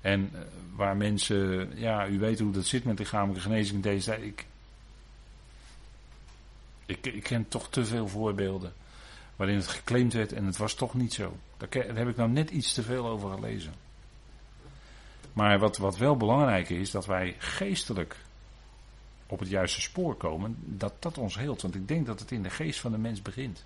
En 0.00 0.30
eh, 0.32 0.40
waar 0.74 0.96
mensen, 0.96 1.70
ja, 1.74 2.08
u 2.08 2.18
weet 2.18 2.38
hoe 2.38 2.52
dat 2.52 2.66
zit 2.66 2.84
met 2.84 2.98
lichamelijke 2.98 3.42
genezing 3.42 3.74
in 3.74 3.80
deze 3.80 4.04
tijd. 4.04 4.22
Ik, 4.22 4.46
ik, 6.86 7.06
ik 7.06 7.22
ken 7.22 7.48
toch 7.48 7.68
te 7.68 7.84
veel 7.84 8.08
voorbeelden 8.08 8.72
waarin 9.36 9.56
het 9.56 9.66
geclaimd 9.66 10.12
werd 10.12 10.32
en 10.32 10.44
het 10.44 10.56
was 10.56 10.74
toch 10.74 10.94
niet 10.94 11.12
zo. 11.12 11.36
Daar 11.56 11.68
heb 11.96 12.08
ik 12.08 12.16
nou 12.16 12.30
net 12.30 12.50
iets 12.50 12.72
te 12.72 12.82
veel 12.82 13.06
over 13.06 13.30
gelezen. 13.30 13.74
Maar 15.32 15.58
wat, 15.58 15.76
wat 15.76 15.96
wel 15.96 16.16
belangrijk 16.16 16.70
is, 16.70 16.90
dat 16.90 17.06
wij 17.06 17.34
geestelijk 17.38 18.16
op 19.26 19.38
het 19.38 19.48
juiste 19.48 19.80
spoor 19.80 20.14
komen, 20.14 20.56
dat 20.64 20.92
dat 20.98 21.18
ons 21.18 21.36
heelt. 21.36 21.62
Want 21.62 21.74
ik 21.74 21.88
denk 21.88 22.06
dat 22.06 22.20
het 22.20 22.30
in 22.30 22.42
de 22.42 22.50
geest 22.50 22.80
van 22.80 22.92
de 22.92 22.98
mens 22.98 23.22
begint. 23.22 23.64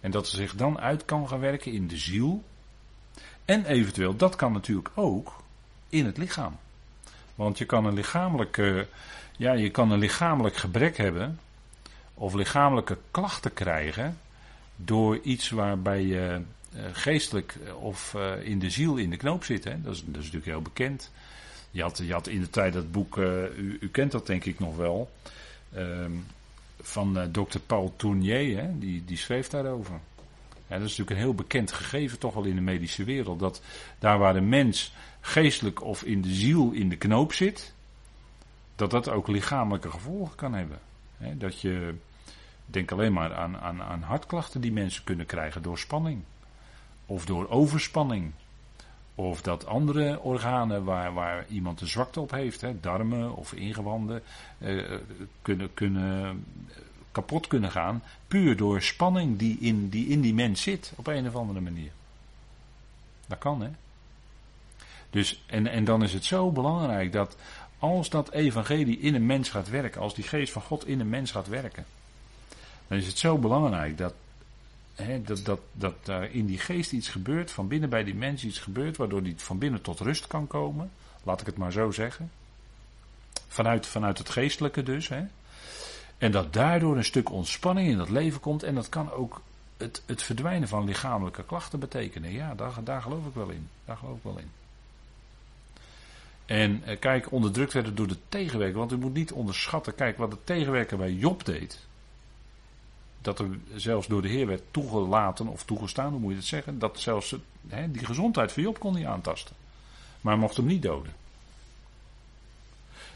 En 0.00 0.10
dat 0.10 0.28
ze 0.28 0.36
zich 0.36 0.54
dan 0.54 0.80
uit 0.80 1.04
kan 1.04 1.28
gaan 1.28 1.40
werken 1.40 1.72
in 1.72 1.86
de 1.86 1.96
ziel. 1.96 2.44
En 3.44 3.64
eventueel, 3.64 4.16
dat 4.16 4.36
kan 4.36 4.52
natuurlijk 4.52 4.90
ook 4.94 5.42
in 5.88 6.06
het 6.06 6.16
lichaam. 6.16 6.56
Want 7.34 7.58
je 7.58 7.64
kan 7.64 7.84
een 7.84 7.94
lichamelijk, 7.94 8.56
ja, 9.36 9.52
je 9.52 9.70
kan 9.70 9.90
een 9.90 9.98
lichamelijk 9.98 10.56
gebrek 10.56 10.96
hebben. 10.96 11.38
Of 12.20 12.34
lichamelijke 12.34 12.98
klachten 13.10 13.52
krijgen 13.52 14.18
door 14.76 15.18
iets 15.22 15.50
waarbij 15.50 16.02
je 16.02 16.40
uh, 16.74 16.82
geestelijk 16.92 17.58
of 17.80 18.14
uh, 18.16 18.44
in 18.44 18.58
de 18.58 18.70
ziel 18.70 18.96
in 18.96 19.10
de 19.10 19.16
knoop 19.16 19.44
zit. 19.44 19.64
Hè? 19.64 19.80
Dat, 19.82 19.94
is, 19.94 20.00
dat 20.00 20.08
is 20.08 20.16
natuurlijk 20.16 20.44
heel 20.44 20.62
bekend. 20.62 21.10
Je 21.70 21.82
had, 21.82 22.00
je 22.04 22.12
had 22.12 22.26
in 22.26 22.40
de 22.40 22.50
tijd 22.50 22.72
dat 22.72 22.92
boek, 22.92 23.16
uh, 23.16 23.42
u, 23.56 23.78
u, 23.80 23.88
kent 23.88 24.12
dat 24.12 24.26
denk 24.26 24.44
ik 24.44 24.58
nog 24.58 24.76
wel, 24.76 25.10
ehm, 25.72 26.12
van 26.80 27.28
dokter 27.32 27.60
Paul 27.60 27.94
Tournier, 27.96 28.62
hè? 28.62 28.78
Die, 28.78 29.04
die 29.04 29.16
schreef 29.16 29.48
daarover. 29.48 30.00
Ja, 30.68 30.78
dat 30.78 30.88
is 30.88 30.96
natuurlijk 30.96 31.10
een 31.10 31.24
heel 31.24 31.34
bekend 31.34 31.72
gegeven, 31.72 32.18
toch 32.18 32.34
wel 32.34 32.44
in 32.44 32.54
de 32.54 32.60
medische 32.60 33.04
wereld. 33.04 33.38
Dat 33.38 33.62
daar 33.98 34.18
waar 34.18 34.34
de 34.34 34.40
mens 34.40 34.92
geestelijk 35.20 35.82
of 35.82 36.02
in 36.02 36.22
de 36.22 36.34
ziel 36.34 36.70
in 36.70 36.88
de 36.88 36.96
knoop 36.96 37.32
zit, 37.32 37.72
dat 38.76 38.90
dat 38.90 39.08
ook 39.08 39.28
lichamelijke 39.28 39.90
gevolgen 39.90 40.36
kan 40.36 40.54
hebben. 40.54 40.78
Hè? 41.16 41.36
Dat 41.36 41.60
je 41.60 41.94
Denk 42.70 42.92
alleen 42.92 43.12
maar 43.12 43.34
aan, 43.34 43.58
aan, 43.58 43.82
aan 43.82 44.02
hartklachten 44.02 44.60
die 44.60 44.72
mensen 44.72 45.04
kunnen 45.04 45.26
krijgen 45.26 45.62
door 45.62 45.78
spanning. 45.78 46.22
Of 47.06 47.24
door 47.26 47.48
overspanning. 47.48 48.32
Of 49.14 49.42
dat 49.42 49.66
andere 49.66 50.20
organen 50.20 50.84
waar, 50.84 51.14
waar 51.14 51.44
iemand 51.48 51.80
een 51.80 51.88
zwakte 51.88 52.20
op 52.20 52.30
heeft, 52.30 52.60
hè, 52.60 52.80
darmen 52.80 53.36
of 53.36 53.52
ingewanden, 53.52 54.22
eh, 54.58 54.84
kunnen, 55.42 55.74
kunnen, 55.74 56.44
kapot 57.12 57.46
kunnen 57.46 57.70
gaan. 57.70 58.02
Puur 58.28 58.56
door 58.56 58.82
spanning 58.82 59.38
die 59.38 59.58
in, 59.60 59.88
die 59.88 60.06
in 60.06 60.20
die 60.20 60.34
mens 60.34 60.62
zit, 60.62 60.92
op 60.96 61.06
een 61.06 61.26
of 61.26 61.36
andere 61.36 61.60
manier. 61.60 61.90
Dat 63.26 63.38
kan, 63.38 63.62
hè? 63.62 63.70
Dus, 65.10 65.42
en, 65.46 65.66
en 65.66 65.84
dan 65.84 66.02
is 66.02 66.12
het 66.12 66.24
zo 66.24 66.50
belangrijk 66.50 67.12
dat 67.12 67.36
als 67.78 68.10
dat 68.10 68.30
evangelie 68.30 68.98
in 68.98 69.14
een 69.14 69.26
mens 69.26 69.48
gaat 69.48 69.68
werken, 69.68 70.00
als 70.00 70.14
die 70.14 70.24
geest 70.24 70.52
van 70.52 70.62
God 70.62 70.86
in 70.86 71.00
een 71.00 71.08
mens 71.08 71.30
gaat 71.30 71.48
werken, 71.48 71.84
dan 72.88 72.98
is 72.98 73.06
het 73.06 73.18
zo 73.18 73.38
belangrijk 73.38 73.98
dat, 73.98 74.14
hè, 74.94 75.22
dat, 75.22 75.44
dat, 75.44 75.60
dat 75.72 75.94
daar 76.02 76.30
in 76.30 76.46
die 76.46 76.58
geest 76.58 76.92
iets 76.92 77.08
gebeurt, 77.08 77.50
van 77.50 77.68
binnen 77.68 77.88
bij 77.88 78.04
die 78.04 78.14
mens 78.14 78.44
iets 78.44 78.58
gebeurt, 78.58 78.96
waardoor 78.96 79.22
die 79.22 79.34
van 79.36 79.58
binnen 79.58 79.82
tot 79.82 80.00
rust 80.00 80.26
kan 80.26 80.46
komen. 80.46 80.90
Laat 81.22 81.40
ik 81.40 81.46
het 81.46 81.56
maar 81.56 81.72
zo 81.72 81.90
zeggen. 81.90 82.30
Vanuit, 83.48 83.86
vanuit 83.86 84.18
het 84.18 84.28
geestelijke 84.28 84.82
dus. 84.82 85.08
Hè. 85.08 85.22
En 86.18 86.32
dat 86.32 86.52
daardoor 86.52 86.96
een 86.96 87.04
stuk 87.04 87.30
ontspanning 87.30 87.88
in 87.88 87.96
dat 87.96 88.08
leven 88.08 88.40
komt. 88.40 88.62
En 88.62 88.74
dat 88.74 88.88
kan 88.88 89.12
ook 89.12 89.40
het, 89.76 90.02
het 90.06 90.22
verdwijnen 90.22 90.68
van 90.68 90.84
lichamelijke 90.84 91.44
klachten 91.44 91.78
betekenen. 91.78 92.32
Ja, 92.32 92.54
daar, 92.54 92.84
daar 92.84 93.02
geloof 93.02 93.26
ik 93.26 93.34
wel 93.34 93.48
in. 93.48 93.68
Daar 93.84 93.96
geloof 93.96 94.16
ik 94.16 94.22
wel 94.22 94.38
in. 94.38 94.50
En 96.46 96.82
eh, 96.84 96.98
kijk, 96.98 97.32
onderdrukt 97.32 97.72
werden 97.72 97.94
door 97.94 98.06
de 98.06 98.16
tegenwerker. 98.28 98.78
Want 98.78 98.92
u 98.92 98.96
moet 98.96 99.14
niet 99.14 99.32
onderschatten. 99.32 99.94
Kijk, 99.94 100.18
wat 100.18 100.30
de 100.30 100.38
tegenwerker 100.44 100.96
bij 100.96 101.12
Job 101.12 101.44
deed. 101.44 101.86
Dat 103.28 103.38
er 103.38 103.58
zelfs 103.74 104.06
door 104.06 104.22
de 104.22 104.28
Heer 104.28 104.46
werd 104.46 104.62
toegelaten 104.70 105.46
of 105.46 105.64
toegestaan, 105.64 106.10
hoe 106.10 106.20
moet 106.20 106.30
je 106.30 106.36
het 106.36 106.46
zeggen? 106.46 106.78
Dat 106.78 107.00
zelfs 107.00 107.34
die 107.88 108.04
gezondheid 108.04 108.52
van 108.52 108.62
Job 108.62 108.78
kon 108.78 108.94
niet 108.94 109.06
aantasten. 109.06 109.56
Maar 110.20 110.38
mocht 110.38 110.56
hem 110.56 110.66
niet 110.66 110.82
doden. 110.82 111.12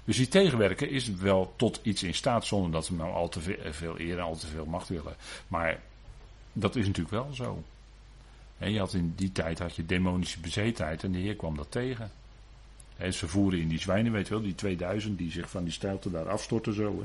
Dus 0.05 0.17
die 0.17 0.29
tegenwerker 0.29 0.91
is 0.91 1.09
wel 1.15 1.53
tot 1.57 1.81
iets 1.83 2.03
in 2.03 2.15
staat 2.15 2.45
zonder 2.45 2.71
dat 2.71 2.85
ze 2.85 2.95
nou 2.95 3.13
al 3.13 3.29
te 3.29 3.41
veel 3.71 4.01
eer 4.01 4.19
en 4.19 4.25
al 4.25 4.37
te 4.37 4.47
veel 4.47 4.67
macht 4.67 4.89
willen. 4.89 5.17
Maar 5.49 5.81
dat 6.53 6.77
is 6.77 6.87
natuurlijk 6.87 7.15
wel 7.15 7.29
zo. 7.33 7.63
je 8.59 8.79
had 8.79 8.95
in 8.95 9.13
die 9.17 9.33
tijd 9.33 9.59
had 9.59 9.77
je 9.77 9.87
demonische 9.87 10.41
bezetenheid 10.41 11.05
en 11.05 11.13
de 11.13 11.19
Heer 11.19 11.37
kwam 11.37 11.57
dat 11.57 11.71
tegen. 11.71 12.11
Ze 13.11 13.29
voeren 13.29 13.61
in 13.61 13.69
die 13.69 13.81
zwijnen, 13.81 14.13
weet 14.13 14.29
je 14.29 14.35
wel, 14.35 14.43
die 14.43 14.55
2000 14.55 15.19
die 15.19 15.31
zich 15.31 15.51
van 15.51 15.65
die 15.65 15.73
stijlte 15.73 16.11
daar 16.11 16.29
afstorten 16.29 16.75
zo. 16.75 17.05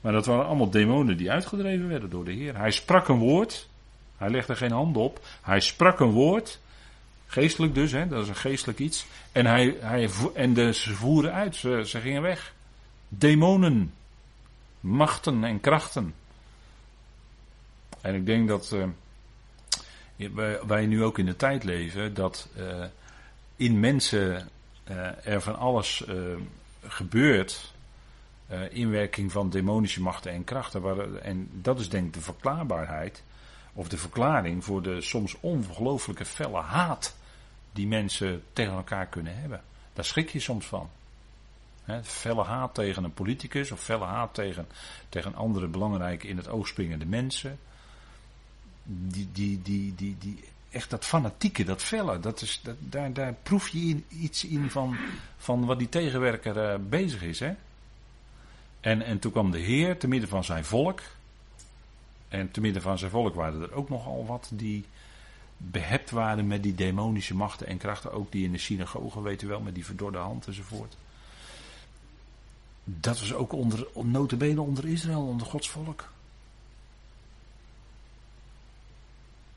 Maar 0.00 0.12
dat 0.12 0.26
waren 0.26 0.46
allemaal 0.46 0.70
demonen 0.70 1.16
die 1.16 1.30
uitgedreven 1.30 1.88
werden 1.88 2.10
door 2.10 2.24
de 2.24 2.32
Heer. 2.32 2.56
Hij 2.56 2.70
sprak 2.70 3.08
een 3.08 3.18
woord, 3.18 3.68
hij 4.16 4.30
legde 4.30 4.56
geen 4.56 4.72
hand 4.72 4.96
op, 4.96 5.26
hij 5.42 5.60
sprak 5.60 6.00
een 6.00 6.10
woord, 6.10 6.60
geestelijk 7.26 7.74
dus, 7.74 7.92
hè, 7.92 8.08
dat 8.08 8.22
is 8.22 8.28
een 8.28 8.36
geestelijk 8.36 8.78
iets. 8.78 9.06
En, 9.32 9.46
hij, 9.46 9.76
hij, 9.80 10.10
en 10.34 10.54
de, 10.54 10.72
ze 10.72 10.94
voeren 10.94 11.32
uit, 11.32 11.56
ze, 11.56 11.82
ze 11.86 12.00
gingen 12.00 12.22
weg. 12.22 12.54
Demonen, 13.08 13.92
machten 14.80 15.44
en 15.44 15.60
krachten. 15.60 16.14
En 18.00 18.14
ik 18.14 18.26
denk 18.26 18.48
dat 18.48 18.76
uh, 20.16 20.54
wij 20.66 20.86
nu 20.86 21.04
ook 21.04 21.18
in 21.18 21.26
de 21.26 21.36
tijd 21.36 21.64
leven 21.64 22.14
dat 22.14 22.48
uh, 22.58 22.84
in 23.56 23.80
mensen 23.80 24.48
er 25.24 25.40
van 25.40 25.58
alles 25.58 26.04
gebeurt. 26.86 27.72
inwerking 28.70 29.32
van 29.32 29.50
demonische 29.50 30.02
machten 30.02 30.32
en 30.32 30.44
krachten. 30.44 30.80
Waar, 30.80 31.14
en 31.14 31.48
dat 31.52 31.80
is 31.80 31.88
denk 31.88 32.06
ik 32.06 32.12
de 32.12 32.20
verklaarbaarheid. 32.20 33.22
Of 33.72 33.88
de 33.88 33.98
verklaring 33.98 34.64
voor 34.64 34.82
de 34.82 35.00
soms 35.00 35.36
ongelooflijke 35.40 36.24
felle 36.24 36.60
haat 36.60 37.16
die 37.72 37.86
mensen 37.86 38.42
tegen 38.52 38.72
elkaar 38.72 39.06
kunnen 39.06 39.36
hebben. 39.36 39.62
Daar 39.92 40.04
schrik 40.04 40.30
je 40.30 40.40
soms 40.40 40.66
van. 40.66 40.90
He, 41.84 42.04
felle 42.04 42.42
haat 42.44 42.74
tegen 42.74 43.04
een 43.04 43.14
politicus 43.14 43.70
of 43.70 43.80
felle 43.80 44.04
haat 44.04 44.34
tegen, 44.34 44.66
tegen 45.08 45.34
andere 45.34 45.66
belangrijke 45.66 46.28
in 46.28 46.36
het 46.36 46.48
oog 46.48 46.68
springende 46.68 47.06
mensen 47.06 47.58
die, 48.82 49.28
die, 49.32 49.62
die, 49.62 49.94
die, 49.94 50.16
die, 50.18 50.44
echt 50.70 50.90
dat 50.90 51.04
fanatieke, 51.04 51.64
dat 51.64 51.82
felle, 51.82 52.20
dat 52.20 52.40
is, 52.42 52.60
dat, 52.62 52.76
daar, 52.78 53.12
daar 53.12 53.34
proef 53.42 53.68
je 53.68 54.02
iets 54.08 54.44
in 54.44 54.70
van, 54.70 54.96
van 55.36 55.64
wat 55.64 55.78
die 55.78 55.88
tegenwerker 55.88 56.72
uh, 56.72 56.88
bezig 56.88 57.22
is. 57.22 57.40
Hè? 57.40 57.52
En, 58.80 59.02
en 59.02 59.18
toen 59.18 59.32
kwam 59.32 59.50
de 59.50 59.58
Heer 59.58 59.98
te 59.98 60.08
midden 60.08 60.28
van 60.28 60.44
zijn 60.44 60.64
volk. 60.64 61.00
En 62.28 62.50
te 62.50 62.60
midden 62.60 62.82
van 62.82 62.98
zijn 62.98 63.10
volk 63.10 63.34
waren 63.34 63.62
er 63.62 63.72
ook 63.72 63.88
nogal 63.88 64.26
wat 64.26 64.50
die 64.52 64.84
behept 65.56 66.10
waren 66.10 66.46
met 66.46 66.62
die 66.62 66.74
demonische 66.74 67.34
machten 67.34 67.66
en 67.66 67.78
krachten. 67.78 68.12
Ook 68.12 68.32
die 68.32 68.44
in 68.44 68.52
de 68.52 68.58
synagoge, 68.58 69.22
weet 69.22 69.42
u 69.42 69.46
wel, 69.46 69.60
met 69.60 69.74
die 69.74 69.84
verdorde 69.84 70.18
hand 70.18 70.46
enzovoort. 70.46 70.96
Dat 72.84 73.20
was 73.20 73.32
ook 73.32 73.52
onder, 73.52 73.86
notabene 74.02 74.60
onder 74.60 74.86
Israël, 74.86 75.26
onder 75.26 75.46
Gods 75.46 75.68
volk. 75.68 76.08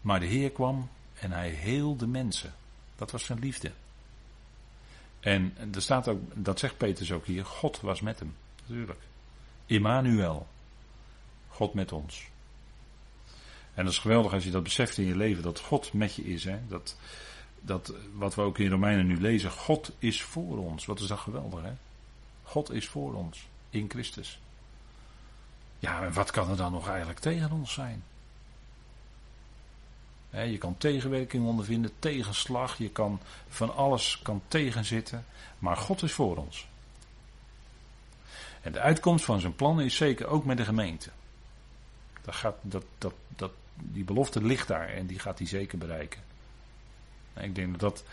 Maar 0.01 0.19
de 0.19 0.25
Heer 0.25 0.51
kwam 0.51 0.89
en 1.23 1.31
hij 1.31 1.49
heelde 1.49 2.07
mensen. 2.07 2.53
Dat 2.95 3.11
was 3.11 3.25
zijn 3.25 3.39
liefde. 3.39 3.71
En 5.19 5.55
er 5.73 5.81
staat 5.81 6.07
ook, 6.07 6.19
dat 6.33 6.59
zegt 6.59 6.77
Petrus 6.77 7.11
ook 7.11 7.25
hier, 7.25 7.45
God 7.45 7.81
was 7.81 8.01
met 8.01 8.19
hem. 8.19 8.35
Natuurlijk. 8.65 8.99
Immanuel. 9.65 10.47
God 11.47 11.73
met 11.73 11.91
ons. 11.91 12.27
En 13.73 13.83
dat 13.83 13.93
is 13.93 13.99
geweldig 13.99 14.33
als 14.33 14.43
je 14.43 14.51
dat 14.51 14.63
beseft 14.63 14.97
in 14.97 15.05
je 15.05 15.15
leven, 15.15 15.43
dat 15.43 15.59
God 15.59 15.93
met 15.93 16.15
je 16.15 16.23
is. 16.23 16.43
Hè? 16.43 16.59
Dat, 16.67 16.97
dat, 17.61 17.93
wat 18.13 18.35
we 18.35 18.41
ook 18.41 18.59
in 18.59 18.69
Romeinen 18.69 19.07
nu 19.07 19.21
lezen, 19.21 19.51
God 19.51 19.91
is 19.99 20.21
voor 20.21 20.57
ons. 20.57 20.85
Wat 20.85 20.99
is 20.99 21.07
dat 21.07 21.19
geweldig, 21.19 21.61
hè? 21.61 21.73
God 22.43 22.71
is 22.71 22.87
voor 22.87 23.13
ons, 23.13 23.47
in 23.69 23.89
Christus. 23.89 24.39
Ja, 25.79 26.03
en 26.03 26.13
wat 26.13 26.31
kan 26.31 26.49
er 26.49 26.57
dan 26.57 26.71
nog 26.71 26.87
eigenlijk 26.87 27.19
tegen 27.19 27.51
ons 27.51 27.73
zijn? 27.73 28.03
Je 30.41 30.57
kan 30.57 30.77
tegenwerking 30.77 31.45
ondervinden, 31.45 31.91
tegenslag, 31.99 32.77
je 32.77 32.89
kan 32.89 33.19
van 33.47 33.75
alles 33.75 34.19
kan 34.23 34.41
tegenzitten, 34.47 35.25
maar 35.59 35.77
God 35.77 36.03
is 36.03 36.11
voor 36.11 36.37
ons. 36.37 36.67
En 38.61 38.71
de 38.71 38.79
uitkomst 38.79 39.25
van 39.25 39.39
zijn 39.39 39.55
plannen 39.55 39.85
is 39.85 39.95
zeker 39.95 40.27
ook 40.27 40.45
met 40.45 40.57
de 40.57 40.65
gemeente. 40.65 41.09
Dat 42.21 42.35
gaat, 42.35 42.55
dat, 42.61 42.85
dat, 42.97 43.13
dat, 43.35 43.51
die 43.75 44.03
belofte 44.03 44.43
ligt 44.43 44.67
daar 44.67 44.87
en 44.87 45.05
die 45.05 45.19
gaat 45.19 45.37
hij 45.37 45.47
zeker 45.47 45.77
bereiken. 45.77 46.21
Ik 47.39 47.55
denk 47.55 47.71
dat 47.71 47.79
dat 47.79 48.03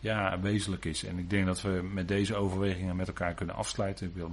ja, 0.00 0.40
wezenlijk 0.40 0.84
is. 0.84 1.04
En 1.04 1.18
ik 1.18 1.30
denk 1.30 1.46
dat 1.46 1.62
we 1.62 1.88
met 1.92 2.08
deze 2.08 2.34
overwegingen 2.34 2.96
met 2.96 3.06
elkaar 3.06 3.34
kunnen 3.34 3.54
afsluiten. 3.54 4.06
Ik 4.06 4.14
wil 4.14 4.24